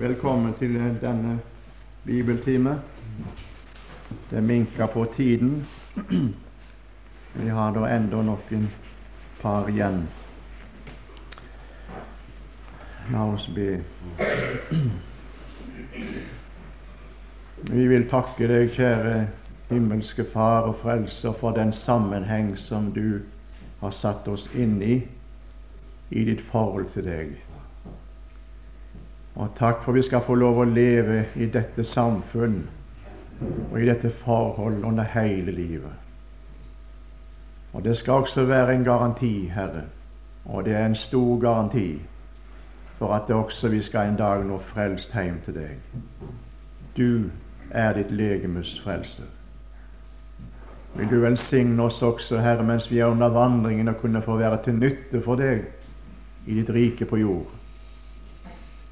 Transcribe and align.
Velkommen 0.00 0.54
til 0.54 0.74
denne 1.02 1.40
bibeltime. 2.04 2.80
Det 4.30 4.42
minker 4.42 4.86
på 4.86 5.04
tiden. 5.12 5.66
Vi 7.34 7.48
har 7.48 7.74
da 7.74 7.82
enda 7.96 8.22
noen 8.24 8.64
par 9.42 9.68
igjen. 9.68 9.98
La 13.12 13.26
oss 13.26 13.44
be. 13.52 13.66
Vi 17.68 17.86
vil 17.92 18.08
takke 18.08 18.48
deg, 18.48 18.72
kjære 18.72 19.14
himmelske 19.68 20.24
Far 20.24 20.70
og 20.72 20.78
Frelser, 20.80 21.36
for 21.36 21.52
den 21.52 21.76
sammenheng 21.76 22.54
som 22.56 22.88
du 22.96 23.20
har 23.84 23.92
satt 23.92 24.32
oss 24.32 24.48
inn 24.56 24.80
i 24.80 25.02
i 26.08 26.24
ditt 26.24 26.40
forhold 26.40 26.88
til 26.96 27.04
deg. 27.12 27.49
Og 29.40 29.54
takk 29.56 29.82
for 29.82 29.96
vi 29.96 30.02
skal 30.04 30.20
få 30.20 30.34
lov 30.36 30.58
å 30.60 30.68
leve 30.68 31.22
i 31.40 31.46
dette 31.48 31.84
samfunn 31.86 32.58
og 33.40 33.76
i 33.80 33.86
dette 33.88 34.10
forhold 34.12 34.84
under 34.84 35.06
hele 35.14 35.52
livet. 35.56 35.94
Og 37.72 37.84
det 37.84 37.94
skal 37.96 38.20
også 38.20 38.44
være 38.44 38.74
en 38.74 38.84
garanti, 38.84 39.46
Herre, 39.48 39.86
og 40.44 40.64
det 40.64 40.74
er 40.76 40.84
en 40.86 40.94
stor 40.98 41.38
garanti 41.40 42.02
for 42.98 43.14
at 43.16 43.28
det 43.28 43.36
også 43.36 43.70
vi 43.72 43.80
skal 43.80 44.10
en 44.10 44.18
dag 44.18 44.44
nå 44.44 44.58
frelst 44.60 45.14
hjem 45.16 45.38
til 45.44 45.56
deg. 45.56 45.78
Du 46.96 47.30
er 47.70 47.94
ditt 47.96 48.10
legemes 48.12 48.74
frelser. 48.82 49.30
Vil 50.98 51.08
du 51.08 51.20
velsigne 51.22 51.86
oss 51.86 52.02
også, 52.02 52.42
Herre, 52.44 52.66
mens 52.66 52.90
vi 52.90 52.98
er 52.98 53.08
under 53.08 53.32
vandringen, 53.32 53.88
og 53.88 53.96
kunne 54.02 54.20
få 54.22 54.36
være 54.36 54.60
til 54.66 54.76
nytte 54.82 55.22
for 55.24 55.40
deg 55.40 55.64
i 56.46 56.58
ditt 56.58 56.74
rike 56.76 57.08
på 57.08 57.22
jord. 57.22 57.59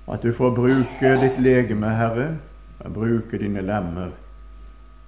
At 0.08 0.22
du 0.22 0.32
får 0.32 0.54
bruke 0.56 1.16
ditt 1.20 1.38
legeme, 1.38 1.90
Herre, 1.92 2.30
og 2.80 2.92
bruke 2.94 3.38
dine 3.38 3.60
lemmer 3.60 4.14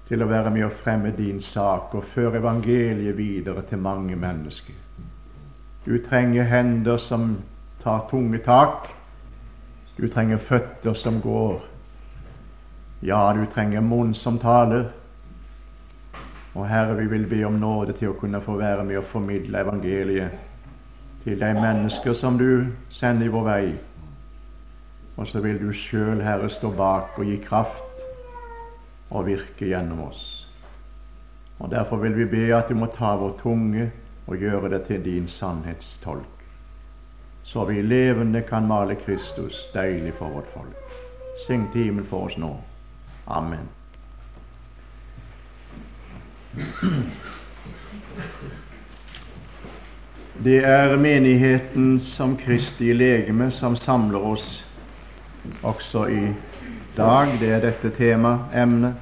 til 0.09 0.23
å 0.23 0.29
være 0.29 0.51
med 0.51 0.67
å 0.67 0.75
fremme 0.75 1.13
din 1.17 1.41
sak 1.41 1.95
og 1.95 2.05
føre 2.05 2.41
evangeliet 2.41 3.17
videre 3.17 3.63
til 3.63 3.79
mange 3.79 4.17
mennesker. 4.19 4.75
Du 5.87 5.97
trenger 6.05 6.49
hender 6.51 6.99
som 7.01 7.37
tar 7.81 8.09
tunge 8.11 8.43
tak. 8.45 8.91
Du 9.97 10.09
trenger 10.09 10.37
føtter 10.37 10.95
som 10.95 11.21
går. 11.23 11.61
Ja, 13.03 13.33
du 13.33 13.47
trenger 13.47 13.81
munn 13.81 14.13
som 14.15 14.39
taler. 14.39 14.91
Og 16.55 16.67
Herre, 16.69 16.97
vi 16.99 17.07
vil 17.07 17.29
be 17.31 17.45
om 17.47 17.61
nåde 17.63 17.95
til 17.97 18.11
å 18.11 18.19
kunne 18.19 18.43
få 18.43 18.59
være 18.59 18.85
med 18.85 18.99
å 18.99 19.07
formidle 19.07 19.63
evangeliet 19.63 20.35
til 21.25 21.39
de 21.41 21.53
mennesker 21.55 22.17
som 22.17 22.37
du 22.39 22.67
sender 22.91 23.29
i 23.29 23.33
vår 23.33 23.47
vei. 23.47 23.71
Og 25.21 25.29
så 25.29 25.41
vil 25.45 25.59
du 25.61 25.69
sjøl, 25.73 26.23
Herre, 26.25 26.49
stå 26.49 26.71
bak 26.73 27.19
og 27.21 27.29
gi 27.29 27.37
kraft 27.45 28.05
og 29.11 29.27
virke 29.27 29.67
gjennom 29.69 30.07
oss. 30.07 30.23
Og 31.59 31.69
Derfor 31.71 32.01
vil 32.01 32.17
vi 32.17 32.25
be 32.25 32.47
at 32.57 32.71
du 32.71 32.75
må 32.75 32.87
ta 32.89 33.13
vår 33.21 33.35
tunge 33.43 33.91
og 34.27 34.41
gjøre 34.41 34.71
det 34.73 34.87
til 34.87 35.05
din 35.05 35.29
sannhetstolk, 35.29 36.45
så 37.43 37.65
vi 37.69 37.83
levende 37.83 38.41
kan 38.49 38.69
male 38.69 38.97
Kristus 38.97 39.67
deilig 39.75 40.15
for 40.17 40.33
vårt 40.33 40.49
folk. 40.55 40.97
Syng 41.47 41.69
timen 41.73 42.05
for 42.05 42.25
oss 42.25 42.39
nå. 42.39 42.55
Amen. 43.27 43.69
Det 50.45 50.65
er 50.65 50.97
menigheten 50.97 52.01
som 52.01 52.37
Kristi 52.37 52.93
legeme 52.93 53.51
som 53.51 53.77
samler 53.77 54.25
oss 54.33 54.70
også 55.63 56.07
i 56.07 56.29
dag. 56.97 57.37
Det 57.41 57.53
er 57.53 57.61
dette 57.61 57.91
temaemnet. 57.91 58.95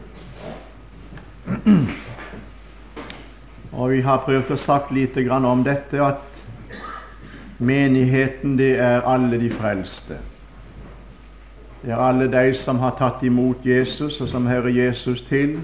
Og 3.73 3.91
vi 3.91 4.01
har 4.01 4.25
prøvd 4.25 4.51
å 4.51 4.57
sagt 4.59 4.91
lite 4.93 5.23
grann 5.23 5.45
om 5.45 5.63
dette, 5.65 6.01
at 6.03 6.43
menigheten, 7.59 8.57
det 8.59 8.77
er 8.79 9.07
alle 9.07 9.39
de 9.41 9.51
frelste. 9.51 10.19
Det 11.83 11.93
er 11.95 12.03
alle 12.03 12.27
de 12.33 12.55
som 12.59 12.79
har 12.83 12.97
tatt 12.99 13.23
imot 13.23 13.67
Jesus, 13.67 14.21
og 14.21 14.29
som 14.29 14.47
hører 14.47 14.69
Jesus 14.69 15.23
til, 15.23 15.59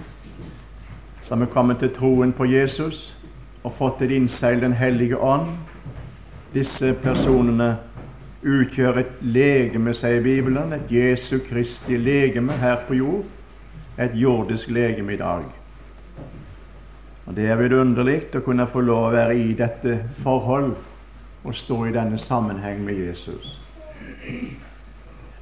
som 1.22 1.42
er 1.42 1.50
kommet 1.50 1.78
til 1.82 1.90
troen 1.90 2.32
på 2.32 2.44
Jesus 2.44 3.14
og 3.64 3.72
fått 3.72 4.02
et 4.04 4.12
innseil 4.12 4.60
Den 4.60 4.72
hellige 4.72 5.16
ånd. 5.16 5.48
Disse 6.54 6.92
personene 7.02 7.76
utgjør 8.44 9.00
et 9.00 9.20
legeme, 9.24 9.94
sier 9.96 10.22
Bibelen, 10.22 10.72
et 10.76 10.90
Jesu 10.92 11.38
Kristi 11.48 11.96
legeme 11.96 12.52
her 12.60 12.84
på 12.88 12.98
jord. 12.98 13.28
Et 13.98 14.14
jordisk 14.18 14.70
legeme 14.74 15.14
i 15.14 15.16
dag. 15.16 15.44
Og 17.26 17.36
Det 17.36 17.46
er 17.48 17.56
vidunderlig 17.56 18.18
å 18.36 18.42
kunne 18.44 18.66
få 18.68 18.82
lov 18.84 19.06
å 19.08 19.14
være 19.14 19.36
i 19.38 19.54
dette 19.56 19.96
forhold 20.22 20.74
og 21.44 21.54
stå 21.54 21.78
i 21.86 21.94
denne 21.94 22.18
sammenheng 22.18 22.82
med 22.84 22.98
Jesus. 23.00 23.60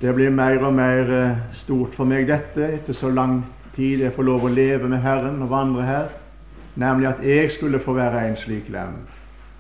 Det 0.03 0.15
blir 0.15 0.31
mer 0.31 0.63
og 0.67 0.75
mer 0.75 1.11
eh, 1.15 1.43
stort 1.55 1.95
for 1.95 2.07
meg, 2.07 2.27
dette, 2.27 2.67
etter 2.75 2.95
så 2.95 3.11
lang 3.11 3.41
tid 3.75 4.03
jeg 4.03 4.15
får 4.15 4.27
lov 4.27 4.47
å 4.47 4.53
leve 4.53 4.89
med 4.91 5.03
Herren 5.03 5.43
og 5.43 5.51
vandre 5.51 5.87
her, 5.87 6.09
nemlig 6.75 7.09
at 7.09 7.23
jeg 7.25 7.53
skulle 7.55 7.81
få 7.81 7.95
være 7.95 8.27
en 8.29 8.37
slik 8.37 8.71
lem 8.73 8.99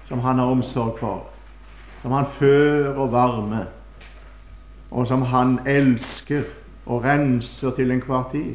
som 0.09 0.20
Han 0.20 0.38
har 0.38 0.50
omsorg 0.50 0.98
for, 0.98 1.31
som 2.03 2.13
Han 2.13 2.27
fører 2.27 2.99
og 2.99 3.13
varmer, 3.13 3.65
og 4.91 5.07
som 5.07 5.23
Han 5.23 5.59
elsker 5.67 6.43
og 6.87 7.05
renser 7.05 7.71
til 7.71 7.91
enhver 7.91 8.29
tid. 8.33 8.55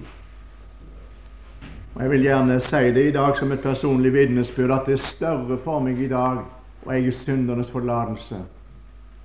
Og 1.95 2.01
Jeg 2.01 2.11
vil 2.11 2.21
gjerne 2.21 2.59
si 2.59 2.91
det 2.93 3.07
i 3.07 3.11
dag 3.11 3.37
som 3.37 3.51
et 3.51 3.59
personlig 3.59 4.13
vitnesbyrd 4.13 4.71
at 4.71 4.85
det 4.85 4.93
er 4.93 4.97
større 5.01 5.57
for 5.63 5.79
meg 5.79 5.99
i 5.99 6.09
dag 6.11 6.43
å 6.85 6.91
eie 6.93 7.11
syndernes 7.11 7.71
forlatelse 7.71 8.37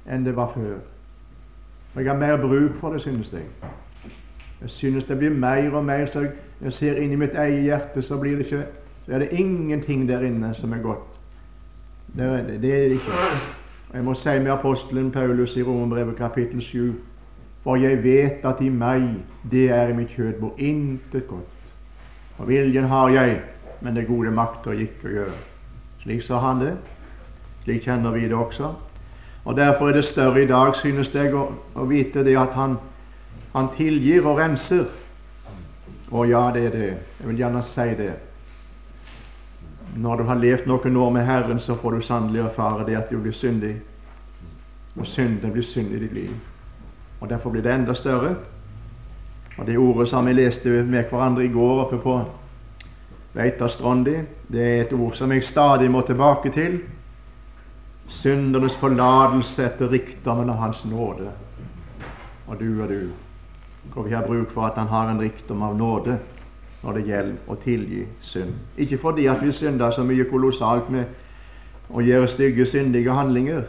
enn 0.08 0.24
det 0.24 0.36
var 0.36 0.48
før. 0.54 0.78
Og 1.94 2.00
Jeg 2.00 2.10
har 2.10 2.18
mer 2.18 2.36
bruk 2.36 2.78
for 2.80 2.92
det, 2.92 3.02
synes 3.02 3.32
jeg. 3.32 3.44
Jeg 4.62 4.70
synes 4.70 5.04
det 5.04 5.18
blir 5.18 5.30
mer 5.30 5.74
og 5.74 5.84
mer, 5.84 6.06
så 6.06 6.28
jeg 6.62 6.72
ser 6.72 7.02
inn 7.02 7.12
i 7.12 7.18
mitt 7.18 7.34
eget 7.34 7.62
hjerte, 7.62 8.02
så, 8.02 8.16
blir 8.16 8.38
det 8.38 8.46
ikke, 8.46 8.64
så 9.06 9.12
er 9.12 9.18
det 9.18 9.32
ingenting 9.32 10.08
der 10.08 10.22
inne 10.22 10.54
som 10.54 10.72
er 10.72 10.82
godt. 10.82 11.18
Det 12.16 12.30
det, 12.46 12.62
det 12.62 12.74
er 12.74 12.88
det 12.88 12.90
ikke. 12.90 13.61
Jeg 13.92 14.04
må 14.04 14.14
si 14.14 14.38
med 14.38 14.52
apostelen 14.52 15.10
Paulus 15.12 15.56
i 15.56 15.62
Romerbrevet 15.62 16.16
kapittel 16.16 16.62
7 16.62 16.94
For 17.62 17.76
jeg 17.76 18.02
vet 18.02 18.44
at 18.44 18.60
i 18.60 18.68
meg, 18.68 19.02
det 19.50 19.70
er 19.70 19.88
i 19.88 19.96
mitt 19.96 20.10
kjød, 20.10 20.32
bor 20.40 20.54
intet 20.58 21.28
godt. 21.28 21.58
Og 22.38 22.48
viljen 22.48 22.84
har 22.84 23.08
jeg, 23.08 23.40
men 23.80 23.96
det 23.96 24.08
gode 24.08 24.30
makter 24.30 24.72
ikke 24.72 25.06
å 25.06 25.12
gjøre. 25.12 25.36
Slik 26.02 26.24
sa 26.26 26.40
han 26.42 26.64
det. 26.64 26.72
Slik 27.62 27.84
kjenner 27.86 28.10
vi 28.10 28.24
det 28.26 28.34
også. 28.34 28.72
Og 29.44 29.56
Derfor 29.56 29.88
er 29.88 30.00
det 30.00 30.04
større 30.04 30.42
i 30.42 30.48
dag, 30.50 30.74
synes 30.74 31.14
jeg, 31.14 31.34
å, 31.34 31.52
å 31.74 31.86
vite 31.86 32.24
det 32.26 32.34
at 32.38 32.56
han 32.58 32.80
han 33.52 33.68
tilgir 33.76 34.24
og 34.26 34.38
renser. 34.40 34.86
Å 36.12 36.24
ja, 36.28 36.46
det 36.54 36.66
er 36.68 36.76
det. 36.76 36.90
Jeg 37.20 37.28
vil 37.28 37.42
gjerne 37.44 37.62
si 37.64 37.88
det. 37.98 38.12
Når 39.96 40.16
du 40.16 40.22
har 40.24 40.34
levd 40.40 40.66
noen 40.66 40.96
år 40.96 41.10
med 41.10 41.26
Herren, 41.26 41.60
så 41.60 41.76
får 41.76 41.92
du 41.92 42.00
sannelig 42.00 42.40
erfare 42.40 42.86
det 42.86 42.96
at 42.96 43.10
du 43.10 43.18
blir 43.20 43.32
syndig. 43.32 43.74
Og 44.96 45.06
synden 45.06 45.52
blir 45.52 45.64
synd 45.64 45.92
i 45.92 46.00
ditt 46.00 46.14
liv. 46.14 46.32
Og 47.20 47.28
Derfor 47.28 47.50
blir 47.50 47.62
det 47.62 47.74
enda 47.74 47.94
større. 47.94 48.34
Og 49.58 49.66
Det 49.66 49.78
ordet 49.78 50.08
som 50.08 50.26
vi 50.26 50.32
leste 50.32 50.68
med 50.68 51.04
hverandre 51.10 51.44
i 51.44 51.52
går 51.52 51.84
oppe 51.84 51.98
på 51.98 52.24
Veitastrandi, 53.34 54.16
det 54.52 54.62
er 54.62 54.82
et 54.82 54.92
ord 54.92 55.12
som 55.12 55.32
jeg 55.32 55.44
stadig 55.44 55.90
må 55.90 56.00
tilbake 56.00 56.50
til. 56.52 56.80
Syndernes 58.08 58.76
forlatelse 58.76 59.64
etter 59.64 59.88
rikdommen 59.88 60.50
av 60.50 60.56
Hans 60.56 60.84
nåde. 60.84 61.30
Og 62.48 62.60
du 62.60 62.82
og 62.82 62.88
du 62.88 63.10
hvor 63.92 64.02
vi 64.02 64.14
har 64.14 64.26
bruk 64.26 64.50
for 64.50 64.66
at 64.66 64.76
Han 64.76 64.88
har 64.88 65.10
en 65.10 65.20
rikdom 65.20 65.62
av 65.62 65.76
nåde 65.76 66.18
når 66.82 66.98
det 66.98 67.04
gjelder 67.06 67.50
å 67.50 67.56
tilgi 67.62 68.06
synd. 68.20 68.54
Ikke 68.76 68.98
fordi 68.98 69.28
at 69.30 69.42
vi 69.42 69.52
synder 69.54 69.90
så 69.94 70.04
mye 70.06 70.26
kolossalt 70.30 70.90
med 70.90 71.92
å 71.92 72.02
gjøre 72.02 72.28
stygge, 72.30 72.66
syndige 72.66 73.14
handlinger, 73.14 73.64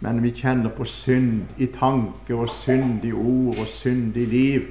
men 0.00 0.22
vi 0.22 0.32
kjenner 0.32 0.72
på 0.72 0.84
synd 0.88 1.60
i 1.60 1.68
tanker 1.74 2.40
og 2.40 2.50
synd 2.50 3.04
i 3.04 3.12
ord 3.12 3.58
og 3.60 3.68
synd 3.68 4.16
i 4.16 4.24
liv. 4.26 4.68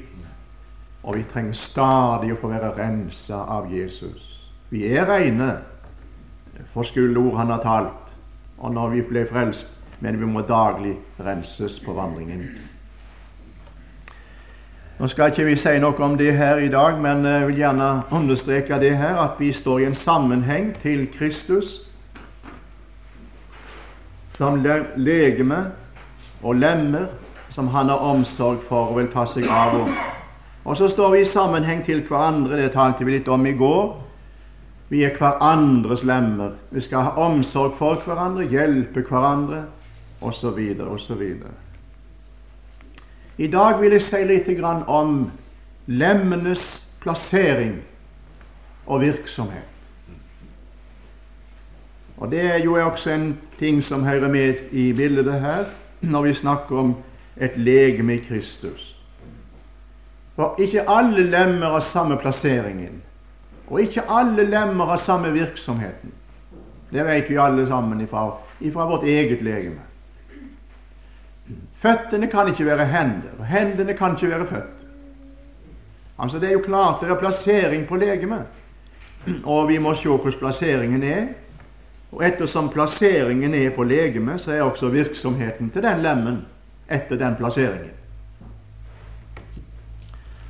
Og 1.04 1.16
vi 1.16 1.24
trenger 1.24 1.56
stadig 1.56 2.34
å 2.34 2.40
få 2.42 2.50
være 2.52 2.74
rensa 2.76 3.44
av 3.48 3.70
Jesus. 3.72 4.26
Vi 4.70 4.88
er 4.90 5.08
reine 5.10 5.54
for 6.74 6.84
ord 6.84 7.38
han 7.38 7.54
har 7.54 7.62
talt, 7.64 8.16
og 8.58 8.74
når 8.74 8.90
vi 8.90 9.06
ble 9.08 9.26
frelst, 9.30 9.78
men 10.00 10.20
vi 10.20 10.26
må 10.26 10.42
daglig 10.42 10.98
renses 11.20 11.80
på 11.80 11.94
vandringen. 11.94 12.50
Nå 15.00 15.08
skal 15.08 15.32
ikke 15.32 15.46
vi 15.48 15.56
si 15.56 15.78
noe 15.80 15.96
om 16.04 16.18
det 16.20 16.34
her 16.36 16.58
i 16.60 16.68
dag, 16.68 16.98
men 17.00 17.24
jeg 17.24 17.46
vil 17.48 17.60
gjerne 17.62 17.86
understreke 18.12 18.80
det 18.82 18.98
her 19.00 19.16
at 19.24 19.38
vi 19.40 19.54
står 19.56 19.80
i 19.80 19.86
en 19.88 19.96
sammenheng 19.96 20.74
til 20.82 21.06
Kristus 21.14 21.78
som 24.36 24.60
legeme 25.00 25.62
og 26.44 26.60
lemmer 26.60 27.08
som 27.50 27.72
han 27.72 27.88
har 27.90 28.04
omsorg 28.12 28.60
for 28.68 28.92
og 28.92 29.00
vil 29.00 29.08
ta 29.14 29.24
seg 29.24 29.48
av. 29.48 29.80
Og 30.66 30.76
så 30.76 30.92
står 30.92 31.16
vi 31.16 31.24
i 31.24 31.32
sammenheng 31.32 31.80
til 31.86 32.04
hverandre. 32.04 32.60
Det 32.60 32.74
talte 32.76 33.08
vi 33.08 33.16
litt 33.16 33.32
om 33.32 33.48
i 33.48 33.56
går. 33.56 33.96
Vi 34.92 35.06
er 35.08 35.16
hverandres 35.16 36.04
lemmer. 36.04 36.60
Vi 36.76 36.84
skal 36.84 37.08
ha 37.08 37.16
omsorg 37.24 37.72
for 37.80 38.04
hverandre, 38.04 38.52
hjelpe 38.52 39.08
hverandre, 39.08 39.64
osv., 40.20 40.60
osv. 40.92 41.24
I 43.40 43.48
dag 43.48 43.78
vil 43.80 43.94
jeg 43.96 44.04
si 44.04 44.20
litt 44.28 44.50
om 44.92 45.32
lemmenes 45.88 46.64
plassering 47.00 47.78
og 48.86 49.00
virksomhet. 49.02 49.64
Og 52.20 52.32
Det 52.32 52.42
er 52.42 52.58
jo 52.60 52.76
også 52.76 53.14
en 53.16 53.38
ting 53.60 53.84
som 53.84 54.04
hører 54.04 54.28
med 54.28 54.74
i 54.76 54.92
bildet 54.94 55.40
her 55.40 55.72
når 56.02 56.22
vi 56.22 56.34
snakker 56.34 56.76
om 56.76 56.96
et 57.38 57.56
legeme 57.58 58.18
i 58.18 58.24
Kristus. 58.28 58.96
For 60.36 60.60
ikke 60.60 60.90
alle 60.90 61.24
lemmer 61.24 61.78
har 61.78 61.80
samme 61.80 62.18
plasseringen. 62.20 63.02
Og 63.68 63.82
ikke 63.82 64.04
alle 64.10 64.44
lemmer 64.44 64.86
har 64.86 64.98
samme 64.98 65.32
virksomheten. 65.32 66.12
Det 66.92 67.06
vet 67.06 67.30
vi 67.30 67.40
alle 67.40 67.68
sammen 67.68 68.02
ifra, 68.02 68.32
ifra 68.60 68.86
vårt 68.86 69.04
eget 69.04 69.42
legeme. 69.42 69.89
Føttene 71.80 72.28
kan 72.28 72.48
ikke 72.48 72.66
være 72.66 72.86
hender, 72.86 73.36
og 73.40 73.46
hendene 73.46 73.94
kan 73.96 74.12
ikke 74.18 74.30
være 74.30 74.48
føtter. 74.48 74.88
Altså 76.20 76.40
Det 76.40 76.50
er 76.50 76.54
jo 76.54 76.64
klart 76.66 77.02
det 77.02 77.10
er 77.10 77.20
plassering 77.20 77.88
på 77.88 77.96
legemet, 77.96 78.44
og 79.44 79.68
vi 79.68 79.78
må 79.78 79.94
se 79.94 80.10
hvordan 80.10 80.40
plasseringen 80.40 81.04
er. 81.04 81.28
Og 82.12 82.26
ettersom 82.26 82.70
plasseringen 82.70 83.54
er 83.54 83.70
på 83.76 83.84
legemet, 83.84 84.42
så 84.42 84.52
er 84.52 84.62
også 84.62 84.90
virksomheten 84.90 85.70
til 85.70 85.84
den 85.84 86.02
lemmen 86.02 86.46
etter 86.90 87.16
den 87.16 87.36
plasseringen. 87.36 87.96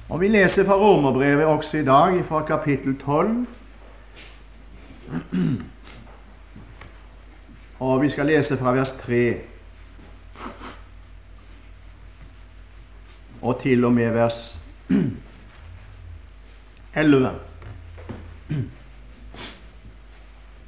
Og 0.09 0.21
Vi 0.21 0.27
leser 0.27 0.65
fra 0.65 0.73
Romerbrevet 0.73 1.45
også 1.45 1.77
i 1.77 1.85
dag, 1.85 2.25
fra 2.25 2.41
kapittel 2.41 2.97
12. 2.97 3.45
Og 7.79 8.01
vi 8.01 8.09
skal 8.09 8.25
lese 8.25 8.57
fra 8.57 8.71
vers 8.71 8.91
3 8.91 9.37
og 13.41 13.62
til 13.62 13.86
og 13.86 13.94
med 13.94 14.12
vers 14.12 14.59
11. 16.95 17.31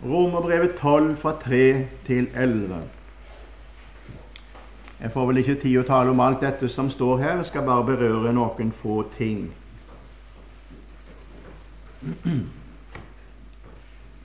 Romerbrevet 0.03 0.75
12 0.79 1.17
fra 1.17 1.35
3 1.41 1.87
til 2.05 2.27
11. 2.35 2.81
Jeg 5.01 5.11
får 5.11 5.25
vel 5.27 5.41
ikke 5.41 5.55
tid 5.63 5.79
å 5.81 5.85
tale 5.85 6.13
om 6.13 6.19
alt 6.21 6.43
dette 6.45 6.69
som 6.69 6.89
står 6.93 7.17
her, 7.21 7.35
jeg 7.41 7.49
skal 7.49 7.65
bare 7.65 7.85
berøre 7.89 8.33
noen 8.33 8.71
få 8.71 9.01
ting. 9.17 9.47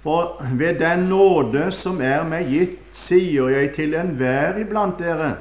For 0.05 0.37
ved 0.55 0.79
den 0.81 1.09
nåde 1.11 1.71
som 1.73 2.01
er 2.05 2.25
meg 2.29 2.53
gitt, 2.53 2.79
sier 2.95 3.49
jeg 3.51 3.73
til 3.75 3.97
enhver 3.99 4.61
iblant 4.63 5.01
dere, 5.01 5.33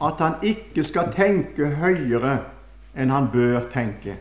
at 0.00 0.20
han 0.22 0.34
ikke 0.42 0.84
skal 0.86 1.12
tenke 1.14 1.72
høyere 1.80 2.38
enn 2.98 3.10
han 3.10 3.30
bør 3.32 3.66
tenke, 3.72 4.16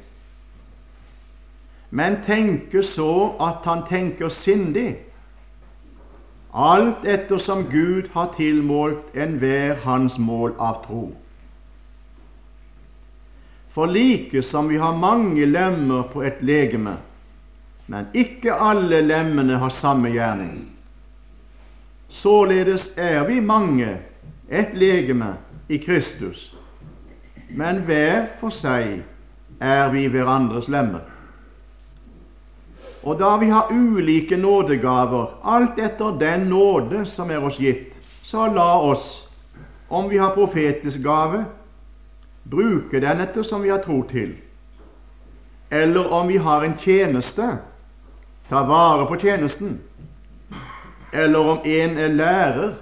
men 1.90 2.20
tenke 2.26 2.82
så 2.84 3.12
at 3.40 3.66
han 3.66 3.86
tenker 3.88 4.30
sindig 4.34 4.90
alt 6.58 7.06
ettersom 7.06 7.68
Gud 7.70 8.10
har 8.14 8.32
tilmålt 8.34 9.16
enhver 9.16 9.78
hans 9.84 10.18
mål 10.18 10.56
av 10.58 10.82
tro. 10.88 11.04
For 13.70 13.86
like 13.86 14.42
som 14.42 14.70
vi 14.72 14.80
har 14.82 14.98
mange 14.98 15.46
lemmer 15.46 16.08
på 16.10 16.24
et 16.26 16.42
legeme, 16.42 16.96
men 17.88 18.08
ikke 18.18 18.56
alle 18.58 19.04
lemmene 19.06 19.60
har 19.62 19.70
samme 19.70 20.10
gjerning, 20.10 20.66
således 22.10 22.90
er 22.98 23.22
vi 23.28 23.40
mange 23.40 24.00
et 24.50 24.74
legeme 24.74 25.36
i 25.68 25.78
Kristus, 25.78 26.56
men 27.50 27.82
hver 27.88 28.26
for 28.40 28.54
seg 28.54 29.02
er 29.60 29.90
vi 29.92 30.06
hverandres 30.12 30.68
lemmer. 30.72 31.04
Og 33.04 33.20
da 33.20 33.36
vi 33.40 33.50
har 33.50 33.72
ulike 33.72 34.38
nådegaver, 34.38 35.38
alt 35.44 35.80
etter 35.80 36.18
den 36.20 36.48
nåde 36.52 37.06
som 37.06 37.32
er 37.32 37.44
oss 37.44 37.60
gitt, 37.60 37.96
så 38.24 38.48
la 38.52 38.74
oss, 38.84 39.28
om 39.90 40.10
vi 40.10 40.18
har 40.18 40.36
profetisk 40.36 41.00
gave, 41.04 41.46
bruke 42.44 43.00
den 43.00 43.22
etter 43.24 43.44
som 43.44 43.64
vi 43.64 43.72
har 43.72 43.84
tro 43.84 44.02
til. 44.10 44.36
Eller 45.72 46.08
om 46.12 46.28
vi 46.28 46.38
har 46.38 46.64
en 46.64 46.78
tjeneste, 46.80 47.48
ta 48.50 48.64
vare 48.68 49.08
på 49.08 49.20
tjenesten. 49.20 49.80
Eller 51.14 51.40
om 51.40 51.64
en 51.64 51.98
er 51.98 52.12
lærer, 52.16 52.74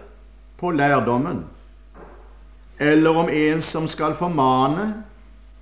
på 0.58 0.72
lærdommen. 0.72 1.44
Eller 2.80 3.18
om 3.18 3.30
en 3.30 3.62
som 3.62 3.88
skal 3.88 4.16
formane, 4.16 4.94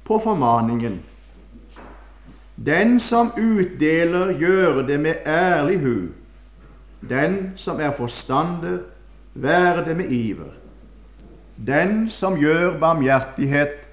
på 0.04 0.20
formaningen. 0.20 1.00
Den 2.56 3.00
som 3.00 3.32
utdeler, 3.38 4.34
gjør 4.40 4.82
det 4.88 5.00
med 5.00 5.16
ærlig 5.26 5.80
hu. 5.80 5.96
Den 7.10 7.54
som 7.56 7.80
er 7.80 7.92
forstander, 7.92 8.80
være 9.34 9.86
det 9.86 9.98
med 9.98 10.12
iver. 10.12 10.52
Den 11.58 12.10
som 12.10 12.38
gjør 12.38 12.80
barmhjertighet, 12.80 13.90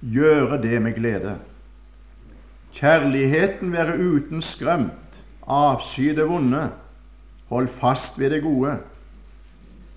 gjøre 0.00 0.62
det 0.62 0.82
med 0.82 0.94
glede. 0.94 1.36
Kjærligheten 2.74 3.72
være 3.72 3.98
uten 3.98 4.42
skrømt, 4.42 5.20
avsky 5.46 6.10
det 6.16 6.26
vonde, 6.28 6.70
hold 7.48 7.68
fast 7.68 8.18
ved 8.18 8.30
det 8.30 8.42
gode. 8.42 8.78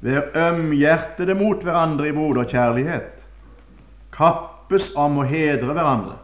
Vær 0.02 0.30
ømhjertede 0.38 1.34
mot 1.38 1.64
hverandre 1.66 2.10
i 2.10 2.16
broderkjærlighet. 2.16 3.24
Kappes 4.14 4.92
om 4.96 5.22
å 5.22 5.26
hedre 5.28 5.74
hverandre. 5.74 6.18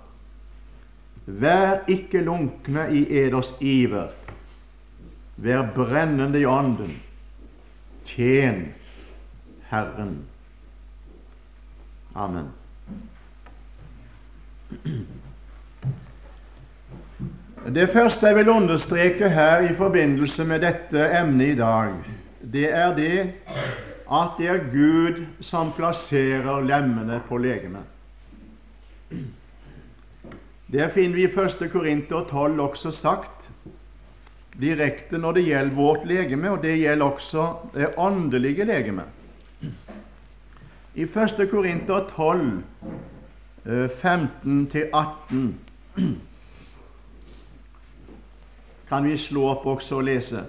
Vær 1.25 1.85
ikke 1.89 2.21
lunkne 2.25 2.89
i 2.93 3.05
eders 3.23 3.53
iver. 3.63 4.11
Vær 5.41 5.65
brennende 5.75 6.41
i 6.41 6.45
ånden. 6.45 6.93
Tjen 8.05 8.67
Herren. 9.71 10.17
Amen. 12.13 12.51
Det 17.73 17.89
første 17.89 18.27
jeg 18.27 18.35
vil 18.35 18.49
understreke 18.49 19.29
her 19.29 19.63
i 19.65 19.73
forbindelse 19.75 20.45
med 20.45 20.61
dette 20.65 21.07
emnet 21.17 21.53
i 21.53 21.57
dag, 21.57 21.95
det 22.51 22.67
er 22.75 22.95
det 22.95 23.33
at 24.11 24.35
det 24.37 24.47
er 24.51 24.65
Gud 24.71 25.23
som 25.39 25.71
plasserer 25.73 26.61
lemmene 26.65 27.21
på 27.27 27.37
legemet. 27.37 27.83
Det 30.73 30.89
finner 30.91 31.15
vi 31.15 31.23
i 31.23 31.31
1. 31.31 31.71
Korinter 31.71 32.25
12 32.29 32.59
også 32.59 32.91
sagt 32.91 33.51
direkte 34.59 35.17
når 35.17 35.37
det 35.37 35.45
gjelder 35.47 35.75
vårt 35.75 36.05
legeme, 36.05 36.51
og 36.51 36.61
det 36.63 36.77
gjelder 36.77 37.05
også 37.05 37.45
det 37.73 37.93
åndelige 37.97 38.65
legeme. 38.65 39.03
I 40.95 41.03
1. 41.03 41.47
Korinter 41.51 42.07
12, 42.09 42.63
15-18 43.65 45.53
kan 48.89 49.05
vi 49.07 49.17
slå 49.17 49.47
opp 49.55 49.65
også 49.65 49.95
og 50.01 50.03
lese. 50.09 50.43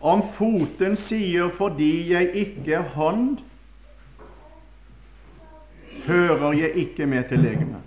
Om 0.00 0.22
foten 0.34 0.96
sier 0.96 1.48
'fordi 1.48 2.12
jeg 2.12 2.30
ikke 2.34 2.72
er 2.72 2.82
hånd', 2.82 3.40
hører 6.06 6.52
jeg 6.52 6.70
ikke 6.74 7.06
med 7.06 7.24
til 7.28 7.38
legemet. 7.38 7.80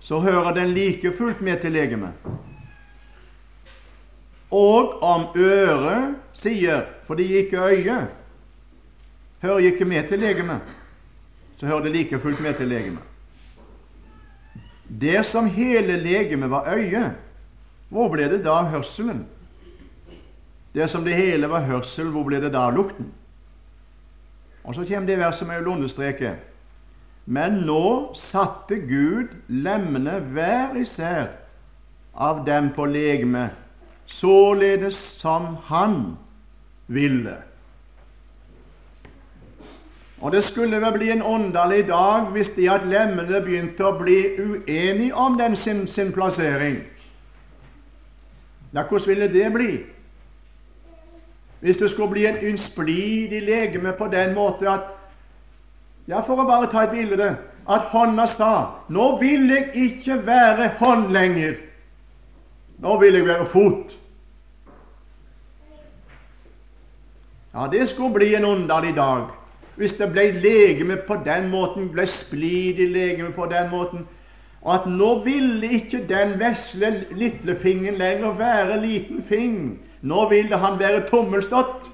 Så 0.00 0.18
hører 0.18 0.54
den 0.54 0.68
like 0.74 1.12
fullt 1.12 1.40
med 1.40 1.60
til 1.60 1.72
legemet. 1.72 2.12
Og 4.50 5.02
om 5.02 5.26
øret 5.36 6.16
sier, 6.32 6.82
fordi 7.06 7.32
jeg 7.32 7.38
ikke 7.38 7.56
er 7.56 7.68
øye', 7.68 8.06
hører 9.42 9.58
jeg 9.58 9.72
ikke 9.72 9.84
med 9.84 10.08
til 10.08 10.18
legemet, 10.18 10.60
så 11.56 11.66
hører 11.66 11.80
det 11.82 11.92
like 11.92 12.20
fullt 12.20 12.40
med 12.40 12.54
til 12.54 12.68
legemet. 12.68 13.02
Det 15.00 15.26
som 15.26 15.46
hele 15.46 15.96
legemet 15.96 16.50
var 16.50 16.74
øyet, 16.74 17.12
hvor 17.88 18.10
ble 18.12 18.28
det 18.28 18.42
da 18.44 18.60
hørselen? 18.68 19.24
Dersom 20.74 21.04
det 21.04 21.16
hele 21.16 21.48
var 21.50 21.64
hørsel, 21.66 22.10
hvor 22.12 22.26
ble 22.28 22.40
det 22.42 22.52
da 22.52 22.68
lukten? 22.70 23.08
Og 24.64 24.74
så 24.74 24.84
kommer 24.84 25.08
det 25.08 25.18
verset 25.18 25.48
med 25.48 25.62
vil 25.62 25.72
understreke. 25.78 26.34
Men 27.26 27.62
nå 27.68 28.14
satte 28.16 28.76
Gud 28.88 29.32
lemmene 29.48 30.18
hver 30.32 30.76
især 30.76 31.32
av 32.14 32.44
dem 32.46 32.70
på 32.76 32.86
legemet 32.88 33.56
således 34.08 34.96
som 34.96 35.56
Han 35.68 36.16
ville. 36.86 37.36
Og 40.20 40.32
det 40.32 40.44
skulle 40.44 40.80
vel 40.80 40.92
bli 40.92 41.10
en 41.10 41.22
underlig 41.22 41.88
dag 41.88 42.32
hvis 42.32 42.50
de 42.56 42.70
at 42.70 42.86
lemmene 42.88 43.40
begynte 43.44 43.84
å 43.86 43.94
bli 44.00 44.16
uenige 44.40 45.14
om 45.14 45.36
den 45.38 45.56
sin, 45.56 45.86
sin 45.86 46.12
plassering. 46.12 46.80
Ja, 48.72 48.82
hvordan 48.82 49.08
ville 49.08 49.32
det 49.32 49.52
bli? 49.52 49.78
Hvis 51.60 51.76
det 51.76 51.90
skulle 51.90 52.10
bli 52.10 52.26
en, 52.26 52.38
unnsplidig 52.50 53.42
legeme 53.42 53.92
på 53.98 54.06
den 54.06 54.34
måte 54.34 54.70
at 54.70 54.94
Ja, 56.08 56.22
for 56.24 56.40
å 56.40 56.46
bare 56.48 56.70
ta 56.72 56.86
et 56.86 56.94
bilde 56.94 57.36
at 57.68 57.90
hånda 57.92 58.26
sa 58.26 58.80
'Nå 58.88 59.18
vil 59.20 59.50
jeg 59.50 59.70
ikke 59.74 60.26
være 60.26 60.68
hånd 60.78 61.12
lenger. 61.12 61.54
Nå 62.78 63.00
vil 63.00 63.14
jeg 63.14 63.26
være 63.26 63.46
fot.' 63.46 63.96
Ja, 67.54 67.66
det 67.72 67.88
skulle 67.88 68.14
bli 68.14 68.34
en 68.34 68.44
underlig 68.44 68.96
dag 68.96 69.28
hvis 69.78 69.92
det 69.94 70.10
ble 70.12 70.30
legeme 70.42 70.96
på 71.06 71.20
den 71.24 71.50
måten, 71.50 71.86
ble 71.92 72.06
splid 72.06 72.80
i 72.82 72.86
legeme 72.90 73.30
på 73.32 73.46
den 73.46 73.70
måten, 73.70 74.06
og 74.62 74.74
at 74.74 74.86
nå 74.90 75.10
ville 75.22 75.68
ikke 75.78 76.00
den 76.08 76.34
vesle 76.40 76.90
lillefingeren 77.14 77.98
lenger 77.98 78.34
være 78.38 78.80
liten 78.82 79.22
fing. 79.22 79.78
Nå 80.02 80.28
ville 80.28 80.58
han 80.58 80.78
være 80.80 81.04
tommelstått. 81.10 81.92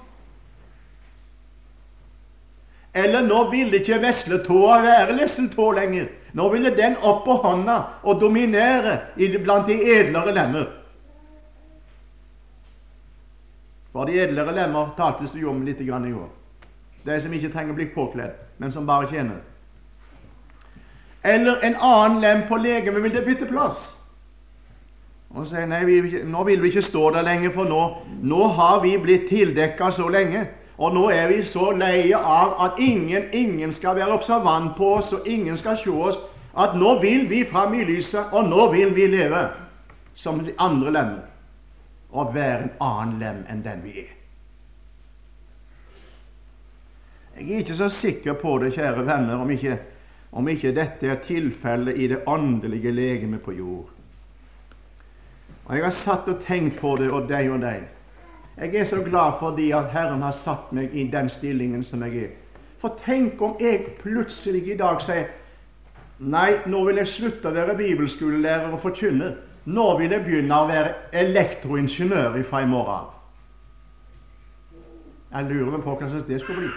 Eller 2.95 3.27
nå 3.27 3.41
ville 3.51 3.81
ikke 3.81 3.99
vesletåa 4.01 4.79
være 4.83 5.17
lesseltå 5.19 5.71
lenger. 5.77 6.09
Nå 6.33 6.49
ville 6.53 6.73
den 6.77 6.97
opp 7.03 7.25
på 7.27 7.37
hånda 7.43 7.79
og 8.03 8.21
dominere 8.21 8.99
blant 9.43 9.69
de 9.69 9.77
edlere 9.99 10.35
lemmer. 10.35 10.69
For 13.93 14.09
de 14.09 14.19
edlere 14.23 14.55
lemmer 14.55 14.95
taltes 14.97 15.35
det 15.35 15.43
jo 15.43 15.53
om 15.53 15.63
litt 15.67 15.83
i 15.83 15.87
går. 15.91 16.31
De 17.05 17.21
som 17.21 17.33
ikke 17.33 17.53
trenger 17.53 17.75
å 17.75 17.79
bli 17.79 17.91
påkledd, 17.95 18.39
men 18.59 18.73
som 18.73 18.87
bare 18.87 19.11
tjener. 19.11 19.43
Eller 21.25 21.65
en 21.65 21.77
annen 21.81 22.21
lem 22.21 22.43
på 22.49 22.57
legemet 22.61 23.03
vil 23.03 23.15
det 23.15 23.25
bytte 23.25 23.49
plass. 23.49 23.85
Og 25.35 25.49
sier 25.51 25.67
nei, 25.67 25.81
vi, 25.89 26.21
nå 26.31 26.45
vil 26.47 26.61
vi 26.63 26.71
ikke 26.71 26.85
stå 26.85 27.09
der 27.17 27.25
lenger, 27.27 27.51
for 27.55 27.67
nå, 27.67 27.81
nå 28.23 28.51
har 28.55 28.83
vi 28.85 28.93
blitt 29.03 29.27
tildekka 29.33 29.91
så 29.91 30.07
lenge. 30.13 30.45
Og 30.79 30.95
nå 30.95 31.09
er 31.15 31.29
vi 31.31 31.41
så 31.47 31.71
leie 31.75 32.19
av 32.19 32.55
at 32.63 32.81
ingen, 32.83 33.29
ingen 33.33 33.73
skal 33.75 33.97
være 33.97 34.15
observant 34.15 34.77
på 34.79 34.97
oss, 34.99 35.13
og 35.17 35.27
ingen 35.27 35.59
skal 35.59 35.79
se 35.79 35.91
oss. 35.91 36.21
At 36.55 36.77
nå 36.79 36.99
vil 37.03 37.27
vi 37.31 37.43
fram 37.47 37.75
i 37.75 37.87
lyset, 37.87 38.31
og 38.31 38.51
nå 38.51 38.69
vil 38.75 38.95
vi 38.95 39.09
leve 39.11 39.47
som 40.15 40.39
de 40.45 40.55
andre 40.59 40.93
lemmer. 40.95 41.25
Og 42.15 42.35
være 42.35 42.69
en 42.69 42.77
annen 42.85 43.17
lem 43.19 43.41
enn 43.51 43.65
den 43.65 43.83
vi 43.83 43.97
er. 44.05 44.13
Jeg 47.35 47.49
er 47.51 47.65
ikke 47.65 47.75
så 47.75 47.89
sikker 47.91 48.37
på 48.39 48.59
det, 48.63 48.77
kjære 48.77 49.03
venner, 49.03 49.41
om 49.43 49.51
ikke, 49.51 49.81
om 50.35 50.49
ikke 50.51 50.75
dette 50.75 51.07
er 51.07 51.21
tilfellet 51.23 51.99
i 51.99 52.09
det 52.11 52.25
åndelige 52.27 52.93
legemet 52.93 53.43
på 53.43 53.53
jord. 53.55 53.91
Og 55.65 55.77
Jeg 55.77 55.85
har 55.85 55.95
satt 55.95 56.29
og 56.29 56.41
tenkt 56.45 56.81
på 56.81 56.97
det, 56.97 57.11
og 57.11 57.29
deg 57.29 57.51
og 57.51 57.61
deg. 57.63 57.85
Jeg 58.59 58.75
er 58.77 58.85
så 58.85 59.03
glad 59.03 59.39
fordi 59.39 59.71
at 59.71 59.91
Herren 59.91 60.23
har 60.23 60.33
satt 60.33 60.73
meg 60.73 60.93
i 60.95 61.07
den 61.11 61.29
stillingen 61.29 61.85
som 61.85 62.03
jeg 62.03 62.25
er. 62.25 62.35
For 62.79 62.99
tenk 63.01 63.43
om 63.43 63.57
jeg 63.61 63.97
plutselig 64.03 64.67
i 64.69 64.77
dag 64.79 65.01
sier 65.03 65.31
Nei, 66.19 66.61
nå 66.71 66.85
vil 66.87 67.01
jeg 67.01 67.11
slutte 67.11 67.51
å 67.51 67.55
være 67.57 67.75
bibelskolelærer 67.75 68.71
og 68.71 68.79
forkynne. 68.79 69.33
Nå 69.67 69.87
vil 69.99 70.13
jeg 70.15 70.23
begynne 70.23 70.61
å 70.61 70.69
være 70.69 70.93
elektroingeniør 71.25 72.39
fra 72.47 72.61
i 72.63 72.69
morgen 72.71 72.95
av. 72.95 73.09
Jeg 75.35 75.49
lurer 75.51 75.83
på 75.83 75.97
hva 75.97 76.11
slags 76.11 76.29
det 76.29 76.39
skulle 76.45 76.69
bli. 76.69 76.71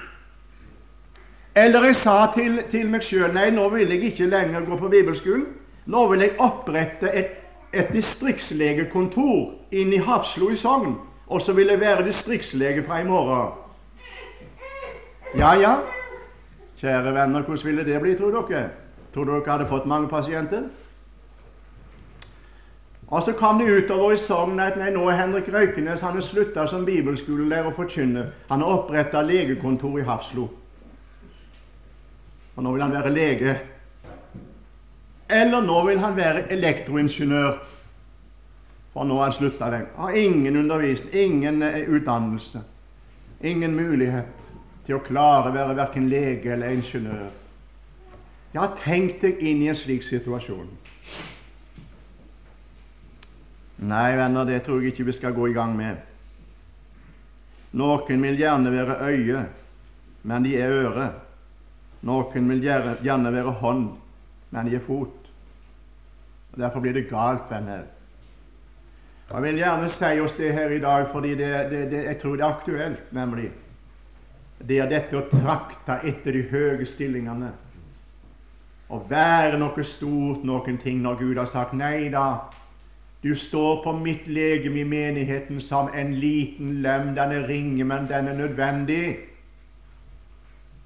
Eller 1.58 1.84
jeg 1.90 1.96
sa 1.96 2.18
til, 2.36 2.60
til 2.70 2.90
meg 2.94 3.02
sjøl 3.02 3.32
nei, 3.34 3.48
nå 3.50 3.64
vil 3.74 3.90
jeg 3.90 4.12
ikke 4.12 4.30
lenger 4.30 4.66
gå 4.68 4.78
på 4.78 4.90
bibelskolen. 4.94 5.46
Nå 5.90 6.04
vil 6.12 6.22
jeg 6.22 6.36
opprette 6.44 7.10
et, 7.10 7.32
et 7.74 7.90
distriktslegekontor 7.96 9.56
inn 9.74 9.96
i 9.96 10.02
Hafslo 10.04 10.52
i 10.54 10.58
Sogn. 10.60 10.94
Og 11.28 11.42
så 11.42 11.56
vil 11.58 11.72
jeg 11.74 11.82
være 11.82 12.06
distriktslege 12.06 12.84
fra 12.86 13.00
i 13.02 13.08
morgen. 13.08 13.56
Ja, 15.38 15.56
ja. 15.58 15.72
Kjære 16.78 17.16
venner, 17.16 17.42
hvordan 17.42 17.66
ville 17.66 17.86
det 17.86 18.02
bli, 18.02 18.14
tror 18.20 18.38
dere? 18.38 18.68
Tror 19.14 19.26
dere 19.26 19.42
hadde 19.48 19.68
fått 19.72 19.90
mange 19.90 20.12
pasienter? 20.14 20.70
Og 23.08 23.24
så 23.24 23.34
kom 23.34 23.58
det 23.58 23.72
utover 23.72 24.14
i 24.14 24.22
Sogn 24.22 24.60
at 24.60 24.78
nei, 24.78 24.92
nå 24.94 25.08
er 25.10 25.18
Henrik 25.24 25.50
Røykenes 25.54 26.04
han 26.06 26.20
har 26.20 26.22
slutta 26.22 26.68
som 26.68 26.86
bibelskolelærer 26.86 27.72
og 27.72 27.76
forkynner. 27.82 28.30
Han 28.52 28.62
har 28.62 28.78
oppretta 28.78 29.26
legekontor 29.26 29.98
i 30.00 30.06
Hafslo. 30.06 30.50
Og 32.58 32.64
nå 32.66 32.74
vil 32.74 32.82
han 32.82 32.94
være 32.94 33.14
lege. 33.14 33.58
Eller 35.30 35.62
nå 35.62 35.82
vil 35.86 36.00
han 36.02 36.16
være 36.18 36.48
elektroingeniør. 36.56 37.60
For 38.94 39.06
nå 39.06 39.20
har 39.20 39.30
han 39.30 39.36
slutta 39.36 39.70
den. 39.70 39.86
Har 39.96 40.18
ingen 40.18 40.58
undervisning, 40.58 41.14
ingen 41.14 41.64
eh, 41.64 41.86
utdannelse. 41.86 42.64
Ingen 43.46 43.76
mulighet 43.78 44.48
til 44.88 44.98
å 44.98 45.04
klare 45.06 45.52
å 45.52 45.54
være 45.54 45.76
verken 45.78 46.08
lege 46.10 46.56
eller 46.56 46.74
ingeniør. 46.74 47.30
Jeg 48.54 48.62
har 48.64 48.78
tenkt 48.80 49.22
deg 49.22 49.44
inn 49.46 49.62
i 49.62 49.70
en 49.70 49.78
slik 49.78 50.02
situasjon. 50.08 50.70
Nei, 53.86 54.16
venner, 54.18 54.48
det 54.50 54.64
tror 54.66 54.82
jeg 54.82 54.96
ikke 54.96 55.06
vi 55.12 55.18
skal 55.20 55.36
gå 55.38 55.52
i 55.52 55.54
gang 55.54 55.76
med. 55.78 56.00
Noen 57.78 58.24
vil 58.24 58.40
gjerne 58.40 58.74
være 58.74 58.98
øye, 59.12 59.46
men 60.26 60.48
de 60.48 60.56
er 60.58 60.74
øre. 60.74 61.08
Noen 62.06 62.50
vil 62.50 62.62
gjerne 62.62 63.34
være 63.34 63.54
hånd, 63.62 63.88
men 64.52 64.70
de 64.70 64.80
fot. 64.80 65.30
Og 66.54 66.60
Derfor 66.60 66.80
blir 66.80 66.94
det 66.94 67.10
galt, 67.10 67.50
venner. 67.52 67.86
Jeg 69.28 69.44
vil 69.44 69.58
gjerne 69.60 69.90
si 69.92 70.20
oss 70.24 70.38
det 70.38 70.54
her 70.56 70.72
i 70.72 70.80
dag, 70.80 71.08
fordi 71.12 71.36
det, 71.36 71.54
det, 71.72 71.82
det, 71.92 72.04
jeg 72.06 72.20
tror 72.22 72.36
det 72.36 72.44
er 72.46 72.54
aktuelt, 72.54 73.10
nemlig. 73.12 73.50
Det 74.58 74.78
er 74.80 74.90
dette 74.90 75.18
å 75.20 75.26
trakte 75.30 76.00
etter 76.08 76.38
de 76.38 76.46
høye 76.50 76.86
stillingene. 76.88 77.52
Å 78.88 79.02
være 79.10 79.60
noe 79.60 79.84
stort, 79.84 80.46
noen 80.48 80.80
ting, 80.80 81.02
når 81.04 81.20
Gud 81.20 81.42
har 81.42 81.50
sagt 81.52 81.76
nei 81.76 82.08
da. 82.14 82.48
Du 83.24 83.34
står 83.36 83.82
på 83.84 83.92
mitt 84.00 84.30
legeme 84.32 84.80
i 84.80 84.88
menigheten 84.88 85.60
som 85.62 85.90
en 85.94 86.14
liten 86.22 86.78
lem. 86.86 87.12
Den 87.18 87.34
er 87.36 87.48
ringe, 87.50 87.84
men 87.84 88.08
den 88.08 88.32
er 88.32 88.38
nødvendig. 88.38 89.18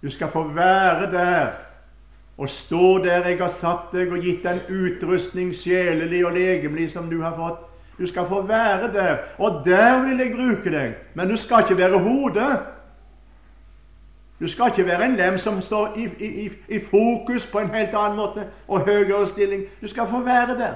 Du 0.02 0.10
skal 0.10 0.30
få 0.30 0.48
være 0.48 1.12
der 1.12 1.52
og 2.38 2.50
stå 2.50 2.98
der 2.98 3.28
jeg 3.28 3.38
har 3.38 3.52
satt 3.54 3.92
deg 3.94 4.12
og 4.12 4.24
gitt 4.26 4.44
den 4.44 4.62
utrustning 4.70 5.52
sjelelig 5.54 6.24
og 6.26 6.34
legemlig 6.34 6.88
som 6.92 7.10
du 7.10 7.20
har 7.22 7.36
fått. 7.38 7.60
Du 8.00 8.08
skal 8.08 8.26
få 8.26 8.42
være 8.42 8.88
der, 8.94 9.18
og 9.38 9.62
der 9.66 10.00
vil 10.06 10.18
jeg 10.18 10.32
bruke 10.34 10.72
deg. 10.74 10.96
Men 11.14 11.30
du 11.30 11.36
skal 11.38 11.62
ikke 11.62 11.78
være 11.78 12.00
hodet. 12.00 12.60
Du 14.40 14.48
skal 14.48 14.72
ikke 14.72 14.86
være 14.86 15.06
en 15.06 15.16
lem 15.16 15.38
som 15.38 15.62
står 15.62 15.94
i, 15.98 16.08
i, 16.26 16.52
i, 16.68 16.80
fokus 16.80 17.46
på 17.46 17.60
en 17.60 17.70
helt 17.70 17.94
annen 17.94 18.18
måte 18.18 18.48
og 18.68 18.88
høyere 18.88 19.28
stilling. 19.28 19.68
Du 19.82 19.88
skal 19.88 20.08
få 20.08 20.24
være 20.26 20.58
der. 20.58 20.74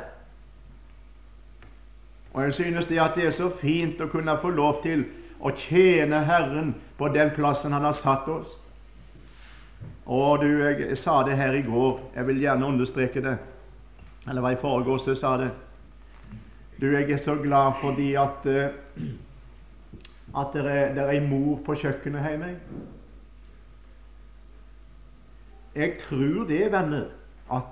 Og 2.34 2.44
jeg 2.44 2.54
synes 2.54 2.86
det 2.86 3.00
at 3.00 3.16
det 3.16 3.26
er 3.26 3.34
så 3.34 3.50
fint 3.50 4.02
å 4.02 4.08
kunne 4.12 4.38
få 4.38 4.50
lov 4.54 4.84
til 4.84 5.08
å 5.42 5.50
tjene 5.50 6.20
Herren 6.28 6.76
på 6.98 7.08
den 7.08 7.34
plassen 7.34 7.74
Han 7.74 7.88
har 7.90 7.98
satt 7.98 8.30
oss. 8.30 8.54
Og 10.06 10.42
du, 10.42 10.48
jeg 10.64 10.98
sa 10.98 11.24
det 11.26 11.38
her 11.38 11.54
i 11.58 11.62
går. 11.66 12.00
Jeg 12.16 12.28
vil 12.28 12.40
gjerne 12.40 12.66
understreke 12.66 13.22
det. 13.22 13.38
Eller 14.30 14.42
var 14.42 14.54
i 14.54 14.62
foregårs 14.62 15.08
jeg 15.08 15.18
sa 15.18 15.38
det. 15.38 15.52
Du, 16.82 16.92
jeg 16.92 17.12
er 17.12 17.18
så 17.18 17.36
glad 17.36 17.80
fordi 17.82 18.14
at 18.20 18.46
uh, 18.46 19.06
at 20.36 20.48
det 20.54 20.66
er, 20.66 20.94
det 20.94 21.04
er 21.04 21.14
ei 21.16 21.22
mor 21.24 21.60
på 21.66 21.76
kjøkkenet 21.80 22.28
hjemme. 22.28 22.50
Jeg 25.76 25.98
tror 26.02 26.44
det, 26.48 26.72
venner, 26.72 27.06
at 27.52 27.72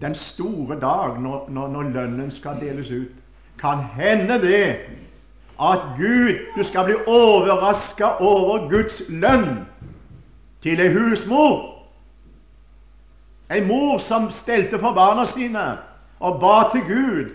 den 0.00 0.14
store 0.14 0.80
dag 0.80 1.20
når, 1.20 1.48
når, 1.50 1.68
når 1.68 1.82
lønnen 1.82 2.30
skal 2.30 2.60
deles 2.60 2.90
ut, 2.90 3.14
kan 3.58 3.84
hende 3.94 4.38
det 4.42 4.76
at 5.60 5.80
Gud 5.98 6.38
Du 6.56 6.62
skal 6.64 6.84
bli 6.84 6.94
overraska 7.06 8.04
over 8.20 8.68
Guds 8.70 9.02
lønn 9.08 9.66
til 10.62 10.80
ei 10.80 10.92
husmor. 10.94 11.76
Ei 13.50 13.60
mor 13.66 13.98
som 13.98 14.30
stelte 14.30 14.78
for 14.78 14.94
barna 14.94 15.24
sine 15.26 15.66
og 16.20 16.40
ba 16.40 16.70
til 16.72 16.82
Gud. 16.86 17.30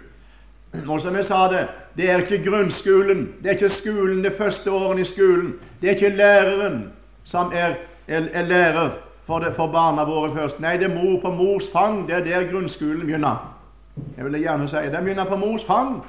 Og 0.88 1.02
som 1.02 1.16
jeg 1.16 1.26
sa 1.26 1.48
det, 1.52 1.68
det 1.98 2.10
er 2.12 2.18
ikke 2.18 2.50
grunnskolen, 2.50 3.34
det 3.42 3.50
er 3.50 3.56
ikke 3.56 3.70
skolen 3.70 4.24
de 4.24 4.32
første 4.32 4.72
årene 4.72 5.02
i 5.02 5.04
skolen. 5.08 5.54
Det 5.82 5.90
er 5.90 5.96
ikke 5.96 6.18
læreren 6.18 6.92
som 7.24 7.52
er, 7.54 7.76
er, 8.08 8.28
er 8.34 8.42
lærer 8.42 8.90
for, 9.26 9.40
det, 9.40 9.56
for, 9.56 9.68
barna 9.68 10.04
våre 10.04 10.34
først. 10.34 10.60
Nei, 10.60 10.78
det 10.78 10.92
er 10.92 10.96
mor 10.96 11.22
på 11.22 11.32
mors 11.32 11.72
fang. 11.72 12.08
Det 12.08 12.16
er 12.16 12.24
der 12.24 12.52
grunnskolen 12.52 13.00
begynner. 13.08 13.56
Jeg 14.18 14.26
vil 14.26 14.42
gjerne 14.42 14.68
si 14.68 14.84
det 14.92 15.02
begynner 15.02 15.26
på 15.26 15.36
mors 15.36 15.66
fang. 15.66 16.04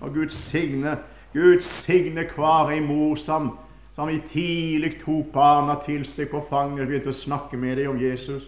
Og 0.00 0.14
Gud 0.14 0.28
signe 0.30 0.96
Gud 1.36 1.60
signe 1.60 2.24
hver 2.34 2.70
ei 2.72 2.80
mor 2.80 3.14
som, 3.20 3.50
som 3.96 4.10
i 4.10 4.18
tidlig 4.28 4.98
tok 5.00 5.30
barna 5.32 5.78
til 5.80 6.02
seg 6.04 6.28
på 6.28 6.42
fanget 6.50 6.82
og 6.84 6.90
begynte 6.90 7.14
å 7.14 7.16
snakke 7.16 7.56
med 7.56 7.78
dem 7.80 7.94
om 7.94 8.00
Jesus. 8.00 8.44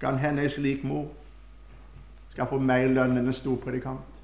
Kan 0.00 0.16
hende 0.16 0.46
ei 0.46 0.48
slik 0.48 0.84
mor 0.88 1.10
skal 2.32 2.46
få 2.48 2.56
mer 2.62 2.86
lønn 2.88 3.18
enn 3.18 3.28
en 3.28 3.36
stor 3.36 3.58
predikant. 3.60 4.20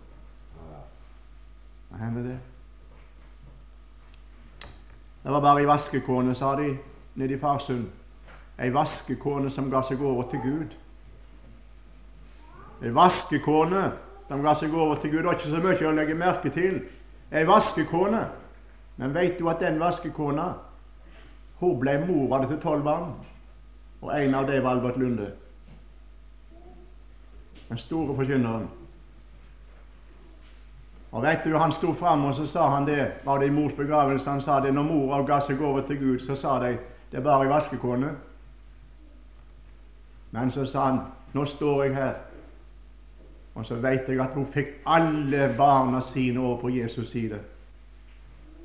Kan 1.91 2.01
hende 2.01 2.23
det. 2.25 2.37
Det 5.25 5.35
var 5.35 5.43
bare 5.45 5.61
ei 5.61 5.69
vaskekone, 5.69 6.33
sa 6.35 6.55
de 6.57 6.71
nede 7.21 7.37
i 7.37 7.41
Farsund. 7.43 7.85
Ei 8.57 8.73
vaskekone 8.73 9.51
som 9.53 9.69
ga 9.69 9.83
seg 9.85 10.01
over 10.01 10.31
til 10.33 10.41
Gud. 10.47 10.73
Ei 12.81 12.95
vaskekone 12.95 13.85
som 14.31 14.47
ga 14.47 14.57
seg 14.57 14.73
over 14.73 14.97
til 14.97 15.13
Gud. 15.13 15.21
Det 15.21 15.29
var 15.29 15.37
ikke 15.37 15.53
så 15.53 15.63
mye 15.67 15.91
å 15.91 15.95
legge 15.99 16.17
merke 16.25 16.55
til. 16.57 16.81
Ei 17.29 17.45
vaskekone. 17.45 18.23
Men 18.97 19.15
veit 19.15 19.39
du 19.39 19.49
at 19.51 19.61
den 19.61 19.81
vaskekona 19.81 20.53
hun 21.59 21.79
ble 21.81 21.99
mora 22.07 22.45
til 22.47 22.61
tolv 22.63 22.85
barn? 22.85 23.13
Og 24.03 24.13
en 24.15 24.35
av 24.35 24.47
dem 24.47 24.63
var 24.63 24.77
Albert 24.77 24.97
Lunde. 25.01 25.31
Den 27.69 27.79
store 27.79 28.15
forkynneren. 28.15 28.69
Og 31.15 31.23
vet 31.23 31.45
du, 31.45 31.57
Han 31.57 31.73
sto 31.73 31.93
fram 31.93 32.25
og 32.25 32.35
så 32.35 32.47
sa 32.47 32.69
han 32.69 32.87
det, 32.87 33.13
var 33.25 33.39
det 33.39 33.47
i 33.47 33.51
mors 33.51 33.73
begravelse. 33.73 34.31
Han 34.31 34.43
sa 34.43 34.61
det 34.61 34.75
når 34.75 34.83
mora 34.83 35.23
ga 35.23 35.41
seg 35.41 35.63
over 35.63 35.87
til 35.87 35.99
Gud, 35.99 36.19
så 36.21 36.37
sa 36.37 36.59
de 36.59 36.77
det 37.11 37.21
er 37.21 37.23
bare 37.23 37.45
ei 37.45 37.49
vaskekone. 37.49 38.09
Men 40.31 40.51
så 40.51 40.67
sa 40.67 40.85
han 40.91 40.99
nå 41.33 41.45
står 41.45 41.85
jeg 41.85 41.95
her, 41.95 42.15
og 43.55 43.67
så 43.67 43.75
vet 43.75 44.09
jeg 44.09 44.21
at 44.21 44.35
hun 44.35 44.47
fikk 44.47 44.81
alle 44.87 45.55
barna 45.59 46.01
sine 46.01 46.41
over 46.41 46.61
på 46.61 46.69
Jesus' 46.69 47.05
side. 47.05 47.39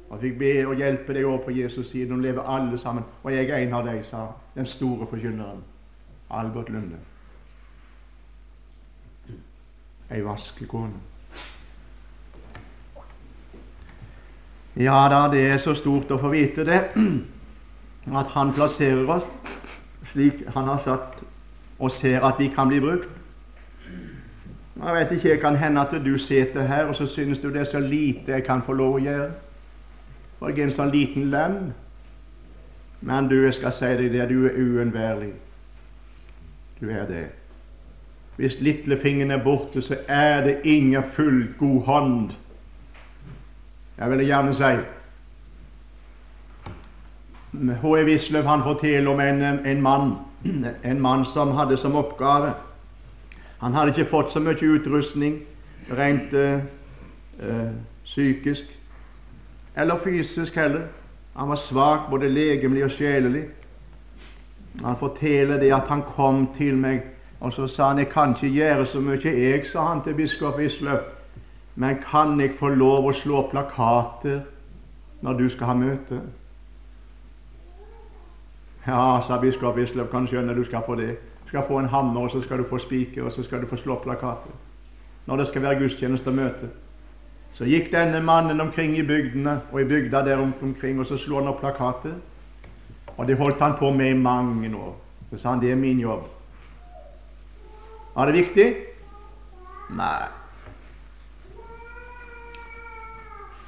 Og 0.09 0.19
fikk 0.21 0.39
be 0.39 0.53
og 0.67 0.75
hjelpe 0.75 1.13
deg 1.13 1.25
over 1.25 1.43
på 1.45 1.51
Jesus' 1.53 1.91
side. 1.91 2.09
Nå 2.09 2.17
lever 2.21 2.41
alle 2.41 2.77
sammen. 2.77 3.03
Og 3.23 3.33
jeg 3.33 3.49
er 3.49 3.57
en 3.57 3.73
av 3.73 3.85
dem, 3.85 4.03
sa 4.03 4.25
den 4.55 4.65
store 4.65 5.07
forkynneren 5.07 5.61
Albert 6.29 6.69
Lunde. 6.69 6.97
Ei 10.09 10.23
vaskekone. 10.25 10.97
Ja 14.79 15.07
da, 15.11 15.27
det 15.31 15.43
er 15.51 15.57
så 15.57 15.73
stort 15.75 16.11
å 16.13 16.17
få 16.21 16.29
vite 16.31 16.63
det, 16.65 16.79
at 18.15 18.29
Han 18.33 18.53
plasserer 18.53 19.09
oss 19.11 19.27
slik 20.11 20.45
Han 20.55 20.69
har 20.71 20.79
sagt, 20.79 21.19
og 21.79 21.91
ser 21.91 22.23
at 22.25 22.39
vi 22.39 22.47
kan 22.47 22.67
bli 22.67 22.79
brukt. 22.79 23.09
Jeg 24.79 24.95
vet 24.95 25.11
ikke, 25.11 25.29
Det 25.29 25.39
kan 25.41 25.55
hende 25.55 25.81
at 25.81 26.05
du 26.05 26.17
sitter 26.17 26.61
her 26.67 26.85
og 26.85 26.95
så 26.95 27.05
synes 27.05 27.39
du 27.39 27.49
det 27.49 27.61
er 27.61 27.63
så 27.63 27.79
lite 27.79 28.31
jeg 28.31 28.43
kan 28.43 28.61
få 28.61 28.73
lov 28.73 28.95
å 28.95 29.03
gjøre. 29.03 29.31
For 30.39 30.49
jeg 30.49 30.59
er 30.59 30.69
en 30.69 30.75
sånn 30.75 30.93
liten 30.93 31.29
lem. 31.33 31.57
Men 33.01 33.27
du, 33.31 33.35
jeg 33.43 33.55
skal 33.55 33.75
si 33.75 33.89
deg 33.99 34.13
det, 34.13 34.29
du 34.31 34.45
er 34.47 34.55
uunnværlig. 34.59 35.33
Du 36.79 36.87
er 36.89 37.05
det. 37.07 37.25
Hvis 38.39 38.59
lillefingeren 38.63 39.35
er 39.35 39.43
borte, 39.43 39.81
så 39.83 39.97
er 40.07 40.45
det 40.45 40.61
ingen 40.63 41.03
fullgod 41.03 41.83
hånd. 41.85 42.31
Jeg 43.99 44.11
vil 44.11 44.25
gjerne 44.25 44.55
si 44.55 44.71
H.E. 47.81 48.03
Wisløff 48.05 48.47
forteller 48.63 49.11
om 49.11 49.19
en, 49.19 49.41
en 49.43 49.81
mann 49.81 50.11
en 50.83 51.01
mann 51.01 51.25
som 51.25 51.51
hadde 51.51 51.77
som 51.77 51.95
oppgave 51.95 52.53
Han 53.59 53.73
hadde 53.73 53.91
ikke 53.91 54.09
fått 54.09 54.31
så 54.31 54.39
mye 54.39 54.55
utrustning 54.55 55.41
rent 55.91 56.33
øh, 56.33 56.59
psykisk 58.05 58.78
eller 59.79 59.97
fysisk 59.97 60.55
heller. 60.55 60.81
Han 61.35 61.49
var 61.49 61.55
svak 61.55 62.09
både 62.09 62.29
legemlig 62.29 62.83
og 62.83 62.91
sjelelig. 62.91 63.43
Han 64.83 64.97
forteller 64.97 65.59
det 65.59 65.73
at 65.73 65.87
han 65.87 66.01
kom 66.01 66.49
til 66.53 66.77
meg, 66.77 67.01
og 67.39 67.53
så 67.53 67.67
sa 67.67 67.87
han 67.87 67.97
'Jeg 67.97 68.09
kan 68.09 68.29
ikke 68.29 68.55
gjøre 68.55 68.85
så 68.85 68.99
mye, 68.99 69.19
jeg', 69.23 69.65
sa 69.65 69.81
han 69.81 70.01
til 70.03 70.13
biskop 70.13 70.59
Isløf. 70.59 70.99
'Men 71.75 71.97
kan 72.11 72.39
jeg 72.39 72.51
få 72.59 72.67
lov 72.67 73.07
å 73.07 73.11
slå 73.11 73.49
plakater 73.51 74.41
når 75.21 75.33
du 75.33 75.49
skal 75.49 75.67
ha 75.67 75.73
møte?' 75.73 76.21
Ja, 78.87 79.19
sa 79.21 79.39
biskop 79.41 79.77
Isløf, 79.77 80.09
kan 80.11 80.27
skjønne 80.27 80.55
du 80.55 80.63
skal 80.63 80.81
få 80.85 80.95
det. 80.95 81.17
Du 81.43 81.47
skal 81.47 81.63
få 81.67 81.79
en 81.79 81.85
hammer, 81.85 82.21
og 82.21 82.31
så 82.31 82.41
skal 82.41 82.57
du 82.57 82.63
få 82.63 82.77
spiker, 82.77 83.23
og 83.23 83.31
så 83.31 83.43
skal 83.43 83.61
du 83.61 83.67
få 83.67 83.75
slå 83.75 83.95
plakater. 83.95 84.51
Når 85.25 85.35
det 85.35 85.47
skal 85.47 85.61
være 85.61 85.79
gudstjeneste 85.79 86.27
og 86.27 86.35
møte. 86.35 86.69
Så 87.53 87.67
gikk 87.67 87.91
denne 87.91 88.21
mannen 88.23 88.61
omkring 88.61 88.95
i 88.97 89.03
bygdene 89.03 89.59
og 89.71 89.81
i 89.81 89.87
bygda 89.87 90.23
der 90.25 90.41
omkring, 90.41 90.99
og 90.99 91.07
så 91.09 91.17
slo 91.17 91.41
han 91.41 91.49
opp 91.51 91.59
plakater. 91.63 92.15
Og 93.17 93.27
det 93.27 93.37
holdt 93.37 93.61
han 93.61 93.75
på 93.79 93.91
med 93.91 94.13
i 94.13 94.17
mange 94.17 94.75
år. 94.77 94.93
Så 95.31 95.37
sa 95.37 95.49
han 95.49 95.61
det 95.63 95.71
er 95.71 95.79
min 95.79 95.99
jobb. 95.99 96.23
Var 98.15 98.25
det 98.25 98.35
viktig? 98.35 98.67
Nei. 99.97 100.27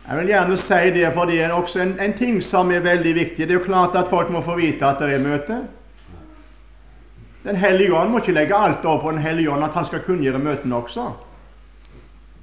Jeg 0.07 0.17
vil 0.17 0.31
gjerne 0.33 0.57
si 0.57 0.79
det, 0.95 1.05
for 1.13 1.29
det 1.29 1.37
er 1.43 1.53
også 1.53 1.81
en, 1.83 1.93
en, 2.01 2.13
ting 2.17 2.41
som 2.43 2.71
er 2.71 2.81
veldig 2.83 3.13
viktig. 3.15 3.45
Det 3.47 3.53
er 3.53 3.59
jo 3.59 3.65
klart 3.65 3.95
at 3.95 4.09
folk 4.09 4.31
må 4.33 4.41
få 4.41 4.57
vite 4.57 4.85
at 4.87 4.99
det 4.99 5.13
er 5.15 5.23
møte. 5.23 5.59
Den 7.43 7.55
hellige 7.55 7.93
ånd 7.95 8.11
må 8.11 8.19
ikke 8.21 8.35
legge 8.35 8.57
alt 8.57 8.85
over 8.85 9.01
på 9.01 9.11
Den 9.11 9.21
hellige 9.21 9.51
ånd 9.51 9.63
at 9.63 9.77
han 9.77 9.85
skal 9.85 10.03
kunngjøre 10.05 10.39
møtene 10.39 10.75
også. 10.75 11.05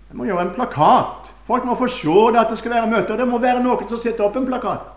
Det 0.09 0.17
må 0.17 0.25
gjøre 0.25 0.47
en 0.47 0.55
plakat. 0.55 1.33
Folk 1.49 1.65
må 1.65 1.75
få 1.77 1.89
se 1.93 2.15
det 2.33 2.41
at 2.41 2.51
det 2.53 2.59
skal 2.61 2.75
være 2.75 2.91
møte. 2.91 3.13
Og 3.13 3.19
det 3.19 3.29
må 3.29 3.41
være 3.41 3.63
noen 3.65 3.89
som 3.89 4.01
setter 4.01 4.25
opp 4.25 4.37
en 4.37 4.49
plakat. 4.49 4.89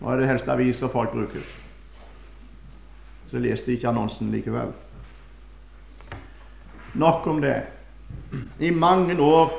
Nå 0.00 0.10
er 0.12 0.20
det 0.20 0.28
helst 0.28 0.48
aviser 0.48 0.92
folk 0.92 1.12
bruker. 1.12 1.44
Så 3.30 3.40
leste 3.40 3.70
jeg 3.72 3.80
ikke 3.80 3.90
annonsen 3.90 4.30
likevel. 4.32 4.72
Nok 6.94 7.26
om 7.26 7.40
det. 7.40 7.56
I 8.60 8.70
mange 8.70 9.16
år 9.20 9.52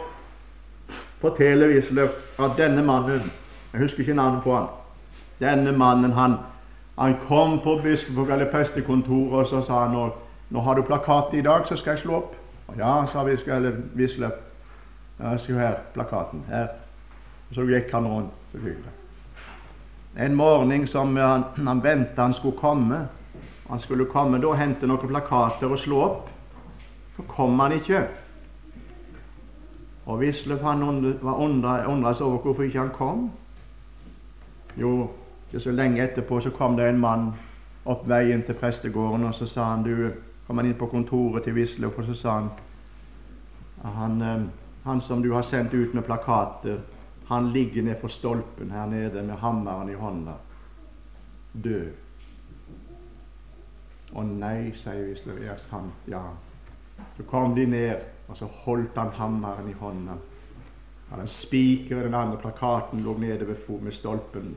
forteller 1.21 1.69
Wisløff 1.69 2.39
at 2.39 2.57
denne 2.57 2.83
mannen 2.85 3.31
Jeg 3.73 3.81
husker 3.81 3.99
ikke 3.99 4.13
navnet 4.17 4.43
på 4.43 4.55
han. 4.55 4.65
Denne 5.39 5.71
mannen, 5.77 6.11
han, 6.11 6.39
han 6.97 7.15
kom 7.21 7.59
på 7.61 7.75
biskop- 7.83 8.31
eller 8.33 8.49
prestekontoret, 8.51 9.33
og 9.39 9.47
så 9.47 9.61
sa 9.61 9.83
han 9.83 9.93
nå, 9.93 10.07
nå 10.49 10.63
har 10.65 10.75
du 10.75 10.81
plakat 10.81 11.33
i 11.37 11.41
dag, 11.45 11.67
så 11.67 11.77
skal 11.77 11.91
jeg 11.91 11.99
slå 11.99 12.15
opp. 12.17 12.33
Ja, 12.77 13.05
sa 13.07 13.23
Wisløff. 13.23 14.33
Ja, 15.19 15.37
se 15.37 15.53
her, 15.53 15.75
plakaten. 15.93 16.43
Her. 16.47 16.67
Så 17.51 17.65
gikk 17.65 17.91
han 17.91 18.07
rundt. 18.07 18.33
selvfølgelig. 18.51 18.91
En 20.17 20.35
morgen 20.35 20.87
som 20.87 21.15
han, 21.15 21.43
han 21.55 21.83
venta 21.83 22.21
han 22.21 22.33
skulle 22.33 22.57
komme 22.57 23.07
Han 23.69 23.79
skulle 23.79 24.05
komme 24.05 24.39
da 24.41 24.53
hente 24.57 24.87
noen 24.87 25.07
plakater 25.07 25.69
og 25.69 25.77
slå 25.77 26.01
opp. 26.01 26.29
Så 27.15 27.23
kom 27.27 27.59
han 27.59 27.71
ikke. 27.71 28.07
Og 30.05 30.19
Wisløff 30.19 30.63
han 30.65 30.81
undra 30.83 32.13
seg 32.13 32.25
over 32.25 32.37
hvorfor 32.37 32.63
ikke 32.65 32.79
han 32.79 32.89
kom. 32.89 33.27
Jo, 34.77 35.09
ikke 35.47 35.59
så 35.59 35.71
lenge 35.71 36.01
etterpå 36.01 36.39
så 36.41 36.49
kom 36.49 36.77
det 36.77 36.87
en 36.89 36.99
mann 36.99 37.29
opp 37.85 38.07
veien 38.09 38.41
til 38.45 38.57
prestegården, 38.57 39.25
og 39.25 39.35
så 39.35 39.45
sa 39.45 39.69
han 39.71 39.83
du, 39.83 40.09
kom 40.49 40.57
han 40.57 40.65
inn 40.65 40.77
på 40.81 40.87
kontoret 40.89 41.43
til 41.45 41.53
Wisløff, 41.53 41.99
og 42.01 42.07
så 42.09 42.13
sa 42.17 42.31
han, 42.39 42.47
han 43.93 44.21
eh, 44.25 44.47
han 44.83 45.01
som 45.05 45.21
du 45.21 45.27
har 45.35 45.45
sendt 45.45 45.75
ut 45.77 45.93
med 45.93 46.07
plakater, 46.07 46.79
han 47.27 47.51
ligger 47.53 47.85
ned 47.85 47.99
for 48.01 48.09
stolpen 48.09 48.71
her 48.73 48.89
nede 48.89 49.21
med 49.21 49.37
hammeren 49.37 49.93
i 49.93 49.99
hånda, 49.99 50.33
død. 51.53 51.91
Å 54.17 54.25
nei, 54.25 54.71
sier 54.73 55.05
Wisløff. 55.11 55.69
Ja. 56.09 56.25
Så 57.13 57.29
kom 57.29 57.53
de 57.53 57.69
ned 57.69 58.09
og 58.25 58.41
så 58.41 58.49
holdt 58.65 58.97
han 58.97 59.13
hammeren 59.21 59.69
i 59.69 59.77
hånda. 59.77 60.17
Han 61.13 61.19
hadde 61.19 61.29
spiker 61.29 62.01
i 62.01 62.09
den 62.09 62.17
andre 62.17 62.41
plakaten 62.41 63.05
lå 63.05 63.19
nede 63.21 63.45
ved 63.53 63.69
med 63.85 63.93
stolpen. 63.93 64.55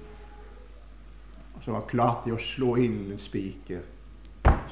Og 1.53 1.61
så 1.61 1.71
var 1.71 1.83
han 1.85 1.89
klart 1.89 2.25
til 2.25 2.41
å 2.41 2.41
slå 2.41 2.79
inn 2.81 3.11
en 3.13 3.21
spiker. 3.21 3.85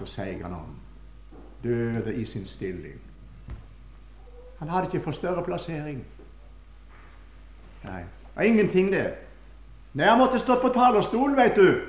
Så 0.01 0.09
seig 0.09 0.41
han 0.49 0.57
om. 0.57 0.80
Døde 1.63 2.15
i 2.15 2.25
sin 2.25 2.47
stilling. 2.47 3.01
Han 4.59 4.69
hadde 4.69 4.87
ikke 4.87 5.05
fått 5.05 5.15
større 5.15 5.45
plassering. 5.45 6.05
Nei, 7.85 8.01
det 8.01 8.37
var 8.37 8.43
ingenting, 8.43 8.93
det. 8.93 9.07
Nei, 9.93 10.07
han 10.07 10.19
måtte 10.19 10.39
stå 10.39 10.61
på 10.61 10.69
talerstolen, 10.69 11.37
vet 11.37 11.57
du. 11.57 11.81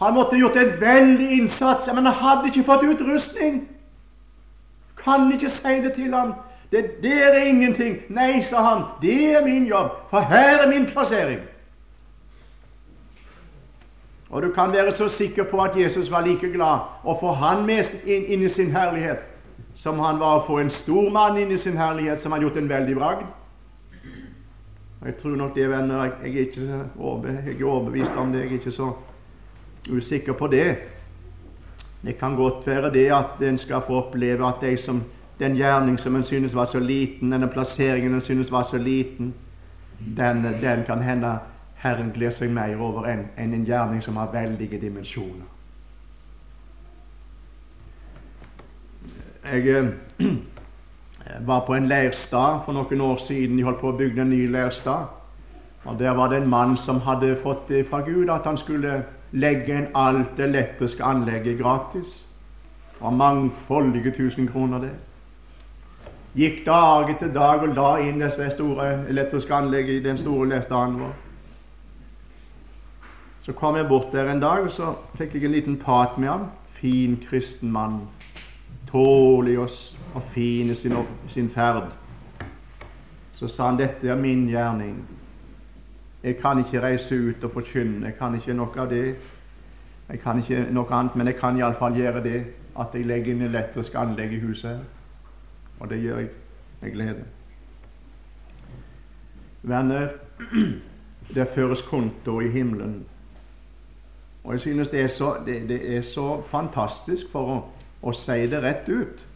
Han 0.00 0.14
måtte 0.14 0.36
gjort 0.36 0.56
en 0.56 0.80
veldig 0.80 1.30
innsats, 1.36 1.88
men 1.94 2.06
han 2.06 2.14
hadde 2.14 2.48
ikke 2.48 2.64
fått 2.64 2.84
utrustning. 2.84 3.62
Kan 4.96 5.32
ikke 5.32 5.50
si 5.50 5.80
det 5.84 5.92
til 5.96 6.14
ham. 6.14 6.34
Det 6.72 7.02
der 7.02 7.32
er 7.32 7.44
ingenting. 7.48 7.96
Nei, 8.08 8.42
sa 8.42 8.62
han, 8.62 8.84
det 9.02 9.34
er 9.34 9.44
min 9.44 9.66
jobb, 9.66 9.90
for 10.10 10.20
her 10.20 10.62
er 10.62 10.68
min 10.68 10.86
plassering. 10.86 11.40
Og 14.30 14.42
du 14.42 14.50
kan 14.54 14.72
være 14.72 14.92
så 14.92 15.08
sikker 15.08 15.44
på 15.44 15.62
at 15.62 15.76
Jesus 15.76 16.10
var 16.10 16.22
like 16.26 16.52
glad 16.52 16.86
å 17.04 17.16
få 17.18 17.32
han 17.34 17.66
med 17.66 17.82
inn, 18.06 18.42
i 18.42 18.48
sin 18.48 18.70
herlighet 18.70 19.26
som 19.74 19.98
han 19.98 20.20
var 20.20 20.38
å 20.38 20.46
få 20.46 20.60
en 20.62 20.70
stor 20.70 21.10
mann 21.10 21.38
inn 21.38 21.50
i 21.50 21.58
sin 21.58 21.78
herlighet 21.78 22.22
som 22.22 22.32
hadde 22.32 22.46
gjort 22.46 22.60
en 22.60 22.70
veldig 22.70 22.96
bragd. 22.96 23.28
Jeg 25.04 25.16
tror 25.16 25.36
nok 25.36 25.54
det, 25.56 25.66
venner, 25.70 26.04
jeg, 26.04 26.12
er 26.22 26.40
ikke 26.44 26.60
jeg 26.60 27.56
er 27.56 27.64
overbevist 27.64 28.16
om 28.20 28.32
det. 28.32 28.44
Jeg 28.44 28.50
er 28.50 28.58
ikke 28.58 28.74
så 28.74 28.90
usikker 29.88 30.36
på 30.36 30.46
det. 30.52 30.66
Det 32.02 32.18
kan 32.20 32.36
godt 32.36 32.66
være 32.66 32.92
det 32.92 33.06
at 33.12 33.42
en 33.42 33.58
skal 33.58 33.82
få 33.86 34.02
oppleve 34.02 34.46
at 34.48 34.60
de 34.60 34.76
som, 34.76 35.02
den 35.40 35.56
gjerning 35.56 35.96
som 35.98 36.16
en 36.16 36.24
synes 36.24 36.54
var 36.54 36.68
så 36.68 36.78
liten, 36.78 37.32
denne 37.32 37.48
plasseringen 37.48 38.14
en 38.14 38.20
synes 38.20 38.52
var 38.52 38.62
så 38.68 38.78
liten, 38.78 39.34
den, 40.16 40.44
den 40.60 40.84
kan 40.86 41.02
hende 41.02 41.38
Herren 41.80 42.12
gleder 42.12 42.34
seg 42.36 42.50
mer 42.52 42.76
over 42.76 43.06
enn 43.08 43.24
en, 43.40 43.54
en 43.56 43.64
gjerning 43.64 44.02
som 44.04 44.18
har 44.20 44.32
veldige 44.32 44.80
dimensjoner. 44.80 45.46
Jeg 49.52 49.68
eh, 49.68 50.26
var 51.48 51.64
på 51.66 51.74
en 51.74 51.88
leirstad 51.88 52.60
for 52.64 52.76
noen 52.76 53.00
år 53.00 53.16
siden. 53.16 53.56
De 53.56 53.64
holdt 53.64 53.80
på 53.80 53.94
å 53.94 53.96
bygge 53.96 54.22
en 54.22 54.32
ny 54.32 54.44
leirstad. 54.52 55.08
Og 55.84 55.98
Der 55.98 56.12
var 56.12 56.28
det 56.28 56.42
en 56.42 56.50
mann 56.50 56.76
som 56.76 57.00
hadde 57.00 57.36
fått 57.40 57.72
fra 57.88 58.02
Gud 58.04 58.28
at 58.28 58.44
han 58.44 58.58
skulle 58.60 59.04
legge 59.32 59.78
inn 59.78 59.88
alt 59.94 60.36
det 60.36 60.44
elektriske 60.50 61.04
anlegget 61.04 61.58
gratis. 61.58 62.26
Det 62.92 63.00
var 63.00 63.16
mangfoldige 63.16 64.10
tusen 64.10 64.48
kroner, 64.48 64.78
det. 64.78 64.92
Gikk 66.36 66.66
dag 66.66 67.08
etter 67.10 67.32
dag 67.32 67.64
og 67.64 67.72
la 67.74 67.96
inn 68.04 68.20
disse 68.20 68.50
store 68.52 68.90
elektriske 69.08 69.54
anlegget 69.54 69.96
i 69.96 70.04
den 70.04 70.18
store 70.18 70.48
leirstaden 70.52 71.00
vår. 71.00 71.16
Så 73.42 73.52
kom 73.52 73.76
jeg 73.76 73.88
bort 73.88 74.12
der 74.12 74.32
en 74.32 74.40
dag, 74.40 74.60
og 74.60 74.72
så 74.72 74.92
fikk 75.16 75.34
jeg 75.34 75.44
en 75.44 75.54
liten 75.54 75.78
prat 75.80 76.18
med 76.18 76.28
han. 76.28 76.44
Fin 76.76 77.16
kristen 77.28 77.72
mann. 77.72 78.02
Tålig 78.90 79.58
og, 79.58 79.70
og 80.14 80.22
fin 80.32 80.70
i 80.70 80.74
sin, 80.74 80.96
sin 81.28 81.48
ferd. 81.50 81.88
Så 83.34 83.48
sa 83.48 83.70
han 83.70 83.78
dette 83.78 84.08
er 84.08 84.20
min 84.20 84.48
gjerning. 84.48 84.98
Jeg 86.22 86.36
kan 86.36 86.58
ikke 86.58 86.82
reise 86.82 87.16
ut 87.16 87.44
og 87.44 87.52
forkynne. 87.52 88.06
Jeg 88.06 88.18
kan 88.18 88.34
ikke 88.36 88.54
noe 88.54 88.76
av 88.76 88.90
det. 88.90 89.14
Jeg 90.10 90.20
kan 90.20 90.38
ikke 90.38 90.66
noe 90.74 90.92
annet, 90.92 91.16
men 91.16 91.30
jeg 91.30 91.38
kan 91.38 91.56
iallfall 91.56 91.96
gjøre 91.96 92.22
det 92.22 92.40
at 92.80 92.94
jeg 92.94 93.06
legger 93.08 93.32
inn 93.32 93.46
elektrisk 93.46 93.94
anlegg 93.96 94.34
i 94.36 94.40
huset. 94.40 94.70
her. 94.70 94.84
Og 95.80 95.88
det 95.90 96.02
gjør 96.02 96.18
jeg 96.18 96.28
med 96.80 96.92
glede. 96.92 97.24
Venner, 99.62 100.08
det 101.34 101.48
føres 101.54 101.82
konto 101.82 102.40
i 102.40 102.48
himmelen 102.48 103.00
og 104.44 104.52
jeg 104.52 104.60
synes 104.60 104.88
det 104.88 105.00
er 105.00 105.06
så, 105.06 105.36
det, 105.46 105.68
det 105.68 105.96
er 105.96 106.02
så 106.02 106.42
fantastisk, 106.46 107.30
for 107.32 107.52
å, 107.52 107.58
å, 108.02 108.12
si 108.12 108.46
det 108.48 108.62
rett 108.62 108.88
ut, 108.88 109.26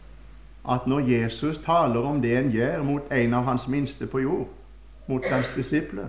at 0.69 0.87
når 0.87 0.99
Jesus 0.99 1.57
taler 1.61 2.01
om 2.01 2.21
det 2.21 2.37
en 2.37 2.51
gjør 2.51 2.83
mot 2.83 3.11
en 3.13 3.33
av 3.33 3.43
hans 3.45 3.67
minste 3.67 4.07
på 4.09 4.23
jord, 4.25 4.47
mot 5.07 5.25
hans 5.29 5.51
disipler, 5.55 6.07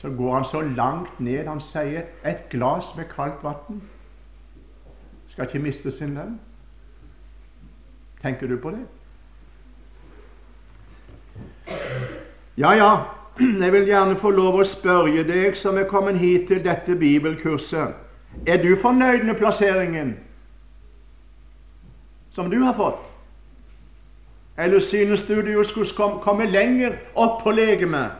så 0.00 0.08
går 0.16 0.34
han 0.34 0.44
så 0.44 0.60
langt 0.60 1.20
ned. 1.20 1.44
Han 1.46 1.60
sier 1.60 2.02
'et 2.24 2.48
glass 2.48 2.94
med 2.96 3.04
kaldt 3.12 3.44
vann 3.44 3.82
skal 5.30 5.44
ikke 5.44 5.58
miste 5.58 5.90
sin 5.90 6.14
lønn'. 6.14 6.40
Tenker 8.22 8.46
du 8.46 8.56
på 8.56 8.70
det? 8.70 8.86
Ja, 12.58 12.72
ja, 12.72 13.19
jeg 13.40 13.72
vil 13.72 13.86
gjerne 13.88 14.16
få 14.20 14.30
lov 14.36 14.58
å 14.60 14.64
spørre 14.68 15.22
deg 15.24 15.56
som 15.56 15.78
er 15.80 15.88
kommet 15.88 16.18
hit 16.20 16.48
til 16.50 16.60
dette 16.64 16.96
bibelkurset. 16.98 17.94
Er 18.46 18.60
du 18.62 18.74
fornøyd 18.76 19.24
med 19.24 19.38
plasseringen 19.38 20.14
som 22.30 22.50
du 22.50 22.60
har 22.60 22.76
fått? 22.76 23.00
Eller 24.60 24.78
synes 24.78 25.22
du 25.22 25.40
du 25.42 25.64
skulle 25.64 26.20
komme 26.22 26.46
lenger 26.46 26.98
opp 27.14 27.42
på 27.42 27.52
legemet, 27.56 28.12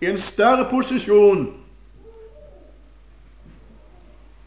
i 0.00 0.08
en 0.08 0.18
større 0.18 0.64
posisjon? 0.70 1.50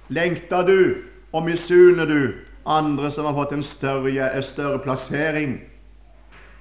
Lengter 0.09 0.65
du 0.65 0.95
og 1.31 1.45
misunner 1.45 2.05
du 2.05 2.33
andre 2.65 3.11
som 3.11 3.29
har 3.29 3.37
fått 3.37 3.53
en 3.53 3.63
større, 3.63 4.31
en 4.33 4.43
større 4.43 4.79
plassering? 4.81 5.59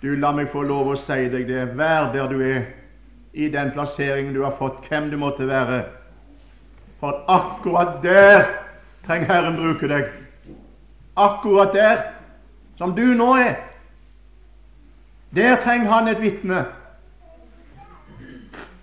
Du, 0.03 0.15
la 0.17 0.35
meg 0.37 0.53
få 0.53 0.63
lov 0.63 0.93
å 0.93 0.99
si 1.01 1.25
deg 1.33 1.49
det. 1.49 1.65
Vær 1.75 2.13
der 2.13 2.29
du 2.31 2.43
er 2.45 2.69
i 3.39 3.49
den 3.49 3.71
plasseringen 3.71 4.35
du 4.35 4.43
har 4.43 4.55
fått, 4.59 4.89
hvem 4.89 5.11
du 5.11 5.17
måtte 5.17 5.47
være. 5.47 5.83
For 6.99 7.21
akkurat 7.31 8.01
der 8.03 8.49
trenger 9.07 9.31
Herren 9.31 9.57
bruke 9.61 9.87
deg. 9.89 10.09
Akkurat 11.17 11.71
der 11.75 12.01
som 12.79 12.97
du 12.97 13.05
nå 13.15 13.29
er. 13.39 13.55
Der 15.35 15.57
trenger 15.63 15.91
han 15.91 16.11
et 16.11 16.23
vitne. 16.23 16.65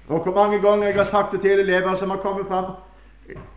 Og 0.07 0.23
hvor 0.23 0.35
mange 0.35 0.61
ganger 0.63 0.87
jeg 0.87 0.95
har 0.95 1.03
sagt 1.03 1.31
det 1.31 1.41
til 1.41 1.59
elever 1.59 1.95
som 1.95 2.09
har 2.09 2.23
kommet 2.23 2.47
fram 2.47 2.71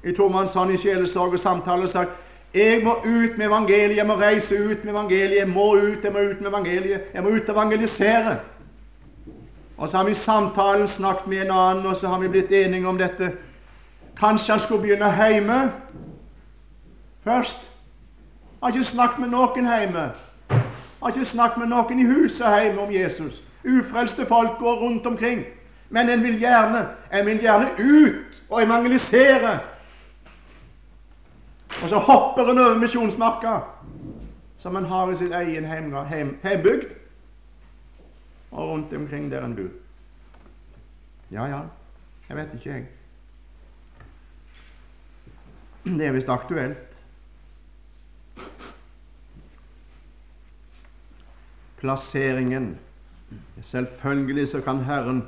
i 0.02 0.12
tomannshånd 0.16 0.72
i 0.72 0.80
sjelesorg 0.80 1.36
og 1.36 1.40
samtale 1.40 1.86
og 1.86 1.94
sagt 1.94 2.10
jeg 2.54 2.80
må 2.84 2.94
ut 3.04 3.36
med 3.36 3.46
evangeliet, 3.46 3.96
jeg 3.96 4.06
må 4.06 4.14
reise 4.16 4.56
ut 4.56 4.84
med 4.84 4.94
evangeliet, 4.94 5.38
jeg 5.38 5.48
må 5.48 5.74
ut, 5.76 6.04
jeg 6.04 6.12
må 6.12 6.18
ut 6.18 6.40
med 6.40 6.48
evangeliet, 6.48 7.10
jeg 7.14 7.22
må 7.22 7.28
ut 7.28 7.48
og 7.48 7.54
evangelisere. 7.54 8.38
Og 9.78 9.88
så 9.88 9.96
har 9.96 10.04
vi 10.04 10.10
i 10.10 10.14
samtalen 10.14 10.88
snakket 10.88 11.26
med 11.26 11.42
en 11.42 11.50
annen, 11.50 11.86
og 11.86 11.96
så 11.96 12.08
har 12.08 12.18
vi 12.18 12.28
blitt 12.28 12.52
enige 12.52 12.88
om 12.88 12.98
dette. 12.98 13.32
Kanskje 14.18 14.52
han 14.52 14.60
skulle 14.60 14.82
begynne 14.82 15.26
hjemme 15.26 15.72
først. 17.24 17.58
Jeg 17.62 18.66
har 18.66 18.68
ikke 18.68 18.84
snakket 18.84 19.18
med 19.18 19.28
noen 19.28 19.68
hjemme. 19.78 20.10
Jeg 20.50 21.02
har 21.02 21.08
ikke 21.08 21.24
snakket 21.24 21.58
med 21.58 21.70
noen 21.70 22.00
i 22.00 22.06
huset 22.06 22.62
hjemme 22.62 22.80
om 22.80 22.92
Jesus. 22.94 23.42
Ufrelste 23.64 24.26
folk 24.26 24.58
går 24.58 24.74
rundt 24.74 25.06
omkring. 25.06 25.44
Men 25.90 26.10
en 26.10 26.22
vil 26.22 26.38
gjerne, 26.38 26.88
en 27.12 27.26
vil 27.26 27.40
gjerne 27.40 27.70
ut 27.78 28.42
og 28.50 28.62
evangelisere. 28.62 29.58
Og 31.82 31.88
så 31.88 31.96
hopper 31.96 32.50
en 32.50 32.58
over 32.58 32.78
misjonsmarka, 32.78 33.58
som 34.58 34.76
en 34.76 34.84
har 34.84 35.10
i 35.10 35.16
sin 35.16 35.32
egen 35.32 35.64
heimbygd 36.42 36.97
og 38.50 38.68
rundt 38.68 38.92
omkring 38.92 39.30
der 39.30 39.44
en 39.44 39.56
bor. 39.56 39.70
Ja, 41.30 41.44
ja, 41.44 41.60
jeg 42.28 42.36
vet 42.36 42.54
ikke, 42.54 42.70
jeg. 42.70 42.86
Det 45.84 46.06
er 46.06 46.12
visst 46.12 46.28
aktuelt. 46.28 46.98
Plasseringen. 51.78 52.78
Selvfølgelig 53.62 54.48
så 54.48 54.60
kan 54.60 54.84
Herren 54.84 55.22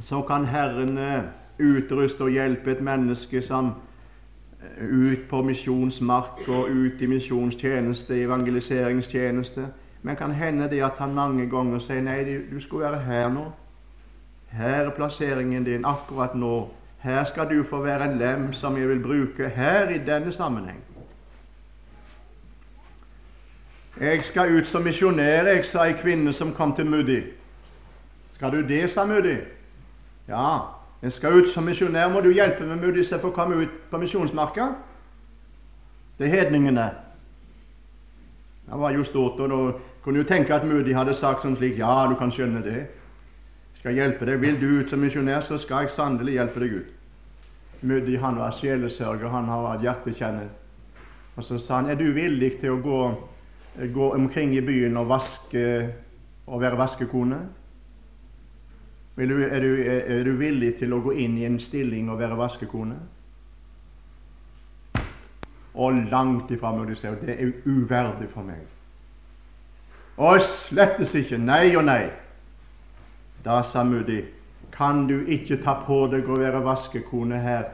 så 0.00 0.22
kan 0.22 0.44
Herren 0.44 0.98
uh, 0.98 1.24
utruste 1.58 2.22
og 2.22 2.30
hjelpe 2.30 2.72
et 2.72 2.80
menneske 2.80 3.42
som 3.42 3.66
uh, 3.66 4.84
ut 4.88 5.28
på 5.28 5.42
misjonsmark 5.42 6.48
og 6.48 6.70
ut 6.70 7.02
i 7.02 7.06
misjonstjeneste, 7.06 8.22
evangeliseringstjeneste. 8.22 9.66
Men 10.02 10.16
kan 10.16 10.30
hende 10.30 10.70
det 10.70 10.82
at 10.82 10.98
han 10.98 11.14
mange 11.14 11.50
ganger 11.50 11.78
sier 11.78 12.00
nei, 12.02 12.22
du 12.24 12.60
skulle 12.60 12.88
være 12.88 13.02
her 13.04 13.28
nå. 13.32 13.50
Her 14.50 14.86
er 14.86 14.94
plasseringen 14.96 15.64
din 15.64 15.84
akkurat 15.84 16.34
nå. 16.34 16.68
Her 17.00 17.24
skal 17.24 17.48
du 17.48 17.62
få 17.64 17.82
være 17.82 18.10
en 18.10 18.18
lem 18.18 18.52
som 18.52 18.76
jeg 18.76 18.88
vil 18.88 19.02
bruke 19.02 19.48
her 19.48 19.88
i 19.88 19.98
denne 19.98 20.32
sammenheng. 20.32 20.80
Jeg 24.00 24.24
skal 24.24 24.58
ut 24.58 24.66
som 24.66 24.82
misjonær, 24.82 25.44
jeg, 25.44 25.64
sa 25.64 25.84
ei 25.84 25.92
kvinne 25.92 26.32
som 26.32 26.54
kom 26.56 26.72
til 26.76 26.86
Muddi. 26.88 27.20
Skal 28.32 28.52
du 28.52 28.62
det, 28.64 28.86
sa 28.90 29.04
Muddi. 29.04 29.36
Ja, 30.28 30.58
jeg 31.02 31.12
skal 31.12 31.40
ut 31.42 31.48
som 31.48 31.64
misjonær. 31.68 32.08
Må 32.08 32.20
du 32.20 32.30
hjelpe 32.32 32.64
med 32.64 32.80
Muddi 32.80 33.04
så 33.04 33.18
jeg 33.18 33.22
får 33.22 33.34
komme 33.36 33.56
ut 33.56 33.74
på 33.90 33.98
misjonsmarka? 34.00 34.70
Er 36.18 36.26
hedningene. 36.26 36.90
Det 38.66 38.78
var 38.78 38.90
jo 38.90 39.04
stort, 39.04 39.40
og 39.40 39.80
kunne 40.04 40.22
jo 40.22 40.28
tenke 40.28 40.54
at 40.54 40.64
Moody 40.64 40.94
hadde 40.96 41.14
sagt 41.14 41.44
sånn 41.44 41.58
slik 41.58 41.78
Ja, 41.78 42.06
du 42.08 42.16
kan 42.16 42.32
skjønne 42.32 42.62
det. 42.64 42.86
Skal 43.80 43.96
hjelpe 43.96 44.28
deg. 44.28 44.40
Vil 44.40 44.58
du 44.60 44.68
ut 44.80 44.90
som 44.92 45.00
misjonær, 45.00 45.44
så 45.44 45.58
skal 45.60 45.86
jeg 45.86 45.94
sannelig 45.94 46.38
hjelpe 46.38 46.62
deg 46.62 46.78
ut. 46.80 46.96
Moody 47.80 48.16
han 48.20 48.36
var 48.36 48.52
sjelesørger, 48.52 49.28
han 49.32 49.48
har 49.48 49.62
vært 49.64 49.84
hjertekjenner. 49.86 50.48
Og 51.36 51.44
så 51.46 51.56
sa 51.58 51.78
han, 51.80 51.88
er 51.88 51.96
du 51.96 52.10
villig 52.12 52.58
til 52.60 52.74
å 52.74 52.80
gå, 52.84 53.00
gå 53.94 54.10
omkring 54.16 54.52
i 54.56 54.64
byen 54.64 54.98
og 55.00 55.08
vaske 55.08 55.64
og 56.50 56.60
være 56.60 56.80
vaskekone? 56.80 57.38
Du, 59.20 59.36
er, 59.44 59.60
du, 59.60 59.70
er, 59.84 60.22
du, 60.24 60.32
villig 60.40 60.74
til 60.78 60.94
å 60.96 61.00
gå 61.04 61.12
inn 61.20 61.36
i 61.36 61.44
en 61.44 61.58
stilling 61.60 62.08
og 62.08 62.20
være 62.20 62.38
vaskekone? 62.40 62.96
Og 65.80 66.04
langt 66.10 66.52
ifra 66.52 66.72
må 66.74 66.86
du 66.88 66.94
si 66.98 67.10
det 67.20 67.36
er 67.36 67.52
uverdig 67.68 68.30
for 68.32 68.48
meg. 68.48 68.64
Og 70.16 70.40
slettes 70.42 71.14
ikke. 71.14 71.38
Nei 71.38 71.76
og 71.76 71.84
nei. 71.84 72.10
Da 73.44 73.62
sa 73.64 73.84
Mudi, 73.84 74.20
kan 74.72 75.06
du 75.08 75.20
ikke 75.26 75.60
ta 75.62 75.78
på 75.84 76.02
deg 76.12 76.28
å 76.28 76.38
være 76.40 76.60
vaskekone 76.64 77.40
her 77.40 77.64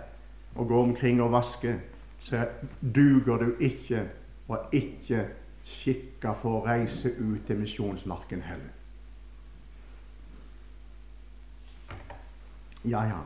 og 0.57 0.69
gå 0.71 0.83
omkring 0.83 1.21
og 1.23 1.33
vaske, 1.35 1.75
så 2.21 2.47
duger 2.81 3.43
du 3.43 3.51
ikke 3.61 4.07
og 4.49 4.73
ikke 4.75 5.27
skikka 5.67 6.33
for 6.39 6.61
å 6.61 6.65
reise 6.67 7.11
ut 7.19 7.43
til 7.47 7.59
misjonsmarken 7.61 8.45
heller. 8.47 8.73
Ja, 12.87 13.03
ja. 13.11 13.23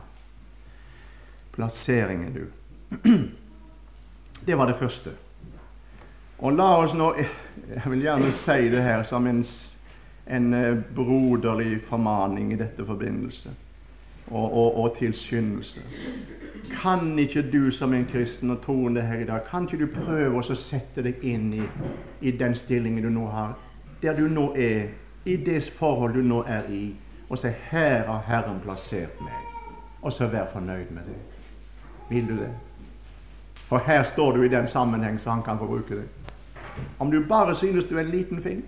Plasseringen, 1.53 2.33
du. 2.33 2.47
Det 4.45 4.57
var 4.57 4.65
det 4.71 4.75
første. 4.79 5.13
Og 6.41 6.53
la 6.53 6.69
oss 6.81 6.93
nå 6.97 7.11
Jeg 7.17 7.91
vil 7.91 8.01
gjerne 8.01 8.31
si 8.33 8.69
det 8.71 8.81
her 8.81 9.03
som 9.05 9.27
en, 9.29 9.43
en 10.27 10.53
eh, 10.53 10.77
broderlig 10.95 11.81
formaning 11.85 12.53
i 12.53 12.57
dette 12.59 12.85
forbindelse, 12.85 13.51
og, 14.31 14.45
og, 14.45 14.79
og 14.81 14.95
tilskyndelse. 14.97 15.81
Kan 16.71 17.19
ikke 17.19 17.43
du 17.51 17.71
som 17.71 17.93
en 17.93 18.05
kristen 18.05 18.51
og 18.51 18.61
troende 18.65 19.01
her 19.01 19.19
i 19.19 19.27
dag, 19.27 19.43
kan 19.47 19.67
ikke 19.67 19.85
du 19.85 20.01
prøve 20.01 20.41
å 20.41 20.55
sette 20.55 21.03
deg 21.05 21.23
inn 21.23 21.51
i, 21.59 21.67
i 22.21 22.31
den 22.31 22.55
stillingen 22.55 23.03
du 23.03 23.11
nå 23.13 23.27
har, 23.31 23.53
der 24.01 24.17
du 24.17 24.27
nå 24.31 24.51
er, 24.55 24.89
i 25.25 25.37
det 25.37 25.61
forhold 25.77 26.17
du 26.17 26.23
nå 26.25 26.41
er 26.47 26.67
i, 26.71 26.95
og 27.29 27.37
si 27.39 27.47
'Her 27.47 28.07
har 28.07 28.23
Herren 28.27 28.59
plassert 28.59 29.21
meg', 29.21 29.45
og 30.01 30.13
så 30.13 30.27
vær 30.27 30.49
fornøyd 30.53 30.91
med 30.91 31.05
det. 31.05 31.19
Vil 32.09 32.27
du 32.27 32.37
det? 32.37 32.51
For 33.71 33.77
her 33.77 34.03
står 34.03 34.31
du 34.31 34.41
i 34.43 34.47
den 34.47 34.67
sammenheng 34.67 35.19
så 35.19 35.29
han 35.29 35.43
kan 35.43 35.57
få 35.57 35.67
bruke 35.67 35.95
det. 35.95 36.07
Om 36.99 37.11
du 37.11 37.23
bare 37.25 37.55
synes 37.55 37.85
du 37.85 37.95
er 37.97 38.05
en 38.05 38.09
liten 38.09 38.41
fing, 38.41 38.63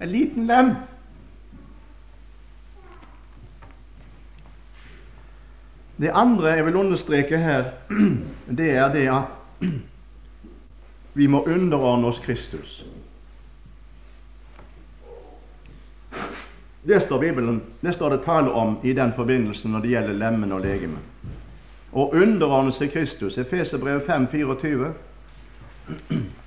en 0.00 0.08
liten 0.08 0.46
lem 0.46 0.74
Det 5.98 6.10
andre 6.14 6.46
jeg 6.48 6.66
vil 6.66 6.76
understreke 6.76 7.38
her, 7.38 7.64
det 8.58 8.70
er 8.70 8.92
det 8.92 9.08
at 9.10 9.22
vi 11.18 11.26
må 11.26 11.42
underordne 11.42 12.06
oss 12.06 12.18
Kristus. 12.18 12.84
Det 16.86 17.02
står 17.02 17.20
Bibelen, 17.20 17.62
det 17.80 17.94
står 17.94 18.10
det 18.10 18.22
tale 18.24 18.50
om 18.50 18.78
i 18.84 18.92
den 18.92 19.12
forbindelse 19.12 19.68
når 19.68 19.80
det 19.80 19.90
gjelder 19.90 20.12
lemmen 20.12 20.52
og 20.52 20.60
legemet. 20.60 21.34
Å 21.92 22.10
underordne 22.14 22.72
seg 22.72 22.92
Kristus. 22.92 23.38
Efeserbrevet 23.38 24.06
5, 24.06 24.28
24. 24.30 24.92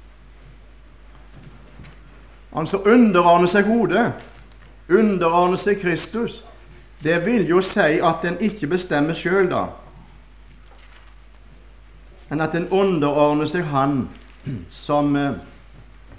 Altså 2.55 2.77
underordne 2.77 3.47
seg 3.47 3.65
hodet. 3.65 4.11
Underordne 4.89 5.57
seg 5.57 5.79
Kristus. 5.81 6.43
Det 7.03 7.25
vil 7.25 7.47
jo 7.49 7.61
si 7.61 7.99
at 8.03 8.25
en 8.25 8.37
ikke 8.39 8.67
bestemmer 8.67 9.17
sjøl, 9.17 9.47
da, 9.49 9.65
men 12.31 12.41
at 12.41 12.53
en 12.55 12.69
underordner 12.71 13.45
seg 13.45 13.63
Han 13.63 14.09
som 14.69 15.15
eh, 15.15 15.33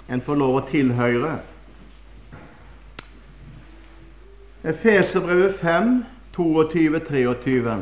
en 0.09 0.21
får 0.21 0.35
lov 0.37 0.59
å 0.59 0.65
tilhøre. 0.69 1.31
Efeserbrevet 4.63 5.57
5, 5.57 5.89
22, 6.35 6.99
23 7.09 7.73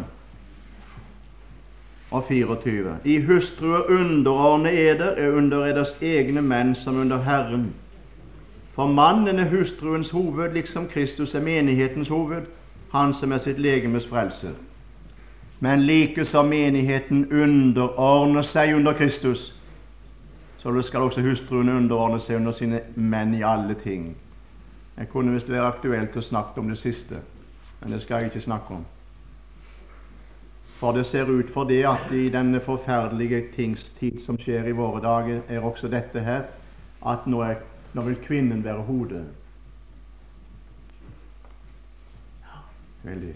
og 2.11 2.23
24. 2.29 2.95
I 3.03 3.19
hustruer 3.27 3.91
underordne 3.99 4.71
eder 4.71 5.19
er 5.19 5.35
under 5.35 5.67
eders 5.67 5.97
egne 6.01 6.41
menn 6.41 6.75
som 6.75 6.97
under 7.03 7.21
Herren. 7.27 7.73
For 8.75 8.87
mannen 8.87 9.39
er 9.39 9.49
hustruens 9.49 10.09
hoved, 10.09 10.53
liksom 10.53 10.87
Kristus 10.87 11.35
er 11.35 11.43
menighetens 11.43 12.09
hoved 12.09 12.47
han 12.91 13.13
som 13.13 13.31
er 13.31 13.39
sitt 13.39 13.59
legemes 13.59 14.07
frelser. 14.07 14.51
Men 15.59 15.85
like 15.85 16.25
som 16.25 16.49
menigheten 16.49 17.25
underordner 17.31 18.41
seg 18.41 18.75
under 18.75 18.93
Kristus, 18.93 19.53
så 20.59 20.81
skal 20.81 21.01
også 21.07 21.21
hustruen 21.21 21.69
underordne 21.69 22.19
seg 22.19 22.41
under 22.41 22.51
sine 22.51 22.81
menn 22.95 23.33
i 23.33 23.43
alle 23.45 23.73
ting. 23.73 24.15
Jeg 24.97 25.09
kunne 25.09 25.33
visst 25.33 25.49
være 25.49 25.69
aktuelt 25.69 26.17
å 26.17 26.21
snakke 26.21 26.59
om 26.59 26.69
det 26.69 26.77
siste, 26.77 27.21
men 27.79 27.93
det 27.93 28.01
skal 28.01 28.21
jeg 28.21 28.31
ikke 28.31 28.43
snakke 28.43 28.75
om. 28.75 28.83
For 30.81 30.97
det 30.97 31.05
ser 31.05 31.29
ut 31.29 31.49
for 31.53 31.69
det 31.69 31.83
at 31.85 32.11
i 32.13 32.27
denne 32.33 32.59
forferdelige 32.59 33.43
tingstid 33.55 34.19
som 34.21 34.37
skjer 34.41 34.67
i 34.67 34.75
våre 34.75 35.01
dager, 35.01 35.41
er 35.47 35.61
også 35.61 35.87
dette 35.87 36.19
her 36.25 36.49
at 37.05 37.27
nå, 37.29 37.41
er, 37.45 37.61
nå 37.93 38.01
vil 38.01 38.19
kvinnen 38.23 38.63
være 38.63 38.83
hodet. 38.87 39.23
Veldig. 43.03 43.33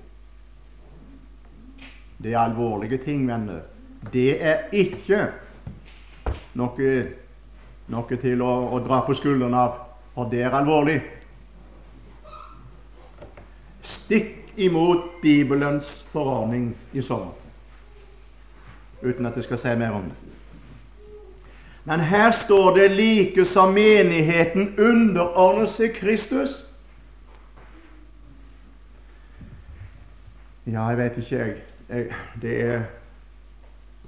Det 2.24 2.34
er 2.34 2.40
alvorlige 2.40 2.98
ting, 2.98 3.28
venner. 3.28 3.62
Det 4.14 4.44
er 4.46 4.70
ikke 4.72 5.20
noe, 6.54 6.92
noe 7.92 8.20
til 8.22 8.42
å, 8.46 8.52
å, 8.72 8.80
dra 8.86 9.02
på 9.06 9.16
skuldrene 9.18 9.60
av, 9.60 9.80
for 10.14 10.30
det 10.32 10.46
er 10.46 10.56
alvorlig. 10.56 11.00
Stikk 13.86 14.54
imot 14.62 15.18
Bibelens 15.22 16.06
forordning 16.14 16.72
i 16.94 17.04
så 17.04 17.20
måte. 17.26 17.42
Uten 19.04 19.28
at 19.28 19.36
jeg 19.36 19.46
skal 19.46 19.60
si 19.60 19.76
mer 19.78 19.98
om 19.98 20.08
det. 20.08 20.35
Men 21.88 22.00
her 22.00 22.32
står 22.32 22.76
det 22.76 22.88
like 22.90 23.46
som 23.46 23.74
menigheten 23.74 24.72
underordner 24.80 25.68
seg 25.70 25.94
Kristus. 25.94 26.64
Ja, 30.66 30.88
jeg 30.90 30.98
vet 30.98 31.20
ikke, 31.22 31.36
jeg. 31.38 31.60
jeg 31.90 32.08
det, 32.42 32.54
er, 32.62 32.88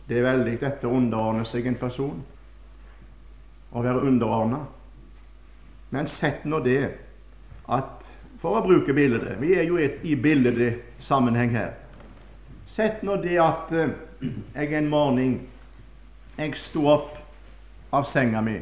det 0.09 0.17
er 0.17 0.25
veldig 0.25 0.55
dette 0.63 0.89
å 0.89 0.95
underordne 0.97 1.45
seg 1.45 1.69
en 1.69 1.77
person. 1.77 2.17
Å 3.69 3.83
være 3.85 4.01
underordna. 4.09 4.63
Men 5.93 6.09
sett 6.09 6.49
nå 6.49 6.63
det 6.65 6.81
at 7.69 8.07
For 8.37 8.53
å 8.53 8.61
bruke 8.61 8.93
bildet 8.93 9.39
Vi 9.41 9.55
er 9.57 9.65
jo 9.65 9.79
et, 9.81 9.95
i 10.05 10.13
bildesammenheng 10.15 11.55
her. 11.55 11.71
Sett 12.69 13.01
nå 13.05 13.15
det 13.21 13.37
at 13.41 13.71
eh, 13.73 13.93
jeg 14.53 14.73
en 14.77 14.89
morgen 14.91 15.39
jeg 16.37 16.53
sto 16.59 16.83
opp 16.91 17.15
av 17.89 18.04
senga 18.04 18.41
mi. 18.41 18.60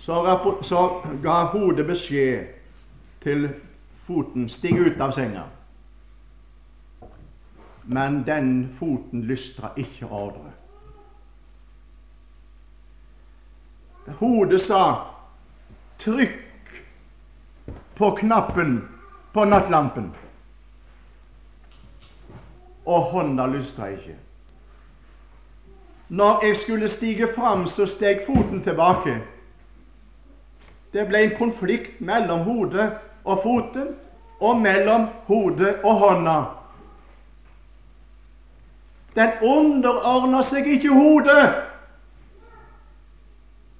Så, 0.00 0.22
så 0.62 1.02
ga 1.22 1.44
hodet 1.52 1.86
beskjed 1.86 2.46
til 3.20 3.48
foten 3.96 4.48
'stig 4.48 4.78
ut 4.78 5.00
av 5.00 5.12
senga' 5.12 5.58
men 7.88 8.22
den 8.26 8.74
foten 8.76 9.22
lystra 9.22 9.70
ikke 9.76 10.06
ordre. 10.06 10.52
Hodet 14.18 14.60
sa 14.60 15.06
'trykk 15.98 16.84
på 17.94 18.10
knappen 18.10 18.88
på 19.32 19.44
nattlampen'. 19.44 20.12
Og 22.84 23.02
hånda 23.02 23.46
lystra 23.46 23.86
ikke. 23.86 24.16
Når 26.08 26.46
jeg 26.46 26.56
skulle 26.56 26.88
stige 26.88 27.28
fram, 27.36 27.66
så 27.66 27.86
steg 27.86 28.20
foten 28.26 28.62
tilbake. 28.62 29.18
Det 30.92 31.04
ble 31.08 31.22
en 31.22 31.34
konflikt 31.36 32.00
mellom 32.00 32.46
hodet 32.48 32.90
og 33.24 33.40
foten, 33.42 33.88
og 34.40 34.60
mellom 34.60 35.08
hodet 35.26 35.74
og 35.84 35.94
hånda. 35.94 36.38
Den 39.18 39.30
underordner 39.42 40.42
seg 40.46 40.66
ikke 40.66 40.94
hodet. 40.94 41.48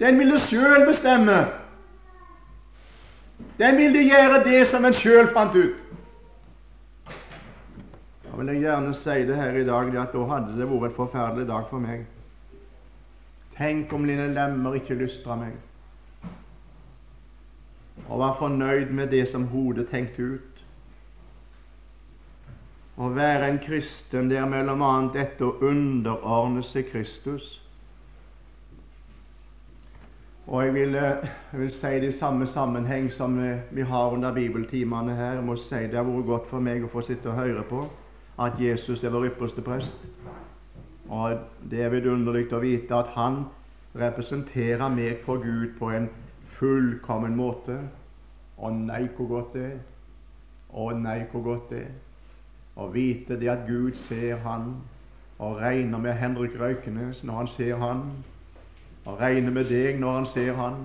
Den 0.01 0.19
ville 0.19 0.39
sjøl 0.39 0.87
bestemme. 0.87 1.47
Den 3.59 3.77
ville 3.77 4.03
gjøre 4.03 4.45
det 4.45 4.67
som 4.69 4.85
en 4.85 4.95
sjøl 4.95 5.31
fant 5.33 5.55
ut. 5.55 5.79
Da 8.27 8.37
vil 8.37 8.53
jeg 8.53 8.63
gjerne 8.67 8.95
si 8.95 9.25
det 9.27 9.37
her 9.37 9.57
i 9.59 9.67
dag, 9.67 9.97
at 9.97 10.13
da 10.15 10.29
hadde 10.35 10.59
det 10.59 10.69
vært 10.71 10.91
en 10.91 10.97
forferdelig 10.99 11.49
dag 11.49 11.67
for 11.71 11.83
meg. 11.83 12.07
Tenk 13.59 13.93
om 13.93 14.07
dine 14.07 14.29
lemmer 14.31 14.77
ikke 14.79 14.95
lystra 14.95 15.35
meg, 15.39 15.57
og 18.07 18.21
var 18.21 18.37
fornøyd 18.39 18.93
med 18.95 19.11
det 19.11 19.25
som 19.29 19.49
hodet 19.51 19.89
tenkte 19.91 20.23
ut. 20.23 20.61
Å 22.99 23.09
være 23.15 23.49
en 23.51 23.59
kristen 23.63 24.31
der 24.31 24.43
er 24.43 24.51
mellom 24.51 24.83
annet 24.83 25.19
dette 25.19 25.47
å 25.47 25.57
underordne 25.63 26.63
seg 26.67 26.87
Kristus. 26.91 27.59
Og 30.49 30.65
jeg 30.65 30.75
vil, 30.75 30.95
eh, 30.97 31.29
jeg 31.53 31.61
vil, 31.61 31.73
si 31.75 31.93
det 32.01 32.09
i 32.09 32.17
samme 32.17 32.47
sammenheng 32.47 33.11
som 33.13 33.37
vi 33.71 33.83
har 33.83 34.15
under 34.15 34.33
bibeltimene 34.35 35.15
her. 35.15 35.35
Jeg 35.35 35.45
må 35.45 35.57
si 35.57 35.87
Det 35.87 35.95
har 35.95 36.05
vært 36.05 36.27
godt 36.27 36.47
for 36.47 36.61
meg 36.61 36.85
å 36.85 36.89
få 36.89 37.03
sitte 37.03 37.29
og 37.29 37.37
høre 37.37 37.63
på 37.63 37.85
at 38.39 38.59
Jesus 38.59 39.05
er 39.05 39.11
vår 39.11 39.31
ypperste 39.31 39.63
prest. 39.63 40.07
Og 41.09 41.39
det 41.71 41.83
er 41.83 41.93
vidunderlig 41.93 42.51
å 42.53 42.61
vite 42.61 42.97
at 42.97 43.15
han 43.17 43.45
representerer 43.97 44.91
meg 44.93 45.23
for 45.25 45.41
Gud 45.41 45.73
på 45.79 45.91
en 45.97 46.09
fullkommen 46.59 47.37
måte. 47.37 47.79
Å 48.59 48.71
nei, 48.75 49.07
hvor 49.17 49.31
godt 49.31 49.57
det 49.57 49.65
er. 49.71 49.79
Å 50.69 50.91
nei, 50.93 51.23
hvor 51.33 51.45
godt 51.47 51.71
det 51.73 51.83
er 51.87 51.97
Å 52.79 52.87
vite 52.93 53.39
det 53.41 53.49
at 53.51 53.65
Gud 53.67 53.97
ser 53.99 54.37
han, 54.45 54.75
og 55.39 55.57
regner 55.59 55.99
med 55.99 56.15
Henrik 56.19 56.55
Røykenes 56.61 57.25
når 57.25 57.35
han 57.35 57.49
ser 57.51 57.77
han, 57.81 58.03
og 59.05 59.19
regner 59.21 59.55
med 59.55 59.67
deg 59.71 59.99
når 59.99 60.15
han 60.15 60.27
ser 60.27 60.53
han. 60.55 60.77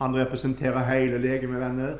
Han 0.00 0.16
representerer 0.16 0.84
hele 0.88 1.18
legemet, 1.18 1.60
venner. 1.60 1.96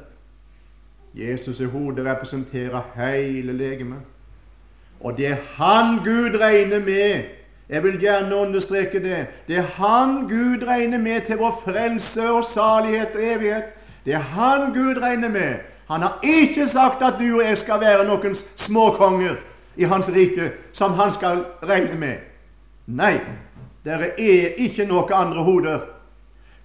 Jesus 1.14 1.60
i 1.60 1.68
hodet 1.68 2.04
representerer 2.04 2.92
hele 2.96 3.52
legemet. 3.52 4.19
Og 5.00 5.16
det 5.16 5.26
er 5.26 5.36
Han 5.56 5.96
Gud 6.04 6.40
regner 6.40 6.80
med. 6.80 7.22
Jeg 7.68 7.82
vil 7.82 8.00
gjerne 8.00 8.36
understreke 8.36 9.02
det. 9.02 9.26
Det 9.48 9.56
er 9.56 9.62
Han 9.62 10.28
Gud 10.28 10.66
regner 10.66 10.98
med 10.98 11.20
til 11.20 11.36
vår 11.36 11.62
frelse 11.64 12.30
og 12.30 12.44
salighet 12.44 13.14
og 13.14 13.24
evighet. 13.24 13.64
Det 14.04 14.14
er 14.14 14.18
Han 14.18 14.72
Gud 14.72 15.02
regner 15.02 15.28
med. 15.28 15.54
Han 15.88 16.02
har 16.02 16.18
ikke 16.22 16.68
sagt 16.68 17.02
at 17.02 17.14
du 17.18 17.40
og 17.40 17.44
jeg 17.44 17.58
skal 17.58 17.80
være 17.80 18.04
noen 18.06 18.34
småkonger 18.56 19.34
i 19.76 19.84
Hans 19.84 20.08
rike 20.08 20.52
som 20.72 20.92
Han 20.92 21.10
skal 21.10 21.44
regne 21.62 21.98
med. 21.98 22.14
Nei, 22.86 23.18
dere 23.84 24.12
er 24.20 24.54
ikke 24.58 24.86
noen 24.86 25.12
andre 25.14 25.42
hoder. 25.42 25.80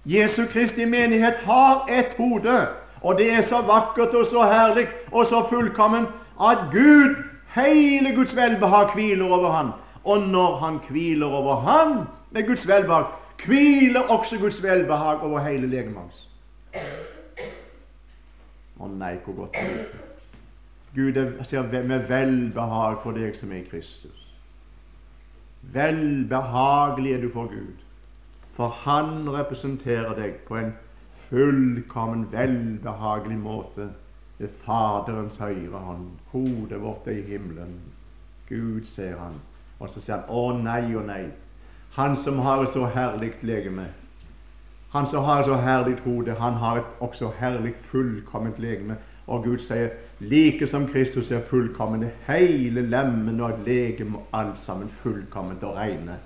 Jesu 0.06 0.44
Kristi 0.46 0.84
menighet 0.84 1.36
har 1.42 1.86
ett 1.90 2.14
hode, 2.18 2.66
og 3.02 3.18
det 3.18 3.32
er 3.32 3.42
så 3.42 3.62
vakkert 3.66 4.14
og 4.14 4.26
så 4.26 4.42
herlig 4.42 4.86
og 5.12 5.26
så 5.26 5.42
fullkomment 5.50 6.08
at 6.42 6.58
Gud 6.72 7.16
Hele 7.56 8.14
Guds 8.14 8.36
velbehag 8.36 8.92
hviler 8.94 9.24
over 9.24 9.50
han. 9.50 9.72
Og 10.04 10.28
når 10.28 10.56
han 10.56 10.80
hviler 10.88 11.26
over 11.26 11.60
han 11.60 12.04
med 12.30 12.46
Guds 12.46 12.68
velbehag, 12.68 13.06
hviler 13.46 14.00
også 14.00 14.38
Guds 14.38 14.62
velbehag 14.62 15.22
over 15.22 15.40
hele 15.40 15.66
legemet 15.66 15.98
hans. 15.98 16.28
Å 18.76 18.88
nei, 18.92 19.16
hvor 19.24 19.34
godt 19.40 19.56
det 19.56 19.64
er. 19.80 19.88
Gud 20.96 21.44
ser 21.44 21.82
med 21.84 22.08
velbehag 22.08 23.00
på 23.02 23.12
deg 23.16 23.36
som 23.36 23.52
er 23.52 23.64
Kristus. 23.70 24.22
Velbehagelig 25.72 27.12
er 27.12 27.20
du 27.24 27.30
for 27.32 27.50
Gud, 27.50 27.84
for 28.56 28.68
Han 28.84 29.28
representerer 29.32 30.14
deg 30.16 30.38
på 30.48 30.56
en 30.56 30.72
fullkommen, 31.28 32.28
velbehagelig 32.32 33.38
måte 33.38 33.88
ved 34.38 34.48
Faderens 34.48 35.36
høyre 35.36 35.78
hånd. 35.78 36.08
Hodet 36.32 36.80
vårt 36.82 37.06
er 37.06 37.18
i 37.18 37.22
himmelen. 37.22 37.78
Gud, 38.48 38.84
ser 38.84 39.16
han. 39.18 39.40
Og 39.78 39.90
så 39.90 40.00
sier 40.00 40.22
han 40.22 40.32
å 40.32 40.56
nei 40.60 40.94
og 40.96 41.06
nei. 41.08 41.24
Han 41.96 42.16
som 42.16 42.38
har 42.44 42.64
et 42.64 42.74
så 42.74 42.84
herlig 42.92 43.32
legeme, 43.42 43.86
han 44.96 45.06
som 45.06 45.24
har 45.24 45.40
et 45.40 45.46
så 45.46 45.56
herlig 45.60 45.98
hode, 46.04 46.34
han 46.34 46.52
har 46.52 46.78
et 46.78 47.00
også 47.00 47.30
herlig, 47.38 47.74
fullkomment 47.90 48.58
legeme. 48.58 48.96
Og 49.26 49.44
Gud 49.44 49.58
sier 49.58 49.90
like 50.20 50.66
som 50.70 50.86
Kristus 50.88 51.30
er 51.34 51.42
fullkommen, 51.44 52.06
hele 52.28 52.84
lemmen 52.86 53.40
og 53.40 53.58
legeme 53.66 54.22
alt 54.32 54.58
sammen 54.58 54.88
fullkomment 55.02 55.64
og 55.66 55.76
reine 55.76 56.16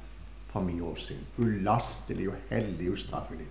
for 0.53 0.61
min 0.61 0.83
åsyn. 0.85 1.23
Ulastelig 1.39 2.29
og 2.29 2.37
hellig 2.51 2.91
og 2.93 2.99
straffelig. 2.99 3.49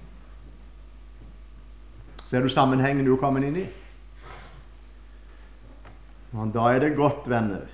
Ser 2.25 2.41
du 2.41 2.49
sammenhengen 2.49 3.05
du 3.05 3.15
er 3.15 3.21
kommet 3.23 3.47
inn 3.47 3.63
i? 3.63 3.65
Og 6.31 6.51
da 6.53 6.69
er 6.73 6.83
det 6.83 6.95
godt, 6.97 7.29
venner, 7.29 7.65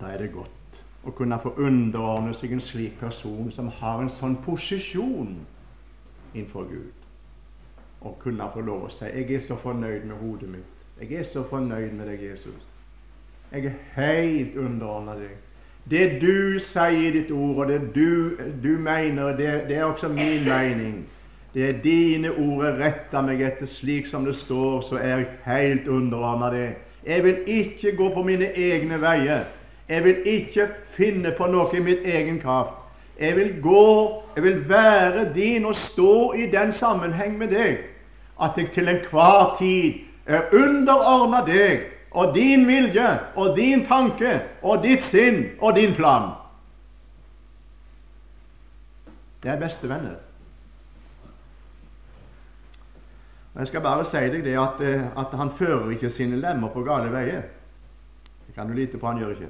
da 0.00 0.12
er 0.12 0.22
det 0.24 0.32
godt 0.34 0.80
å 1.06 1.12
kunne 1.14 1.38
få 1.40 1.54
underordne 1.62 2.34
seg 2.34 2.52
en 2.52 2.62
slik 2.62 2.98
person 3.00 3.52
som 3.54 3.70
har 3.80 4.02
en 4.02 4.10
sånn 4.12 4.36
posisjon 4.44 5.36
innenfor 6.34 6.66
Gud. 6.70 6.94
Og 8.02 8.18
kunne 8.22 8.50
få 8.54 8.62
lov 8.62 8.86
å 8.86 8.90
si 8.90 9.04
'Jeg 9.04 9.34
er 9.34 9.38
så 9.38 9.56
fornøyd 9.56 10.04
med 10.06 10.16
hodet 10.20 10.48
mitt. 10.48 10.74
Jeg 11.00 11.12
er 11.18 11.22
så 11.22 11.42
fornøyd 11.42 11.92
med 11.92 12.06
deg, 12.06 12.22
Jesus. 12.22 12.62
Jeg 13.52 13.64
er 13.66 13.74
helt 13.94 14.56
underordna 14.56 15.14
deg. 15.14 15.36
Det 15.90 16.20
du 16.20 16.58
sier 16.58 17.08
i 17.08 17.10
ditt 17.10 17.30
ord, 17.30 17.56
og 17.56 17.68
det 17.68 17.94
du, 17.94 18.36
du 18.62 18.78
mener, 18.78 19.36
det, 19.36 19.68
det, 19.68 19.76
er 19.76 19.84
også 19.84 20.08
min 20.08 20.44
mening. 20.44 21.06
Det 21.54 21.68
er 21.68 21.82
dine 21.82 22.30
ord 22.30 22.64
jeg 22.66 22.78
retter 22.78 23.22
meg 23.22 23.40
etter, 23.40 23.66
slik 23.66 24.06
som 24.06 24.24
det 24.24 24.36
står, 24.36 24.80
så 24.80 24.96
er 24.96 25.08
jeg 25.16 25.28
helt 25.44 25.88
underordna 25.88 26.50
det. 26.52 26.74
Jeg 27.06 27.24
vil 27.24 27.38
ikke 27.46 27.96
gå 27.96 28.08
på 28.14 28.22
mine 28.22 28.50
egne 28.56 29.00
veier. 29.00 29.44
Jeg 29.88 30.04
vil 30.04 30.16
ikke 30.24 30.68
finne 30.92 31.32
på 31.32 31.46
noe 31.48 31.70
i 31.76 31.80
mitt 31.80 32.04
egen 32.04 32.40
kraft. 32.42 32.74
Jeg 33.18 33.36
vil 33.36 33.54
gå, 33.62 34.22
jeg 34.36 34.42
vil 34.44 34.68
være 34.68 35.34
din 35.34 35.64
og 35.64 35.74
stå 35.74 36.32
i 36.32 36.46
den 36.50 36.72
sammenheng 36.72 37.38
med 37.38 37.48
deg 37.50 37.78
at 38.40 38.54
jeg 38.56 38.70
til 38.70 38.88
enhver 38.88 39.56
tid 39.58 39.94
er 40.26 40.52
underordna 40.54 41.40
deg 41.46 41.88
og 42.10 42.34
din 42.34 42.66
vilje 42.68 43.08
og 43.34 43.56
din 43.56 43.82
tanke 43.86 44.38
og 44.62 44.84
ditt 44.84 45.02
sinn 45.02 45.48
og 45.58 45.74
din 45.76 45.96
plan. 45.96 46.30
Det 49.42 49.50
er 49.50 49.58
beste 49.58 49.88
Og 53.58 53.62
Jeg 53.62 53.68
skal 53.68 53.80
bare 53.82 54.04
si 54.06 54.20
deg 54.30 54.44
det 54.46 54.52
at, 54.54 54.80
eh, 54.86 55.06
at 55.18 55.32
han 55.34 55.48
fører 55.50 55.90
ikke 55.90 56.10
sine 56.14 56.36
lemmer 56.38 56.70
på 56.70 56.84
gale 56.86 57.10
veier. 57.10 57.42
Det 58.46 58.54
kan 58.54 58.68
du 58.68 58.72
lite 58.72 58.98
på 58.98 59.06
han 59.06 59.18
gjør 59.18 59.32
ikke. 59.34 59.48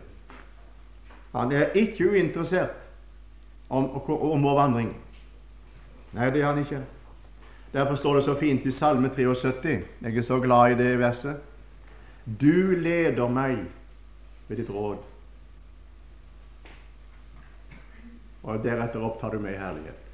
Han 1.35 1.53
er 1.53 1.77
ikke 1.77 2.07
uinteressert 2.09 2.88
om, 3.68 3.90
om 4.09 4.47
vår 4.49 4.57
vandring. 4.57 4.94
Nei, 6.16 6.31
det 6.33 6.40
er 6.40 6.47
han 6.47 6.62
ikke. 6.62 6.81
Derfor 7.75 8.01
står 8.01 8.14
det 8.14 8.25
så 8.25 8.38
fint 8.40 8.64
i 8.64 8.73
Salme 8.73 9.12
73. 9.12 9.77
Jeg 10.01 10.16
er 10.16 10.23
så 10.23 10.40
glad 10.40 10.73
i 10.73 10.81
det 10.81 10.99
verset. 10.99 11.37
Du 12.25 12.81
leder 12.81 13.29
meg 13.29 13.61
ved 14.49 14.57
ditt 14.57 14.73
råd. 14.73 15.05
Og 18.42 18.64
deretter 18.64 19.05
opptar 19.05 19.37
du 19.37 19.44
meg 19.44 19.59
i 19.59 19.61
herlighet. 19.61 20.08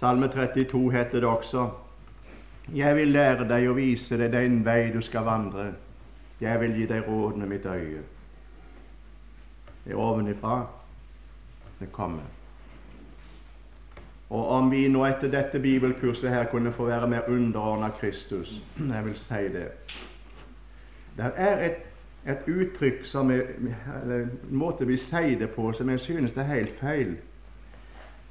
Salme 0.00 0.28
32 0.28 0.92
heter 0.92 1.20
det 1.20 1.28
også 1.28 1.70
Jeg 2.74 2.96
vil 2.96 3.10
lære 3.12 3.44
deg 3.44 3.66
å 3.68 3.74
vise 3.76 4.16
deg 4.16 4.32
den 4.32 4.62
vei 4.64 4.88
du 4.94 5.02
skal 5.04 5.26
vandre. 5.26 5.66
Jeg 6.40 6.60
vil 6.62 6.72
gi 6.78 6.86
deg 6.88 7.04
rådene 7.04 7.48
mitt 7.50 7.66
øye. 7.68 8.00
Det 9.84 9.92
er 9.92 10.00
ovenifra 10.00 10.62
det 11.80 11.90
kommer. 11.92 12.24
Og 14.30 14.48
om 14.56 14.72
vi 14.72 14.86
nå 14.88 15.04
etter 15.04 15.28
dette 15.28 15.60
bibelkurset 15.60 16.32
her 16.32 16.48
kunne 16.48 16.72
få 16.72 16.88
være 16.88 17.08
mer 17.10 17.28
underordna 17.28 17.90
Kristus 18.00 18.56
Jeg 18.94 19.04
vil 19.04 19.16
si 19.16 19.46
det. 19.52 19.68
Det 21.16 21.32
er 21.36 21.64
et, 21.66 21.82
et 22.24 22.48
uttrykk 22.48 23.04
som 23.04 23.30
er, 23.36 23.52
eller 24.00 24.30
en 24.30 24.60
måte 24.64 24.88
vi 24.88 24.96
sier 24.96 25.36
det 25.38 25.50
på, 25.52 25.72
som 25.76 25.92
jeg 25.92 26.00
synes 26.00 26.36
er 26.36 26.54
helt 26.54 26.72
feil. 26.80 27.18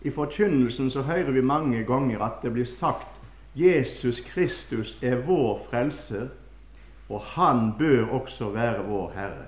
I 0.02 0.10
forkynnelsen 0.10 0.92
så 0.92 1.02
hører 1.02 1.32
vi 1.32 1.42
mange 1.42 1.84
ganger 1.84 2.22
at 2.24 2.44
det 2.44 2.54
blir 2.54 2.66
sagt 2.66 3.20
Jesus 3.56 4.22
Kristus 4.22 4.98
er 5.02 5.16
vår 5.26 5.66
frelser, 5.70 6.28
og 7.10 7.22
han 7.22 7.74
bør 7.80 8.06
også 8.22 8.50
være 8.50 8.84
vår 8.86 9.12
Herre. 9.16 9.48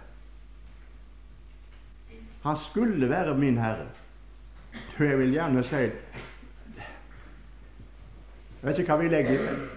Han 2.44 2.58
skulle 2.58 3.10
være 3.10 3.38
min 3.38 3.58
Herre. 3.58 3.86
Du, 4.98 5.04
jeg 5.04 5.20
vil 5.20 5.32
gjerne 5.32 5.64
si 5.64 5.76
Jeg 5.76 5.90
vet 8.70 8.80
ikke 8.80 8.94
hva 8.94 9.02
vi 9.02 9.10
legger 9.10 9.32
i 9.32 9.38
det. 9.38 9.70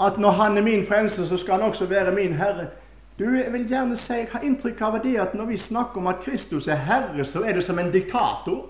At 0.00 0.18
når 0.18 0.30
Han 0.30 0.56
er 0.58 0.62
min 0.62 0.86
frelser, 0.86 1.26
så 1.26 1.36
skal 1.36 1.54
Han 1.54 1.62
også 1.62 1.86
være 1.86 2.14
min 2.14 2.32
Herre. 2.32 2.68
Du, 3.18 3.24
jeg 3.24 3.52
vil 3.52 3.68
gjerne 3.68 3.96
si, 3.96 4.12
Jeg 4.12 4.28
har 4.32 4.40
inntrykk 4.42 4.80
av 4.80 4.98
det 5.02 5.16
at 5.20 5.34
når 5.34 5.44
vi 5.44 5.56
snakker 5.56 6.00
om 6.00 6.06
at 6.06 6.22
Kristus 6.24 6.68
er 6.68 6.74
Herre, 6.74 7.24
så 7.24 7.44
er 7.44 7.52
det 7.52 7.64
som 7.64 7.78
en 7.78 7.92
diktator. 7.92 8.64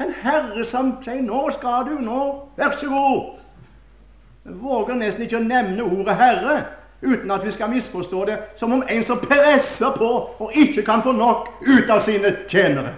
En 0.00 0.12
herre 0.12 0.64
som 0.64 0.92
sier 1.02 1.22
'Nå 1.22 1.50
skal 1.50 1.86
du, 1.86 2.00
nå. 2.00 2.48
Vær 2.56 2.70
så 2.70 2.86
god'. 2.86 3.38
Jeg 4.44 4.62
våger 4.62 4.94
nesten 4.94 5.22
ikke 5.22 5.36
å 5.36 5.42
nevne 5.42 5.82
ordet 5.82 6.16
'herre' 6.16 6.64
uten 7.02 7.30
at 7.30 7.46
vi 7.46 7.50
skal 7.50 7.70
misforstå 7.70 8.24
det 8.24 8.38
som 8.56 8.72
om 8.72 8.82
en 8.90 9.02
som 9.02 9.18
presser 9.18 9.92
på 9.96 10.08
og 10.38 10.52
ikke 10.54 10.82
kan 10.82 11.02
få 11.02 11.12
nok 11.12 11.48
ut 11.60 11.90
av 11.90 12.00
sine 12.00 12.36
tjenere. 12.48 12.94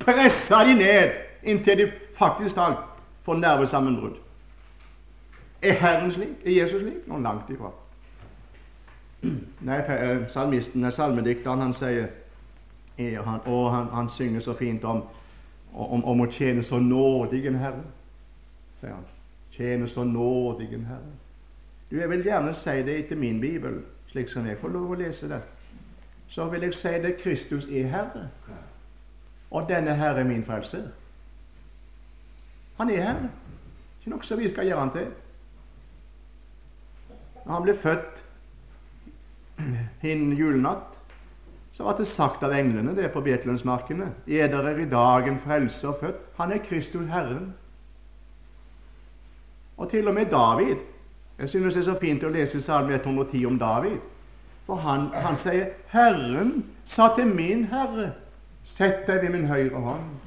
Presser 0.00 0.64
de 0.64 0.74
ned 0.74 1.10
inntil 1.42 1.78
de 1.78 1.92
faktisk 2.18 2.54
talt 2.54 2.78
får 3.22 3.34
nervesammenbrudd. 3.34 4.16
Er 5.62 5.72
Herren 5.72 6.12
slik? 6.12 6.28
Er 6.44 6.50
Jesus 6.50 6.80
slik? 6.80 7.06
Nå 7.06 7.18
langt 7.18 7.50
ifra. 7.50 7.70
Nei, 9.68 9.78
eh, 9.78 10.28
salmisten, 10.28 10.92
salmedikteren, 10.92 11.60
han 11.60 11.74
sier 11.74 12.08
han, 13.00 13.40
Og 13.46 13.74
han, 13.74 13.86
han, 13.86 14.10
synger 14.10 14.40
så 14.40 14.54
fint 14.54 14.84
om, 14.84 15.02
om, 15.72 16.04
om, 16.04 16.20
å 16.20 16.26
tjene 16.30 16.62
så 16.62 16.78
nådig 16.78 17.46
en 17.46 17.58
Herre. 17.58 17.84
sier 18.80 18.92
han. 18.92 19.06
Tjene 19.50 19.88
så 19.88 20.04
nådig 20.04 20.74
en 20.74 20.84
Herre. 20.84 21.14
Du, 21.90 21.96
Jeg 21.96 22.10
vil 22.10 22.24
gjerne 22.24 22.54
si 22.54 22.82
det 22.82 22.98
etter 22.98 23.16
min 23.16 23.40
bibel, 23.40 23.80
slik 24.12 24.28
som 24.28 24.46
jeg 24.46 24.58
får 24.58 24.68
lov 24.68 24.90
å 24.90 25.00
lese 25.00 25.28
det. 25.28 25.40
Så 26.28 26.46
vil 26.50 26.62
jeg 26.62 26.74
si 26.74 26.92
det 27.02 27.16
Kristus 27.18 27.66
er 27.66 27.88
Herre. 27.88 28.28
Og 29.50 29.68
denne 29.68 29.96
Herre 29.96 30.20
er 30.20 30.28
min 30.28 30.44
frelser. 30.44 30.90
Han 32.78 32.90
er 32.90 33.02
Herre. 33.02 33.30
Ikke 34.00 34.12
noe 34.12 34.24
som 34.24 34.38
vi 34.38 34.50
skal 34.50 34.68
gjøre 34.68 34.80
han 34.80 34.92
til. 34.94 35.08
Når 37.44 37.52
han 37.52 37.64
ble 37.64 37.74
født 37.74 38.24
innen 40.02 40.36
julenatt, 40.36 41.00
så 41.72 41.86
ble 41.86 41.96
det 42.00 42.06
sagt 42.10 42.42
av 42.44 42.52
englene 42.52 42.94
det 42.96 43.12
på 43.12 43.22
Betlehemsmarkene. 43.24 44.10
Er 44.26 44.78
i 44.78 44.88
dag 44.90 45.28
en 45.28 45.38
frelser 45.40 45.92
født? 46.00 46.22
Han 46.36 46.52
er 46.52 46.64
Kristus 46.64 47.08
Herren. 47.08 47.54
Og 49.76 49.88
til 49.90 50.08
og 50.08 50.14
med 50.14 50.26
David, 50.30 50.76
Jeg 51.40 51.48
synes 51.48 51.74
det 51.74 51.80
er 51.80 51.92
så 51.92 51.98
fint 52.00 52.24
å 52.24 52.28
lese 52.28 52.60
Salme 52.60 52.94
110 52.94 53.46
om 53.46 53.58
David. 53.58 53.96
For 54.66 54.76
han, 54.76 55.08
han 55.14 55.36
sier 55.36 55.70
'Herren 55.88 56.66
sa 56.84 57.14
til 57.16 57.26
min 57.26 57.64
Herre, 57.64 58.12
sett 58.64 59.06
deg 59.06 59.22
ved 59.22 59.30
min 59.30 59.46
høyre 59.46 59.80
hånd'. 59.80 60.18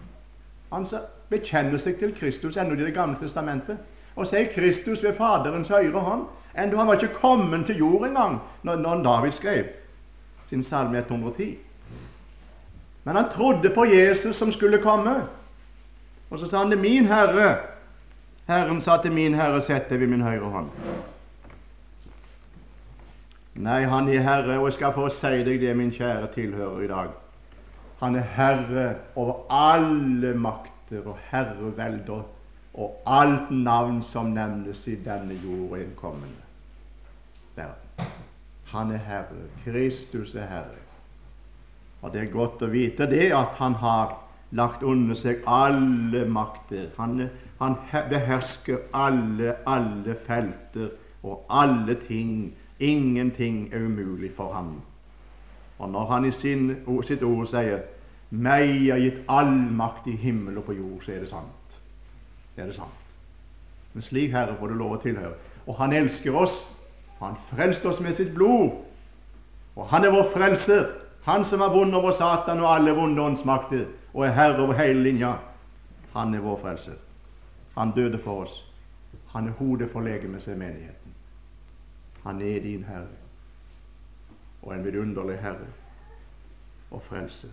Han 0.71 0.87
bekjenner 1.29 1.77
seg 1.77 1.99
til 1.99 2.15
Kristus 2.15 2.57
ennå 2.57 2.73
i 2.73 2.85
Det 2.85 2.93
gamle 2.93 3.17
testamentet. 3.19 3.77
Og 4.15 4.27
sier 4.27 4.49
Kristus 4.55 5.03
ved 5.03 5.13
Faderens 5.13 5.69
høyre 5.69 5.99
hånd. 5.99 6.25
Enda 6.57 6.77
han 6.77 6.87
var 6.87 6.93
ikke 6.93 7.15
kommet 7.15 7.65
til 7.65 7.77
jord 7.77 8.07
engang 8.07 8.39
når, 8.63 8.75
når 8.75 9.03
David 9.03 9.31
skrev 9.31 9.65
sin 10.45 10.63
salme 10.63 10.97
110. 10.97 11.57
Men 13.03 13.15
han 13.15 13.29
trodde 13.31 13.69
på 13.69 13.85
Jesus 13.85 14.35
som 14.35 14.51
skulle 14.51 14.81
komme. 14.81 15.15
Og 16.29 16.39
så 16.39 16.47
sa 16.47 16.57
han 16.57 16.71
det 16.71 16.79
min 16.79 17.05
Herre. 17.05 17.57
Herren 18.47 18.81
sa 18.81 19.01
til 19.01 19.11
min 19.11 19.33
Herre, 19.33 19.61
sett 19.61 19.89
deg 19.89 19.99
ved 19.99 20.07
min 20.11 20.21
høyre 20.21 20.49
hånd. 20.51 20.69
Nei, 23.53 23.83
han 23.85 24.07
er 24.09 24.23
Herre, 24.25 24.57
og 24.59 24.67
jeg 24.67 24.77
skal 24.79 24.95
få 24.95 25.09
si 25.13 25.43
deg 25.45 25.61
det, 25.61 25.75
min 25.77 25.91
kjære 25.93 26.31
tilhører 26.33 26.81
i 26.83 26.87
dag. 26.89 27.11
Han 28.01 28.15
er 28.15 28.29
Herre 28.35 28.87
over 29.15 29.45
alle 29.53 30.33
makter 30.35 31.05
og 31.05 31.19
herrevelder 31.29 32.23
og 32.73 33.03
alt 33.05 33.51
navn 33.51 34.01
som 34.03 34.33
nevnes 34.33 34.87
i 34.87 34.95
denne 35.05 35.37
jord 35.43 35.77
innkommende 35.79 36.27
verden. 36.27 36.42
Han 38.73 38.91
er 38.91 38.97
Herre. 38.97 39.47
Kristus 39.63 40.35
er 40.35 40.45
Herre. 40.49 40.81
Og 42.01 42.13
det 42.13 42.21
er 42.21 42.33
godt 42.33 42.63
å 42.65 42.71
vite 42.71 43.07
det 43.07 43.29
at 43.31 43.55
han 43.61 43.77
har 43.79 44.17
lagt 44.53 44.83
under 44.83 45.17
seg 45.17 45.45
alle 45.49 46.25
makter. 46.29 46.89
Han, 46.97 47.29
han 47.61 47.77
behersker 48.09 48.89
alle, 48.93 49.55
alle 49.65 50.17
felter 50.25 50.91
og 51.23 51.45
alle 51.49 51.95
ting. 52.01 52.51
Ingenting 52.79 53.69
er 53.73 53.85
umulig 53.85 54.33
for 54.35 54.53
ham. 54.53 54.81
Og 55.77 55.89
når 55.89 56.05
han 56.09 56.25
i 56.25 56.31
sin, 56.31 56.75
sitt 57.05 57.23
ord 57.23 57.45
sier 57.47 57.81
'meg 58.31 58.87
er 58.89 58.99
gitt 58.99 59.19
all 59.29 59.53
makt 59.71 60.07
i 60.07 60.15
himmel 60.15 60.57
og 60.57 60.63
på 60.63 60.73
jord', 60.73 61.03
så 61.05 61.11
er 61.11 61.19
det 61.19 61.29
sant. 61.29 61.77
Det 62.55 62.61
er 62.61 62.65
det 62.65 62.75
sant. 62.75 63.15
Men 63.93 64.01
slik 64.01 64.31
Herre 64.31 64.55
får 64.59 64.67
du 64.67 64.73
lov 64.73 64.91
å 64.91 65.01
tilhøre. 65.01 65.33
Og 65.67 65.75
han 65.75 65.93
elsker 65.93 66.35
oss. 66.35 66.82
Han 67.23 67.35
frelste 67.49 67.87
oss 67.89 67.99
med 67.99 68.13
sitt 68.13 68.33
blod. 68.35 68.71
Og 69.75 69.87
han 69.87 70.05
er 70.05 70.11
vår 70.11 70.29
frelser. 70.33 70.85
Han 71.23 71.45
som 71.45 71.61
har 71.61 71.71
vunnet 71.71 71.95
over 71.95 72.11
Satan 72.11 72.59
og 72.59 72.75
alle 72.75 72.91
vonde 72.91 73.21
åndsmakter 73.21 73.85
og 74.13 74.25
er 74.27 74.35
herre 74.35 74.63
over 74.63 74.73
hele 74.73 75.03
linja. 75.03 75.33
Han 76.13 76.33
er 76.33 76.43
vår 76.43 76.59
frelser. 76.61 76.99
Han 77.77 77.91
døde 77.95 78.19
for 78.19 78.43
oss. 78.43 78.65
Han 79.33 79.47
er 79.47 79.51
hodet 79.51 79.89
for 79.89 80.01
legemet, 80.01 80.43
sier 80.43 80.57
menigheten. 80.57 81.15
Han 82.23 82.41
er 82.41 82.59
din 82.61 82.83
herre 82.83 83.21
og 84.63 84.75
en 84.75 84.85
vidunderlig 84.85 85.39
herre 85.41 85.67
og 86.91 87.01
frelser. 87.03 87.49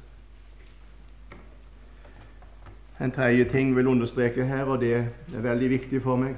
En 3.00 3.10
tredje 3.10 3.44
ting 3.48 3.76
vil 3.76 3.86
understreke 3.86 4.44
her, 4.44 4.64
og 4.64 4.80
det 4.80 4.94
er 5.34 5.40
veldig 5.40 5.70
viktig 5.70 6.02
for 6.02 6.20
meg. 6.20 6.36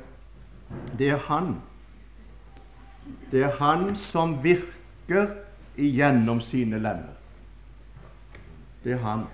Det 0.98 1.10
er 1.10 1.16
Han. 1.16 1.56
Det 3.30 3.42
er 3.42 3.56
Han 3.58 3.96
som 3.96 4.36
virker 4.44 5.26
igjennom 5.76 6.40
sine 6.40 6.78
lemmer. 6.78 7.14
Det 8.84 8.92
er 8.92 9.02
Han. 9.04 9.26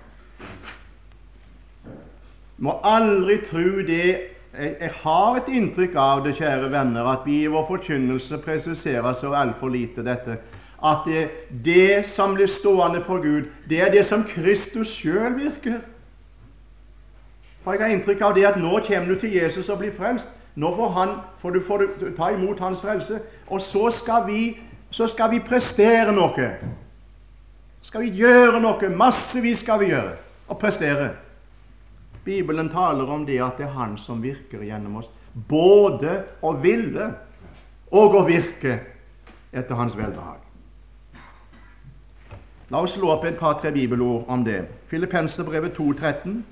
Må 2.57 2.79
aldri 2.83 3.39
tro 3.47 3.81
det 3.87 4.17
jeg, 4.59 4.91
har 5.03 5.37
et 5.37 5.51
inntrykk 5.53 5.93
av 5.95 6.23
det, 6.25 6.33
kjære 6.39 6.71
venner, 6.73 7.05
at 7.05 7.21
vi 7.25 7.43
i 7.43 7.51
vår 7.51 7.67
forkynnelse 7.67 8.39
presiserer 8.43 9.13
så 9.13 9.31
altfor 9.37 9.69
lite 9.69 10.03
dette. 10.03 10.39
At 10.83 11.05
det, 11.05 11.27
det, 11.65 12.05
som 12.07 12.33
blir 12.35 12.49
stående 12.49 13.01
for 13.05 13.21
Gud, 13.21 13.47
det 13.69 13.81
er 13.83 13.91
det 13.93 14.05
som 14.05 14.23
Kristus 14.27 14.91
sjøl 14.95 15.37
virker. 15.37 15.79
For 17.63 17.75
jeg 17.75 17.83
har 17.83 17.93
inntrykk 17.93 18.21
av 18.25 18.35
det 18.35 18.47
at 18.47 18.59
nå 18.59 18.79
kommer 18.87 19.13
du 19.13 19.19
til 19.19 19.35
Jesus 19.35 19.69
og 19.69 19.83
blir 19.83 19.93
frelst. 19.95 20.31
Nå 20.59 20.73
får, 20.75 20.89
han, 20.89 21.15
får, 21.39 21.51
du, 21.51 21.59
får 21.63 21.77
du 21.77 22.09
ta 22.17 22.31
imot 22.35 22.59
hans 22.59 22.81
frelse. 22.83 23.21
Og 23.47 23.61
så 23.61 23.89
skal 23.95 24.25
vi, 24.27 24.41
så 24.91 25.07
skal 25.07 25.31
vi 25.31 25.39
prestere 25.39 26.11
noe. 26.11 26.49
Skal 27.85 28.03
vi 28.03 28.11
gjøre 28.19 28.59
noe? 28.59 28.89
Massevis 28.91 29.63
skal 29.63 29.79
vi 29.85 29.93
gjøre 29.93 30.17
og 30.49 30.59
prestere. 30.59 31.13
Bibelen 32.25 32.67
taler 32.69 33.07
om 33.07 33.23
det 33.25 33.39
at 33.41 33.57
det 33.57 33.69
er 33.69 33.77
Han 33.77 33.95
som 33.97 34.19
virker 34.23 34.65
gjennom 34.67 34.99
oss. 34.99 35.07
Både 35.33 36.17
å 36.43 36.51
ville 36.59 37.07
og 37.95 38.19
å 38.19 38.25
virke 38.27 38.75
etter 39.53 39.79
Hans 39.79 39.95
velbehag. 39.97 40.43
La 42.69 42.83
oss 42.83 42.97
slå 42.99 43.13
opp 43.15 43.23
et 43.25 43.39
par-tre 43.39 43.71
bibelord 43.73 44.27
om 44.27 44.43
det. 44.45 44.65
Filippenserbrevet 44.91 45.79
2,13. 45.79 46.43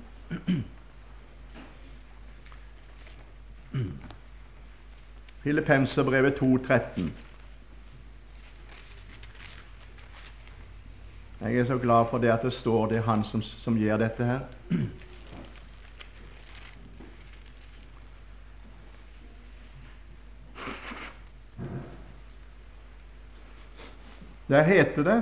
Filippenserbrevet 5.42 6.42
2,13. 6.42 7.10
Jeg 11.40 11.58
er 11.58 11.64
så 11.64 11.78
glad 11.78 12.06
for 12.10 12.18
det 12.18 12.32
at 12.34 12.42
det 12.42 12.52
står 12.52 12.86
det 12.90 12.98
er 12.98 13.06
Han 13.06 13.24
som, 13.24 13.42
som 13.42 13.76
gjør 13.78 14.00
dette 14.02 14.24
her. 14.26 14.40
Der 24.48 24.62
heter 24.62 25.02
det 25.04 25.18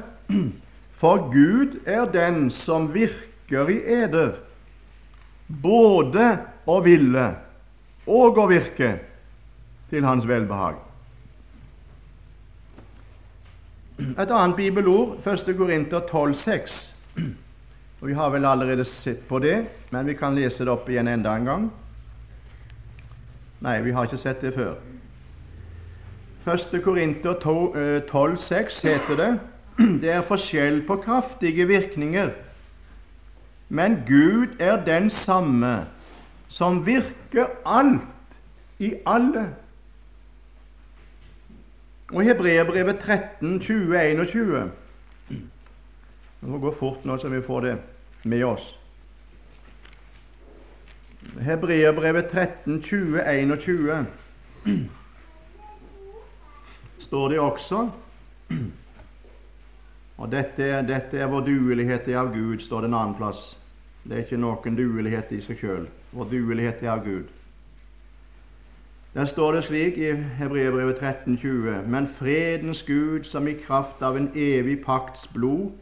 For 0.96 1.28
Gud 1.32 1.80
er 1.86 2.07
den 2.12 2.50
som 2.50 2.94
virker 2.94 3.68
i 3.68 3.82
eder, 3.84 4.38
både 5.62 6.38
å 6.66 6.80
ville 6.80 7.26
og 8.07 8.38
å 8.38 8.46
virke 8.50 8.96
til 9.90 10.07
Hans 10.07 10.26
velbehag. 10.28 10.78
Et 13.96 14.30
annet 14.30 14.57
bibelord, 14.57 15.16
1. 15.24 15.57
Korinter 15.57 16.04
12,6. 16.04 16.76
Og 18.00 18.09
Vi 18.09 18.14
har 18.14 18.30
vel 18.30 18.44
allerede 18.44 18.84
sett 18.84 19.24
på 19.28 19.38
det, 19.40 19.64
men 19.90 20.07
vi 20.07 20.14
kan 20.14 20.36
lese 20.36 20.64
det 20.64 20.72
opp 20.72 20.88
igjen 20.88 21.09
enda 21.09 21.32
en 21.36 21.48
gang. 21.48 21.70
Nei, 23.64 23.80
vi 23.82 23.94
har 23.96 24.04
ikke 24.04 24.20
sett 24.20 24.44
det 24.44 24.52
før. 24.54 24.76
1. 26.46 26.76
Korinter 26.84 27.38
12,6 27.40 28.82
heter 28.86 29.22
det 29.22 29.30
det 29.76 30.09
er 30.09 30.24
forskjell 30.24 30.80
på 30.88 30.96
kraftige 31.04 31.66
virkninger, 31.68 32.30
men 33.68 33.98
Gud 34.07 34.57
er 34.62 34.78
den 34.86 35.11
samme 35.11 35.86
som 36.49 36.86
virker 36.86 37.47
alt 37.64 38.38
i 38.78 38.94
alle. 39.07 39.47
Og 42.12 42.22
Hebreerbrevet 42.22 42.99
13, 42.99 43.61
20, 43.61 43.99
21 44.24 44.70
Det 46.40 46.49
må 46.53 46.59
gå 46.59 46.70
fort 46.72 47.05
nå, 47.05 47.16
så 47.18 47.28
vi 47.28 47.42
får 47.42 47.61
det 47.61 47.78
med 48.24 48.44
oss. 48.44 48.78
Hebreerbrevet 51.40 52.30
13, 52.30 52.82
20, 52.82 53.20
21 53.24 54.07
står 56.99 57.28
det 57.28 57.40
også. 57.40 57.90
Og 60.16 60.30
dette, 60.32 60.68
dette 60.88 61.18
er 61.18 61.28
vår 61.30 61.44
duelighet 61.47 62.09
i 62.09 62.16
av 62.16 62.32
Gud, 62.34 62.61
står 62.64 62.84
det 62.84 62.90
en 62.90 62.99
annen 62.99 63.16
plass. 63.18 63.57
Det 64.07 64.14
er 64.14 64.22
ikke 64.22 64.38
noen 64.38 64.76
duelighet 64.78 65.32
i 65.34 65.40
seg 65.42 65.59
sjøl. 65.59 65.86
Vår 66.14 66.28
duelighet 66.30 66.84
er 66.84 66.92
av 66.92 67.02
Gud. 67.04 67.26
Der 69.16 69.24
står 69.24 69.57
det 69.57 69.64
slik 69.64 69.98
i 69.98 70.12
Hebreerbrevet 70.38 71.00
13,20.: 71.02 71.88
Men 71.88 72.07
fredens 72.09 72.82
Gud, 72.82 73.24
som 73.24 73.48
i 73.48 73.57
kraft 73.59 74.02
av 74.02 74.16
en 74.16 74.30
evig 74.34 74.84
pakts 74.84 75.26
blod 75.26 75.72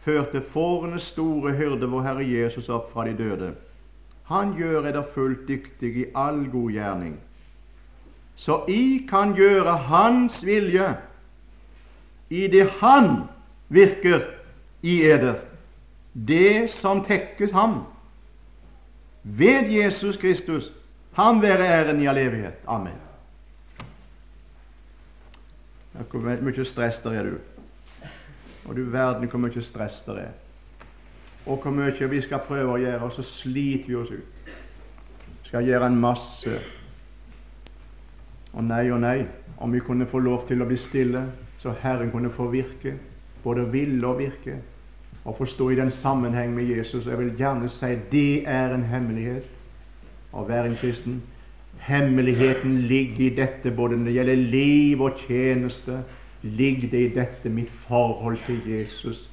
førte 0.00 0.40
fårenes 0.40 1.02
store 1.02 1.52
hyrde, 1.52 1.86
vår 1.86 2.02
Herre 2.02 2.24
Jesus, 2.24 2.68
opp 2.68 2.92
fra 2.92 3.04
de 3.04 3.14
døde, 3.18 3.52
han 4.24 4.54
gjør 4.56 4.88
eder 4.88 5.04
fullt 5.14 5.48
dyktig 5.48 5.96
i 5.96 6.06
all 6.14 6.46
god 6.50 6.70
gjerning, 6.72 7.18
så 8.36 8.62
I 8.68 9.06
kan 9.08 9.34
gjøre 9.36 9.76
Hans 9.88 10.40
vilje 10.46 10.88
i 12.30 12.46
det 12.46 12.68
Han 12.80 13.24
virker 13.68 14.20
i 14.82 15.02
eder, 15.10 15.34
det 16.12 16.70
som 16.70 17.04
tekkes 17.04 17.52
Ham. 17.52 17.82
Ved 19.22 19.70
Jesus 19.70 20.16
Kristus 20.16 20.72
Ham 21.12 21.42
være 21.42 21.66
æren 21.66 22.00
i 22.00 22.06
all 22.06 22.18
evighet. 22.18 22.54
Amen. 22.66 22.94
Hvor 26.10 26.20
mye 26.20 26.64
stress 26.64 27.00
der 27.02 27.10
er, 27.10 27.22
du. 27.22 27.36
Og 28.68 28.76
du 28.76 28.84
verden 28.90 29.28
hvor 29.28 29.38
mye 29.42 29.62
stress 29.62 30.02
der 30.06 30.20
er. 30.28 30.30
Og 31.46 31.56
hvor 31.56 31.70
mye 31.70 32.10
vi 32.10 32.20
skal 32.22 32.44
prøve 32.46 32.76
å 32.76 32.78
gjøre, 32.78 33.02
og 33.02 33.12
så 33.12 33.24
sliter 33.26 33.88
vi 33.88 33.96
oss 33.98 34.12
ut. 34.14 34.52
Skal 35.48 35.66
gjøre 35.66 35.90
en 35.90 35.98
masse. 35.98 36.60
Og 38.52 38.64
nei 38.64 38.84
og 38.92 39.00
nei, 39.00 39.26
om 39.58 39.72
vi 39.72 39.82
kunne 39.82 40.06
få 40.06 40.20
lov 40.22 40.46
til 40.46 40.62
å 40.62 40.68
bli 40.68 40.76
stille, 40.78 41.24
så 41.58 41.74
Herren 41.82 42.12
kunne 42.14 42.30
få 42.30 42.46
virke, 42.52 42.94
både 43.42 43.66
ville 43.72 44.06
og 44.06 44.20
virke, 44.20 44.60
og 45.28 45.36
forstå 45.36 45.70
i 45.70 45.76
den 45.76 45.90
sammenheng 45.90 46.54
med 46.54 46.64
Jesus. 46.64 47.06
Jeg 47.06 47.18
vil 47.18 47.34
gjerne 47.36 47.68
si 47.68 47.90
det 48.12 48.48
er 48.48 48.72
en 48.72 48.86
hemmelighet 48.88 49.44
å 50.32 50.44
være 50.48 50.70
en 50.70 50.78
kristen. 50.80 51.18
Hemmeligheten 51.84 52.78
ligger 52.88 53.26
i 53.26 53.34
dette, 53.36 53.70
både 53.70 53.98
når 53.98 54.08
det 54.08 54.14
gjelder 54.14 54.40
liv 54.54 55.04
og 55.04 55.20
tjeneste, 55.20 56.00
ligger 56.42 56.88
det 56.88 57.04
i 57.04 57.12
dette 57.18 57.52
mitt 57.52 57.70
forhold 57.84 58.40
til 58.46 58.64
Jesus. 58.70 59.26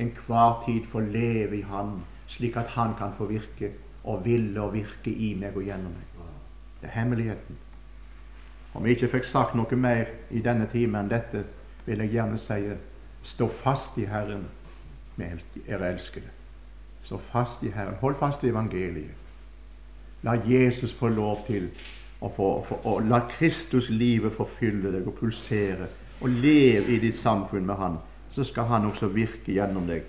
Enhver 0.00 0.62
tid 0.64 0.88
får 0.88 1.12
leve 1.12 1.58
i 1.58 1.64
Han, 1.68 1.98
slik 2.26 2.56
at 2.56 2.72
Han 2.78 2.96
kan 2.98 3.12
få 3.18 3.28
virke 3.28 3.74
og 4.04 4.24
ville 4.24 4.60
og 4.60 4.72
virke 4.74 5.12
i 5.12 5.34
meg 5.36 5.56
og 5.56 5.68
gjennom 5.68 5.92
meg. 5.92 6.26
Det 6.80 6.88
er 6.88 7.00
hemmeligheten. 7.00 7.56
Om 8.74 8.86
jeg 8.86 8.96
ikke 8.96 9.16
fikk 9.18 9.24
sagt 9.28 9.54
noe 9.56 9.76
mer 9.76 10.08
i 10.30 10.40
denne 10.40 10.68
timen 10.72 11.04
enn 11.04 11.12
dette, 11.12 11.44
vil 11.84 12.00
jeg 12.00 12.16
gjerne 12.16 12.38
si 12.40 12.62
stå 13.22 13.48
fast 13.48 13.98
i 13.98 14.08
Herren 14.08 14.46
med 15.16 15.38
er 15.66 15.84
elskede. 15.84 16.30
Stå 17.02 17.18
fast 17.18 17.62
i 17.62 17.70
Herren. 17.70 17.94
Hold 18.00 18.16
fast 18.18 18.44
i 18.44 18.48
evangeliet. 18.48 19.14
La 20.22 20.34
Jesus 20.46 20.92
få 20.92 21.08
lov 21.08 21.44
til 21.46 21.68
å 22.20 22.30
få, 22.32 22.48
få 22.66 22.80
å 22.84 22.98
La 23.04 23.20
Kristus 23.30 23.90
livet 23.90 24.34
forfylle 24.34 24.90
deg 24.92 25.06
og 25.06 25.14
pulsere. 25.20 25.88
Og 26.20 26.32
leve 26.32 26.96
i 26.96 26.98
ditt 26.98 27.18
samfunn 27.18 27.66
med 27.66 27.76
Han. 27.76 27.98
Så 28.32 28.44
skal 28.44 28.66
Han 28.72 28.88
også 28.90 29.06
virke 29.12 29.52
gjennom 29.52 29.86
deg, 29.86 30.02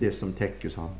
det 0.00 0.12
som 0.14 0.34
tekkes 0.36 0.76
Han. 0.82 0.92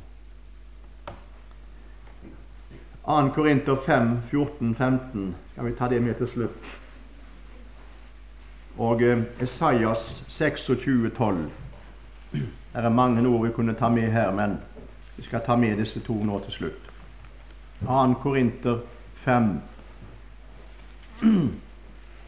2. 3.05 3.29
Korinter 3.35 3.75
5, 3.75 4.21
14, 4.31 4.75
15. 4.75 5.35
Skal 5.51 5.65
vi 5.65 5.75
ta 5.75 5.89
det 5.91 6.01
med 6.01 6.15
til 6.15 6.27
slutt? 6.27 6.71
Og 8.79 9.01
eh, 9.05 9.25
Esaias 9.43 10.23
26, 10.29 11.11
12. 11.17 11.51
Det 12.33 12.81
er 12.81 12.89
mange 12.89 13.27
ord 13.27 13.45
vi 13.45 13.53
kunne 13.53 13.75
ta 13.77 13.89
med 13.89 14.11
her, 14.11 14.31
men 14.31 14.57
vi 15.15 15.23
skal 15.23 15.41
ta 15.45 15.55
med 15.55 15.77
disse 15.77 15.99
to 16.01 16.15
nå 16.23 16.39
til 16.45 16.51
slutt. 16.51 16.89
2. 17.85 18.13
Korinter 18.23 18.79
5, 19.15 19.61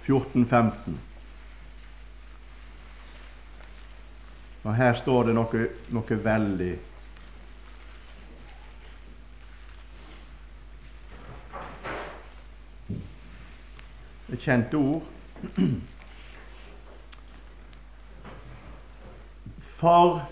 14, 0.06 0.45
15. 0.45 0.99
Og 4.64 4.76
her 4.76 4.93
står 4.93 5.24
det 5.24 5.36
noe, 5.38 5.68
noe 5.93 6.18
veldig 6.26 6.72
et 14.34 14.41
kjent 14.41 14.74
ord. 14.80 15.03
For 19.86 20.29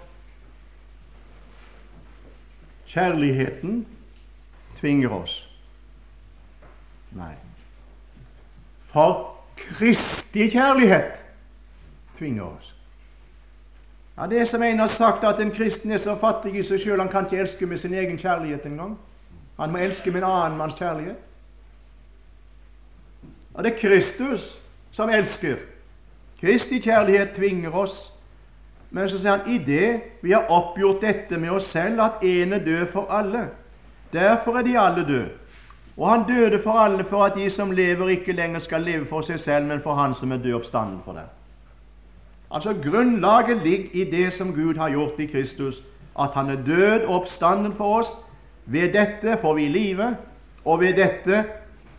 kjærligheten 2.86 3.88
tvinger 4.80 5.10
oss. 5.10 5.49
Nei. 7.12 7.34
For 8.86 9.38
Kristi 9.58 10.47
kjærlighet 10.49 11.24
tvinger 12.18 12.43
oss. 12.43 12.76
Ja, 14.18 14.28
Det 14.28 14.39
er 14.41 14.45
som 14.45 14.64
en 14.64 14.80
har 14.80 14.88
sagt, 14.88 15.24
at 15.24 15.39
en 15.39 15.51
kristen 15.51 15.91
er 15.91 15.97
så 15.97 16.16
fattig 16.16 16.56
i 16.56 16.64
seg 16.66 16.82
sjøl 16.82 16.99
han 16.99 17.12
kan 17.14 17.30
ikke 17.30 17.41
elske 17.45 17.66
med 17.66 17.78
sin 17.78 17.93
egen 17.93 18.18
kjærlighet 18.18 18.66
engang. 18.66 18.97
Han 19.60 19.72
må 19.72 19.78
elske 19.78 20.12
med 20.12 20.24
en 20.24 20.30
annen 20.32 20.58
manns 20.58 20.80
kjærlighet. 20.82 21.22
Og 23.54 23.64
det 23.64 23.74
er 23.74 23.78
Kristus 23.78 24.58
som 24.91 25.10
elsker. 25.10 25.62
Kristi 26.41 26.80
kjærlighet 26.80 27.36
tvinger 27.38 27.72
oss. 27.76 28.12
Men 28.94 29.10
så 29.10 29.18
sier 29.18 29.39
han 29.39 29.50
i 29.50 29.58
det 29.58 29.88
vi 30.22 30.36
har 30.36 30.52
oppgjort 30.54 31.02
dette 31.02 31.38
med 31.41 31.50
oss 31.56 31.72
selv, 31.74 32.02
at 32.02 32.22
én 32.22 32.54
er 32.54 32.62
død 32.66 32.86
for 32.91 33.10
alle. 33.10 33.48
Derfor 34.14 34.60
er 34.60 34.68
de 34.68 34.80
alle 34.80 35.06
døde. 35.08 35.30
Og 35.98 36.10
han 36.10 36.26
døde 36.28 36.60
for 36.62 36.78
alle 36.80 37.04
for 37.04 37.24
at 37.26 37.36
de 37.36 37.50
som 37.50 37.72
lever, 37.72 38.10
ikke 38.10 38.34
lenger 38.34 38.60
skal 38.60 38.82
leve 38.82 39.06
for 39.06 39.26
seg 39.26 39.39
selv, 39.39 39.66
men 39.66 39.82
for 39.82 39.96
Han 39.96 40.14
som 40.14 40.32
er 40.32 40.38
død 40.38 40.54
oppstanden 40.54 41.00
for 41.06 41.14
dem. 41.14 41.30
Altså 42.52 42.74
Grunnlaget 42.84 43.58
ligger 43.64 43.89
i 43.94 44.04
det 44.12 44.34
som 44.34 44.54
Gud 44.54 44.78
har 44.78 44.89
gjort 44.89 45.20
i 45.20 45.26
Kristus, 45.26 45.84
at 46.20 46.30
han 46.34 46.50
er 46.50 46.62
død 46.66 47.06
oppstanden 47.08 47.74
for 47.74 48.00
oss. 48.00 48.18
Ved 48.66 48.94
dette 48.94 49.38
får 49.41 49.54
vi 49.54 49.68
livet, 49.68 50.18
og 50.66 50.80
ved 50.82 50.94
dette 50.94 51.46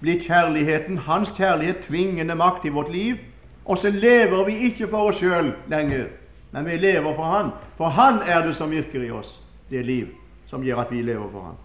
blir 0.01 0.20
kjærligheten, 0.20 0.99
hans 0.99 1.32
kjærlighet, 1.36 1.76
tvingende 1.76 2.34
makt 2.34 2.64
i 2.64 2.68
vårt 2.68 2.92
liv. 2.92 3.16
Og 3.64 3.78
så 3.78 3.90
lever 3.90 4.45
vi 4.45 4.57
ikke 4.57 4.88
for 4.88 5.11
oss 5.11 5.18
sjøl 5.18 5.55
lenger, 5.68 6.07
men 6.55 6.64
vi 6.64 6.76
lever 6.78 7.14
for 7.14 7.24
Han. 7.24 7.50
For 7.76 7.88
Han 7.88 8.22
er 8.22 8.46
det 8.46 8.55
som 8.55 8.70
virker 8.70 9.02
i 9.02 9.11
oss, 9.11 9.40
det 9.70 9.82
liv 9.82 10.12
som 10.46 10.62
gjør 10.62 10.84
at 10.84 10.92
vi 10.92 11.02
lever 11.02 11.30
for 11.32 11.48
Han. 11.48 11.57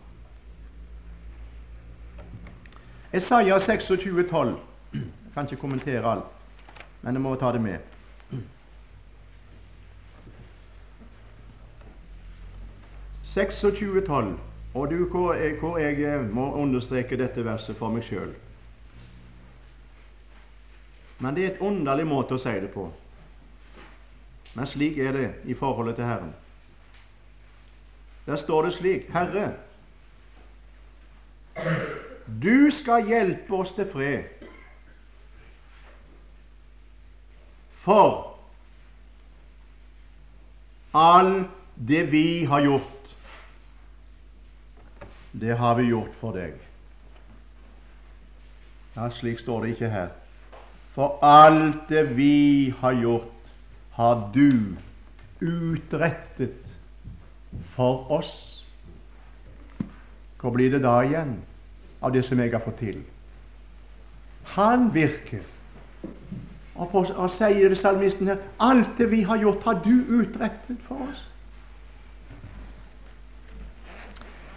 Esaiah 3.13 3.61
26, 3.61 4.23
12. 4.29 4.55
Jeg 4.93 5.33
kan 5.33 5.45
ikke 5.45 5.61
kommentere 5.61 6.11
alt, 6.11 6.25
men 7.01 7.13
jeg 7.13 7.21
må 7.21 7.35
ta 7.35 7.51
det 7.53 7.61
med. 7.61 7.77
Seksogtjue 13.23 14.01
tolv. 14.05 14.39
Og 14.73 14.89
du, 14.89 15.05
hvor 15.05 15.33
jeg, 15.33 15.59
hvor 15.59 15.77
jeg 15.77 16.21
må 16.33 16.53
understreke 16.53 17.17
dette 17.17 17.45
verset 17.45 17.77
for 17.77 17.93
meg 17.93 18.05
sjøl. 18.05 18.33
Men 21.19 21.35
det 21.37 21.45
er 21.45 21.51
et 21.53 21.61
underlig 21.61 22.07
måte 22.09 22.37
å 22.37 22.41
si 22.41 22.53
det 22.57 22.71
på. 22.73 22.87
Men 24.59 24.67
slik 24.67 24.97
er 24.97 25.11
det 25.15 25.27
i 25.47 25.53
forholdet 25.55 25.95
til 25.95 26.03
Herren. 26.05 26.33
Der 28.25 28.35
står 28.35 28.65
det 28.65 28.73
slik 28.73 29.05
Herre, 29.13 29.53
du 32.43 32.67
skal 32.71 33.07
hjelpe 33.07 33.55
oss 33.55 33.71
til 33.71 33.87
fred. 33.87 34.23
For 37.79 38.35
alt 40.93 41.47
det 41.87 42.03
vi 42.11 42.43
har 42.43 42.61
gjort 42.67 43.15
det 45.31 45.55
har 45.57 45.75
vi 45.79 45.87
gjort 45.93 46.15
for 46.19 46.35
deg. 46.35 46.59
Ja, 48.97 49.07
slik 49.07 49.39
står 49.39 49.63
det 49.63 49.75
ikke 49.77 49.95
her. 49.95 50.15
For 50.91 51.19
alt 51.23 51.85
det 51.87 52.09
vi 52.17 52.73
har 52.81 52.99
gjort, 52.99 53.38
har 53.99 54.29
du 54.33 54.75
utrettet 55.39 56.77
for 57.75 58.11
oss. 58.11 58.63
Hvor 60.39 60.53
blir 60.55 60.71
det 60.71 60.85
da 60.85 61.01
igjen 61.03 61.33
av 61.99 62.13
det 62.15 62.23
som 62.23 62.39
jeg 62.39 62.53
har 62.53 62.63
fått 62.63 62.79
til? 62.79 63.01
Han 64.55 64.87
virker. 64.95 65.43
Og, 66.79 66.87
på, 66.93 67.03
og 67.11 67.27
sier 67.27 67.67
det 67.67 67.81
salmisten 67.81 68.31
her 68.31 68.39
alt 68.63 68.95
det 68.95 69.09
vi 69.11 69.25
har 69.27 69.43
gjort, 69.43 69.67
har 69.67 69.83
du 69.83 69.91
utrettet 70.21 70.79
for 70.87 71.03
oss. 71.09 71.27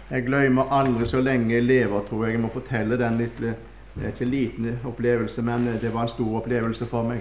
Jeg 0.07 0.23
glemmer 0.29 0.71
aldri 0.71 1.03
så 1.09 1.19
lenge 1.19 1.57
jeg 1.57 1.67
lever, 1.67 2.07
tror 2.07 2.29
jeg. 2.29 2.37
Jeg 2.37 2.45
må 2.45 2.55
fortelle 2.55 2.95
den 3.01 3.19
lille 3.19 3.55
Det 3.93 4.07
er 4.07 4.13
ikke 4.15 4.23
en 4.25 4.31
liten 4.31 4.75
opplevelse, 4.87 5.41
men 5.45 5.67
det 5.81 5.91
var 5.93 6.07
en 6.07 6.15
stor 6.15 6.37
opplevelse 6.39 6.87
for 6.87 7.03
meg. 7.11 7.19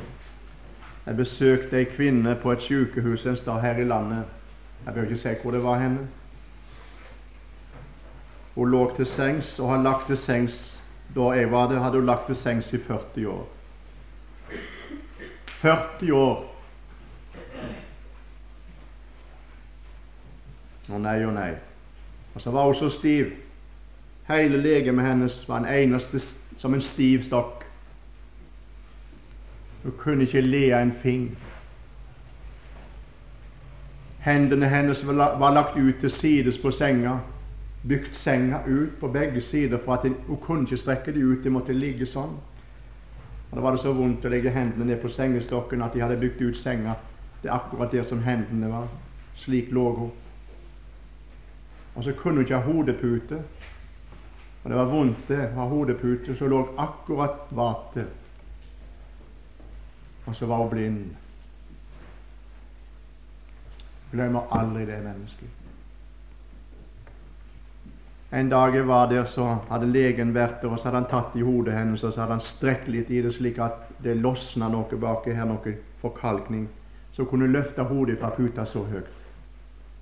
Jeg 1.07 1.16
besøkte 1.16 1.78
ei 1.78 1.84
kvinne 1.84 2.36
på 2.42 2.53
et 2.53 2.62
sykehus 2.62 3.26
en 3.26 3.36
sted 3.36 3.61
her 3.61 3.80
i 3.82 3.84
landet. 3.84 4.24
Jeg 4.86 4.94
bør 4.94 5.03
ikke 5.03 5.16
si 5.16 5.34
hvor 5.42 5.50
det 5.50 5.62
var 5.62 5.78
henne. 5.78 6.07
Hun 8.55 8.70
lå 8.70 8.84
til 8.96 9.07
sengs 9.07 9.59
og 9.61 9.70
har 9.70 9.82
lagt 9.82 10.07
til 10.07 10.16
sengs 10.16 10.82
da 11.14 11.32
jeg 11.36 11.50
var 11.50 11.68
der, 11.68 11.80
hadde 11.80 11.98
hun 11.98 12.07
lagt 12.07 12.26
til 12.26 12.36
sengs 12.36 12.72
i 12.72 12.78
40 12.78 13.28
år. 13.28 13.48
40 15.46 16.14
år. 16.14 16.48
Å 20.92 20.98
nei 20.98 21.18
og 21.24 21.34
nei. 21.34 21.50
Og 22.34 22.40
så 22.40 22.50
var 22.50 22.64
hun 22.64 22.74
så 22.74 22.88
stiv. 22.88 23.32
Hele 24.28 24.61
legemet 24.61 25.07
hennes 25.07 25.42
var 25.48 25.62
en 25.62 25.68
eneste 25.74 26.18
som 26.59 26.74
en 26.74 26.84
stiv 26.84 27.24
stokk. 27.24 27.61
Hun 29.83 29.93
kunne 29.99 30.22
ikke 30.22 30.41
le 30.41 30.74
av 30.74 30.83
en 30.83 30.93
fing. 30.93 31.39
Hendene 34.22 34.68
hennes 34.70 35.07
var 35.07 35.51
lagt 35.51 35.76
ut 35.76 35.99
til 36.01 36.11
sides 36.11 36.59
på 36.59 36.70
senga. 36.70 37.18
Bygd 37.89 38.14
senga 38.14 38.61
ut 38.66 39.01
på 39.01 39.09
begge 39.09 39.41
sider, 39.41 39.78
for 39.78 39.95
at 39.95 40.07
hun 40.26 40.39
kunne 40.39 40.62
ikke 40.62 40.76
strekke 40.76 41.12
dem 41.12 41.33
ut. 41.33 41.45
De 41.45 41.51
måtte 41.51 41.74
ligge 41.74 42.07
sånn. 42.07 42.37
Og 43.51 43.57
Da 43.57 43.61
var 43.61 43.74
det 43.74 43.83
så 43.83 43.93
vondt 43.93 44.24
å 44.24 44.30
legge 44.30 44.51
hendene 44.55 44.87
ned 44.87 45.03
på 45.03 45.11
sengestokken 45.11 45.83
at 45.83 45.93
de 45.93 46.01
hadde 46.01 46.20
bygd 46.20 46.41
ut 46.41 46.57
senga. 46.57 46.95
Det 47.43 47.51
er 47.51 47.57
akkurat 47.57 47.91
der 47.93 48.07
som 48.07 48.22
hendene 48.22 48.70
var. 48.70 48.87
Slik 49.37 49.72
lå 49.74 49.89
hun. 49.97 50.11
Og 51.97 52.05
så 52.05 52.14
kunne 52.16 52.41
hun 52.41 52.47
ikke 52.47 52.61
ha 52.62 52.72
hodepute. 52.72 53.43
Og 54.62 54.70
det 54.70 54.78
var 54.78 54.85
vondt, 54.95 55.28
det. 55.28 55.51
Var 55.57 55.68
hodepute 55.68 56.37
som 56.37 56.49
lå 56.49 56.62
akkurat 56.78 57.51
vate. 57.51 58.07
Og 60.26 60.36
så 60.36 60.46
var 60.46 60.56
hun 60.56 60.70
blind. 60.70 61.02
Glemmer 64.12 64.50
aldri 64.50 64.86
det 64.86 65.00
mennesket. 65.02 65.48
En 68.32 68.48
dag 68.48 68.74
jeg 68.74 68.88
var 68.88 69.08
der, 69.08 69.24
så 69.24 69.58
hadde 69.68 69.90
legen 69.92 70.34
vært 70.34 70.62
der, 70.62 70.70
og 70.72 70.78
så 70.80 70.88
hadde 70.88 71.02
han 71.02 71.08
tatt 71.10 71.34
i 71.36 71.42
hodet 71.44 71.74
hennes 71.76 72.04
og 72.04 72.14
så 72.14 72.22
hadde 72.22 72.38
han 72.38 72.44
strekt 72.44 72.86
litt 72.88 73.10
i 73.12 73.20
det, 73.20 73.34
slik 73.36 73.58
at 73.60 73.90
det 74.00 74.14
losna 74.16 74.70
noe 74.72 75.00
baki 75.00 75.34
her, 75.36 75.44
noe 75.48 75.74
forkalkning. 76.00 76.64
Så 77.12 77.26
kunne 77.28 77.44
du 77.44 77.52
løfte 77.52 77.84
hodet 77.84 78.16
fra 78.20 78.30
puta 78.32 78.64
så 78.64 78.86
høyt. 78.88 79.10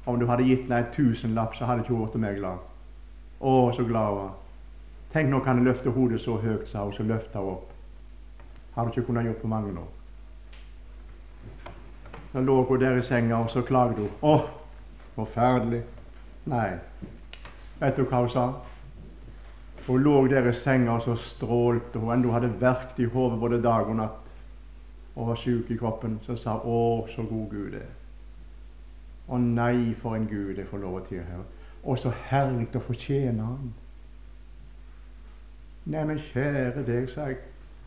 Om 0.06 0.20
du 0.20 0.28
hadde 0.30 0.46
gitt 0.46 0.62
henne 0.68 0.78
en 0.78 0.92
tusenlapp, 0.94 1.56
så 1.58 1.66
hadde 1.66 1.82
ikke 1.82 1.96
hun 1.96 2.06
blitt 2.06 2.22
mer 2.22 2.38
glad. 2.38 2.62
Å, 3.40 3.54
så 3.74 3.86
glad 3.88 4.12
hun 4.12 4.20
var. 4.20 4.36
Tenk 5.10 5.30
nå 5.30 5.40
kan 5.42 5.58
jeg 5.58 5.66
løfte 5.66 5.90
hodet 5.90 6.22
så 6.22 6.38
høyt, 6.38 6.68
sa 6.70 6.84
hun, 6.86 6.94
så 6.94 7.06
løfta 7.06 7.42
hun 7.42 7.56
opp. 7.56 7.72
Har 8.76 8.86
du 8.86 8.94
ikke 8.94 9.08
kunnet 9.10 9.26
gjort 9.26 9.42
på 9.42 9.50
mange 9.50 9.74
år. 9.74 9.90
Så 12.32 12.40
lå 12.40 12.62
hun 12.64 12.80
der 12.80 12.96
i 12.96 13.02
senga, 13.02 13.36
og 13.42 13.50
så 13.50 13.62
klagde 13.62 14.04
hun. 14.04 14.10
Å, 14.22 14.36
forferdelig. 15.16 15.82
Nei, 16.50 16.68
Vet 17.80 17.96
du 17.96 18.04
hva 18.04 18.18
hun 18.20 18.28
sa? 18.28 18.42
Hun 19.86 20.02
lå 20.04 20.26
der 20.28 20.50
i 20.50 20.52
senga 20.52 20.98
og 20.98 21.04
så 21.06 21.14
strålte 21.16 21.98
hun. 21.98 22.12
Enda 22.12 22.28
hun 22.28 22.36
hadde 22.36 22.50
verkt 22.60 23.00
i 23.00 23.08
hodet 23.08 23.40
både 23.40 23.62
dag 23.64 23.88
og 23.88 23.96
natt 23.96 24.34
og 25.16 25.30
var 25.30 25.40
sjuk 25.40 25.70
i 25.72 25.78
kroppen. 25.80 26.18
Så 26.26 26.36
sa 26.36 26.58
hun 26.58 26.70
'Å, 26.70 27.08
så 27.08 27.22
god 27.22 27.48
Gud 27.50 27.74
er'. 27.74 27.96
Å 29.28 29.38
nei, 29.38 29.94
for 29.94 30.16
en 30.16 30.26
Gud 30.26 30.58
jeg 30.58 30.66
får 30.66 30.78
lov 30.78 30.94
å 30.94 31.04
tilhøre. 31.06 31.44
Og 31.84 31.98
så 31.98 32.10
herlig 32.10 32.68
å 32.76 32.80
fortjene 32.80 33.30
tjene 33.30 33.42
Han. 33.42 33.74
Neimen, 35.84 36.18
kjære 36.18 36.86
deg, 36.86 37.08
sa 37.08 37.26
jeg. 37.26 37.36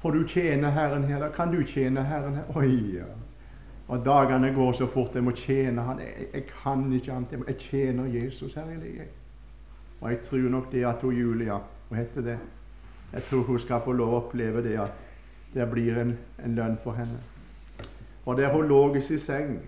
Får 0.01 0.11
du 0.11 0.27
tjene 0.27 0.71
Herren 0.71 1.03
her? 1.03 1.19
Da 1.19 1.29
kan 1.29 1.51
du 1.51 1.63
tjene 1.63 2.03
Herren 2.03 2.35
her? 2.35 2.43
Oi, 2.55 2.97
ja. 2.97 3.05
Og 3.87 4.05
dagene 4.05 4.53
går 4.53 4.71
så 4.71 4.87
fort. 4.87 5.15
Jeg 5.15 5.23
må 5.23 5.31
tjene 5.31 5.81
Han. 5.81 5.99
Jeg, 5.99 6.27
jeg 6.33 6.45
kan 6.45 6.93
ikke 6.93 7.11
annet. 7.11 7.47
Jeg 7.47 7.57
tjener 7.57 8.05
Jesus 8.05 8.53
her 8.53 8.69
i 8.69 8.79
livet. 8.79 9.07
Og 10.01 10.11
jeg 10.11 10.21
tror 10.21 10.49
nok 10.49 10.71
det 10.71 10.85
at 10.85 11.01
hun 11.01 11.15
Julia 11.15 11.57
Hva 11.89 11.97
heter 11.97 12.21
det? 12.21 12.37
Jeg 13.13 13.23
tror 13.23 13.41
hun 13.41 13.59
skal 13.59 13.81
få 13.83 13.91
lov 13.91 14.13
å 14.13 14.21
oppleve 14.23 14.63
det 14.63 14.77
at 14.81 15.03
det 15.53 15.67
blir 15.69 15.99
en, 16.01 16.15
en 16.45 16.55
lønn 16.55 16.77
for 16.83 16.97
henne. 16.97 17.19
Og 18.25 18.37
der 18.37 18.49
hun 18.53 18.67
lå 18.67 18.95
i 18.95 19.01
sin 19.01 19.19
seng, 19.19 19.59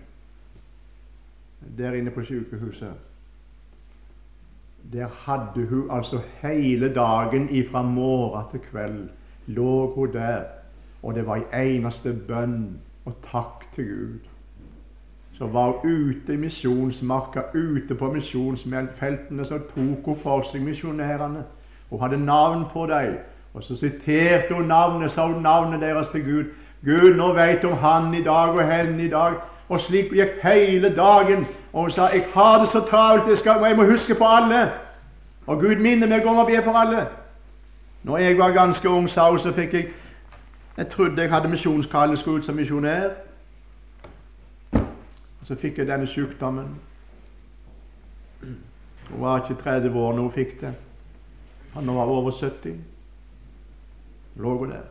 der 1.78 1.94
inne 1.94 2.10
på 2.10 2.22
sykehuset 2.22 2.92
Der 4.92 5.08
hadde 5.08 5.66
hun 5.66 5.90
altså 5.90 6.20
hele 6.42 6.94
dagen 6.94 7.48
ifra 7.50 7.82
morgen 7.82 8.50
til 8.50 8.60
kveld 8.70 9.08
lå 9.46 9.94
hun 9.94 10.12
der, 10.12 10.44
og 11.02 11.14
det 11.14 11.26
var 11.26 11.36
i 11.36 11.76
eneste 11.76 12.12
bønn 12.28 12.80
og 13.06 13.14
takk 13.22 13.68
til 13.74 13.88
Gud 13.88 14.36
så 15.38 15.46
var 15.46 15.64
hun 15.64 16.10
ute 16.10 16.32
i 16.32 16.36
misjonsmarka, 16.36 17.40
ute 17.54 17.94
på 17.94 18.12
misjonsfeltene, 18.12 19.44
så 19.44 19.58
tok 19.58 20.04
hun 20.04 20.16
for 20.22 20.44
seg 20.48 20.62
misjonærene. 20.64 21.42
Hun 21.90 22.00
hadde 22.00 22.24
navn 22.24 22.64
på 22.72 22.86
dem. 22.86 23.18
Og 23.54 23.62
så 23.62 23.76
siterte 23.76 24.54
hun 24.54 24.64
navnet, 24.64 25.12
sa 25.12 25.26
hun 25.26 25.42
navnet 25.42 25.80
deres 25.80 26.08
til 26.08 26.24
Gud. 26.24 26.44
Gud, 26.84 27.14
nå 27.16 27.32
veit 27.32 27.64
om 27.64 27.76
han 27.76 28.14
i 28.14 28.22
dag 28.24 28.56
og 28.56 28.72
henne 28.72 29.04
i 29.04 29.10
dag. 29.12 29.36
Og 29.68 29.80
slik 29.80 30.12
gikk 30.12 30.40
hele 30.42 30.94
dagen. 30.96 31.46
Og 31.72 31.82
hun 31.82 31.90
sa, 31.90 32.08
'Jeg 32.12 32.24
har 32.34 32.58
det 32.58 32.68
så 32.68 32.80
travelt, 32.80 33.28
jeg, 33.28 33.36
skal, 33.36 33.64
jeg 33.64 33.76
må 33.76 33.84
huske 33.84 34.14
på 34.14 34.24
alle.' 34.24 34.70
Og 35.46 35.60
Gud 35.60 35.76
minner 35.76 36.08
meg 36.08 36.26
om 36.26 36.38
å 36.38 36.44
be 36.44 36.62
for 36.62 36.72
alle. 36.72 37.06
Når 38.02 38.18
jeg 38.18 38.38
var 38.38 38.50
ganske 38.50 38.88
ung, 38.88 39.08
sa 39.08 39.30
hun, 39.30 39.38
så 39.38 39.52
fikk 39.52 39.74
jeg 39.74 39.86
Jeg 40.76 40.88
trodde 40.88 41.22
jeg 41.22 41.30
hadde 41.30 41.48
misjonskall, 41.48 42.16
skulle 42.16 42.38
ut 42.38 42.44
som 42.44 42.54
misjonær. 42.54 43.10
Så 45.44 45.54
fikk 45.54 45.78
jeg 45.78 45.88
denne 45.88 46.06
sykdommen. 46.06 46.74
Hun 49.10 49.20
var 49.20 49.42
ikke 49.42 49.62
30 49.62 49.94
år 49.98 50.12
når 50.12 50.22
hun 50.22 50.32
fikk 50.32 50.60
det. 50.60 50.74
Han 51.74 51.86
var 51.86 52.04
over 52.04 52.30
70. 52.30 52.76
Lå 54.36 54.58
hun 54.58 54.70
der. 54.70 54.84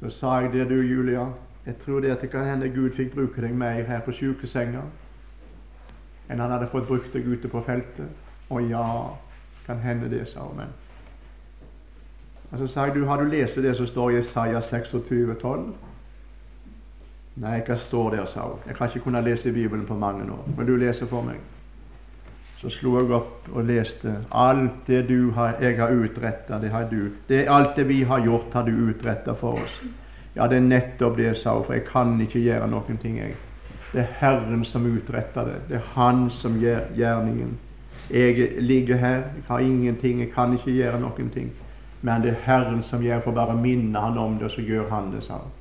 Så 0.00 0.10
sa 0.10 0.38
jeg 0.38 0.52
det, 0.52 0.68
du 0.68 0.74
Julia. 0.74 1.26
Jeg 1.66 1.76
tror 1.78 2.00
det 2.00 2.10
at 2.10 2.20
det 2.20 2.30
kan 2.30 2.44
hende 2.44 2.68
Gud 2.68 2.90
fikk 2.90 3.14
bruke 3.14 3.42
deg 3.42 3.54
mer 3.54 3.82
her 3.84 4.00
på 4.00 4.12
sykesenga 4.12 4.82
enn 6.28 6.40
han 6.40 6.52
hadde 6.52 6.68
fått 6.68 6.86
brukt 6.88 7.12
deg 7.12 7.26
ute 7.26 7.48
på 7.48 7.60
feltet. 7.64 8.08
Å 8.52 8.60
ja, 8.60 8.84
kan 9.66 9.80
hende 9.80 10.08
det, 10.12 10.26
sa 10.28 10.44
hun. 10.44 10.60
Men. 10.60 10.72
Og 12.50 12.58
så 12.58 12.66
sa 12.66 12.86
jeg, 12.86 12.94
du, 12.94 13.04
har 13.04 13.20
du 13.20 13.28
lest 13.28 13.60
det 13.60 13.74
som 13.76 13.86
står 13.86 14.10
i 14.10 14.18
Isaiah 14.22 14.62
26, 14.62 15.34
12? 15.40 15.66
Nei, 17.38 17.60
hva 17.66 17.76
står 17.78 18.16
der, 18.16 18.24
sa 18.26 18.48
hun. 18.48 18.64
Jeg 18.66 18.76
har 18.78 18.90
ikke 18.90 19.04
kunnet 19.04 19.26
lese 19.26 19.52
Bibelen 19.52 19.86
på 19.86 19.94
mange 19.94 20.26
år. 20.32 20.48
Men 20.56 20.66
du 20.66 20.74
leser 20.76 21.06
for 21.06 21.22
meg. 21.22 21.38
Så 22.58 22.72
slo 22.74 22.96
jeg 22.98 23.12
opp 23.14 23.46
og 23.52 23.68
leste. 23.68 24.16
Alt 24.34 24.88
det 24.88 25.04
du 25.06 25.30
har, 25.36 25.60
jeg 25.62 25.76
har 25.78 25.94
utretta, 25.94 26.58
det 26.58 26.72
har 26.72 26.88
du. 26.90 27.12
Det, 27.28 27.44
alt 27.46 27.76
det 27.76 27.86
vi 27.88 28.00
har 28.02 28.24
gjort, 28.24 28.54
har 28.54 28.66
du 28.66 28.72
utretta 28.88 29.36
for 29.38 29.60
oss. 29.62 29.76
Ja, 30.34 30.48
det 30.48 30.58
er 30.58 30.66
nettopp 30.66 31.16
det, 31.20 31.36
sa 31.38 31.54
hun, 31.54 31.64
for 31.68 31.76
jeg 31.76 31.86
kan 31.86 32.16
ikke 32.24 32.42
gjøre 32.42 32.66
noen 32.70 32.98
ting, 32.98 33.20
jeg. 33.20 33.36
Det 33.92 34.02
er 34.02 34.10
Herren 34.18 34.64
som 34.66 34.88
utretter 34.88 35.46
det. 35.46 35.60
Det 35.68 35.78
er 35.78 35.86
Han 35.94 36.26
som 36.30 36.58
gjør 36.58 36.90
gjerningen. 36.96 37.54
Jeg 38.10 38.50
ligger 38.62 38.96
her, 38.96 39.22
jeg 39.36 39.46
har 39.48 39.58
ingenting, 39.60 40.20
jeg 40.20 40.32
kan 40.32 40.52
ikke 40.52 40.72
gjøre 40.72 41.00
noen 41.00 41.30
ting. 41.30 41.52
Men 42.00 42.22
det 42.22 42.30
er 42.30 42.42
Herren 42.44 42.82
som 42.82 43.02
gjør, 43.02 43.20
for 43.20 43.34
bare 43.34 43.56
minne 43.56 43.98
Han 43.98 44.18
om 44.18 44.38
det, 44.38 44.50
så 44.52 44.62
gjør 44.62 44.90
Han 44.90 45.12
det, 45.12 45.22
sa 45.24 45.38
hun. 45.42 45.54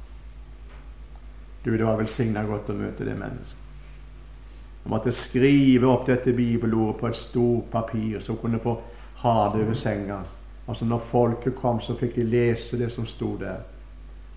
Du, 1.65 1.77
det 1.77 1.85
var 1.85 1.97
velsigna 1.97 2.43
godt 2.45 2.69
å 2.69 2.77
møte 2.77 3.05
det 3.05 3.17
mennesket. 3.17 3.63
Jeg 4.83 4.91
måtte 4.91 5.11
skrive 5.11 5.87
opp 5.91 6.05
dette 6.07 6.31
bibelordet 6.31 6.99
på 6.99 7.07
et 7.09 7.15
stort 7.19 7.65
papir, 7.71 8.21
så 8.23 8.37
kunne 8.39 8.59
få 8.63 8.77
ha 9.23 9.33
det 9.51 9.65
over 9.65 9.75
senga. 9.75 10.21
Altså 10.67 10.85
Når 10.85 11.01
folket 11.09 11.55
kom, 11.55 11.81
så 11.81 11.95
fikk 11.99 12.15
de 12.15 12.23
lese 12.23 12.79
det 12.79 12.91
som 12.91 13.05
sto 13.05 13.33
der. 13.39 13.65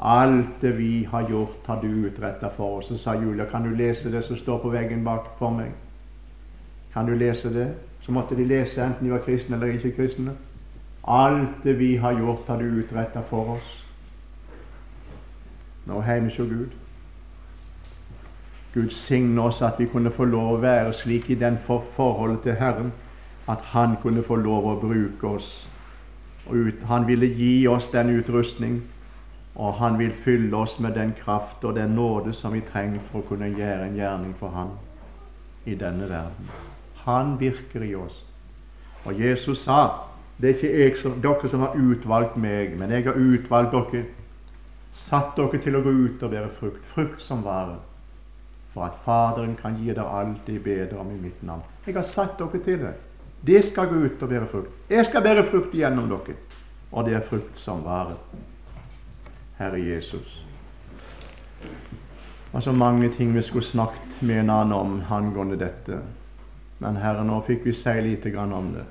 Alt 0.01 0.61
det 0.61 0.72
vi 0.78 1.05
har 1.05 1.28
gjort, 1.28 1.66
har 1.66 1.80
du 1.82 1.86
utretta 1.86 2.48
for 2.48 2.78
oss. 2.78 2.88
Så 2.88 2.96
sa 2.98 3.14
Julia, 3.14 3.44
kan 3.44 3.62
du 3.62 3.76
lese 3.76 4.11
det 4.11 4.24
som 4.24 4.36
står 4.36 4.59
på 4.59 4.72
veggen 4.72 5.05
bak 5.05 5.28
for 5.38 5.51
meg? 5.55 5.70
Kan 6.92 7.07
du 7.07 7.14
lese 7.14 7.53
det? 7.55 7.68
Så 8.01 8.12
måtte 8.12 8.34
de 8.34 8.44
lese, 8.44 8.82
enten 8.82 9.07
de 9.07 9.12
var 9.12 9.22
kristne 9.26 9.57
eller 9.57 9.76
ikke 9.76 9.92
kristne. 9.96 10.34
Alt 11.05 11.62
det 11.64 11.78
vi 11.78 11.96
har 11.96 12.12
gjort, 12.12 12.46
har 12.48 12.57
du 12.57 12.64
utretta 12.64 13.22
for 13.22 13.57
oss. 13.57 13.84
Nå 15.84 16.01
hos 16.01 16.36
Gud. 16.36 16.70
Gud 18.74 18.90
signe 18.90 19.42
oss 19.42 19.62
at 19.62 19.78
vi 19.78 19.86
kunne 19.86 20.11
få 20.11 20.24
lov 20.24 20.53
å 20.55 20.61
være 20.62 20.92
slik 20.92 21.30
i 21.30 21.34
den 21.34 21.59
for 21.66 21.82
forholdet 21.96 22.42
til 22.42 22.59
Herren 22.61 22.92
at 23.48 23.59
Han 23.72 23.96
kunne 24.03 24.22
få 24.22 24.36
lov 24.36 24.66
å 24.70 24.80
bruke 24.80 25.26
oss. 25.26 25.68
Ut, 26.51 26.82
han 26.82 27.07
ville 27.07 27.26
gi 27.26 27.66
oss 27.68 27.88
den 27.88 28.11
utrustning, 28.11 28.80
og 29.55 29.74
han 29.74 29.98
vil 29.98 30.12
fylle 30.12 30.57
oss 30.57 30.78
med 30.78 30.94
den 30.94 31.12
kraft 31.12 31.64
og 31.64 31.74
den 31.74 31.94
nåde 31.94 32.32
som 32.34 32.53
vi 32.53 32.61
trenger 32.61 33.03
for 33.11 33.20
å 33.20 33.28
kunne 33.28 33.51
gjøre 33.51 33.86
en 33.86 33.96
gjerning 33.98 34.34
for 34.38 34.55
Han 34.55 34.72
i 35.66 35.74
denne 35.74 36.09
verden. 36.09 36.51
Han 37.05 37.36
virker 37.40 37.84
i 37.84 37.94
oss. 37.94 38.24
Og 39.05 39.20
Jesus 39.20 39.64
sa 39.66 40.09
det 40.41 40.57
er 40.64 40.86
ikke 40.86 41.03
som, 41.03 41.20
dere 41.20 41.49
som 41.53 41.66
har 41.66 41.76
utvalgt 41.76 42.36
meg, 42.41 42.76
men 42.78 42.91
jeg 42.95 43.05
har 43.05 43.18
utvalgt 43.20 43.76
dere, 43.76 44.05
satt 44.91 45.36
dere 45.36 45.61
til 45.62 45.76
å 45.76 45.84
gå 45.84 45.93
ut 45.93 46.22
og 46.26 46.32
bære 46.32 46.51
frukt, 46.57 46.84
frukt 46.95 47.22
som 47.22 47.45
varer 47.47 47.78
for 48.74 48.86
at 48.86 48.99
Faderen 49.05 49.57
kan 49.59 49.76
gi 49.78 49.91
dere 49.91 50.07
alt 50.07 50.47
det 50.47 50.61
bedre 50.62 50.99
om 50.99 51.11
i 51.11 51.18
mitt 51.18 51.43
navn. 51.43 51.62
Jeg 51.86 51.95
har 51.95 52.07
satt 52.07 52.38
dere 52.38 52.62
til 52.64 52.78
det. 52.84 52.95
Det 53.47 53.64
skal 53.64 53.88
gå 53.88 54.05
ut 54.05 54.22
og 54.22 54.28
bære 54.28 54.47
frukt. 54.47 54.70
Jeg 54.91 55.07
skal 55.07 55.22
bære 55.22 55.45
frukt 55.45 55.74
gjennom 55.74 56.09
dere. 56.11 56.36
Og 56.93 57.07
det 57.07 57.14
er 57.14 57.26
frukt 57.26 57.59
som 57.59 57.82
varer. 57.84 58.18
Herre 59.59 59.80
Jesus. 59.80 60.45
Og 62.53 62.62
så 62.62 62.72
mange 62.72 63.11
ting 63.14 63.34
vi 63.34 63.43
skulle 63.43 63.64
snakket 63.64 64.22
med 64.22 64.41
en 64.41 64.51
annen 64.51 64.72
om 64.72 65.03
angående 65.11 65.59
dette. 65.59 66.01
Men 66.78 66.97
Herre, 66.97 67.24
nå 67.24 67.43
fikk 67.47 67.66
vi 67.66 67.74
si 67.76 68.01
lite 68.01 68.30
grann 68.30 68.53
om 68.53 68.72
det. 68.74 68.86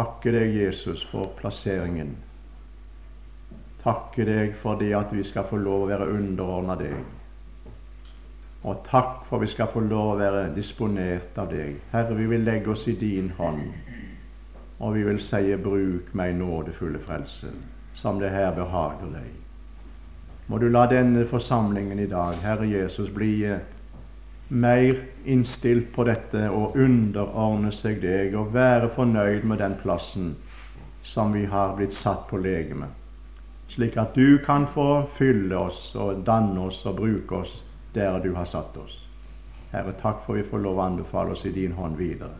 Takke 0.00 0.32
deg, 0.32 0.54
Jesus, 0.56 1.02
for 1.04 1.28
plasseringen. 1.36 2.14
Takke 3.82 4.24
deg 4.24 4.54
for 4.56 4.80
det 4.80 4.94
at 4.96 5.10
vi 5.12 5.20
skal 5.28 5.44
få 5.44 5.58
lov 5.60 5.82
å 5.84 5.88
være 5.90 6.06
underordna 6.14 6.76
deg. 6.80 6.94
Og 8.64 8.80
takk 8.86 9.26
for 9.28 9.44
vi 9.44 9.48
skal 9.52 9.68
få 9.72 9.82
lov 9.84 10.14
å 10.14 10.18
være 10.22 10.46
disponert 10.56 11.36
av 11.42 11.52
deg. 11.52 11.82
Herre, 11.92 12.16
vi 12.16 12.30
vil 12.32 12.48
legge 12.48 12.72
oss 12.72 12.86
i 12.88 12.94
din 12.96 13.28
hånd, 13.36 13.66
og 14.78 14.96
vi 14.96 15.04
vil 15.04 15.20
si 15.20 15.52
bruk 15.60 16.14
meg 16.16 16.32
nådefulle 16.38 17.00
frelse, 17.04 17.52
som 17.92 18.20
det 18.24 18.32
her 18.32 18.56
behager 18.56 19.12
deg. 19.18 19.36
Må 20.48 20.62
du 20.64 20.70
la 20.72 20.86
denne 20.88 21.26
forsamlingen 21.28 22.00
i 22.00 22.08
dag, 22.08 22.40
Herre 22.40 22.72
Jesus, 22.72 23.12
bli 23.12 23.34
mer 24.50 24.96
innstilt 25.24 25.92
på 25.94 26.04
dette 26.08 26.48
å 26.50 26.72
underordne 26.74 27.70
seg 27.72 28.00
deg 28.02 28.34
og 28.34 28.50
være 28.54 28.88
fornøyd 28.96 29.44
med 29.46 29.62
den 29.62 29.76
plassen 29.78 30.32
som 31.06 31.32
vi 31.32 31.44
har 31.46 31.76
blitt 31.78 31.94
satt 31.94 32.26
på 32.28 32.40
legemet, 32.42 32.90
slik 33.70 33.96
at 34.02 34.18
du 34.18 34.40
kan 34.42 34.66
få 34.66 35.06
fylle 35.14 35.54
oss 35.68 35.94
og 35.94 36.24
danne 36.26 36.66
oss 36.66 36.82
og 36.90 36.98
bruke 36.98 37.44
oss 37.44 37.54
der 37.94 38.18
du 38.24 38.34
har 38.34 38.48
satt 38.50 38.74
oss. 38.76 38.98
Herre, 39.70 39.94
takk 39.94 40.24
for 40.26 40.34
vi 40.34 40.42
får 40.42 40.66
lov 40.66 40.82
å 40.82 40.86
anbefale 40.88 41.36
oss 41.36 41.46
i 41.46 41.54
din 41.54 41.78
hånd 41.78 41.96
videre. 41.98 42.34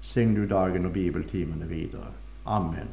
Sign 0.00 0.32
du 0.34 0.46
dagen 0.48 0.88
og 0.88 0.96
bibeltimene 0.96 1.68
videre. 1.68 2.08
Amen. 2.48 2.88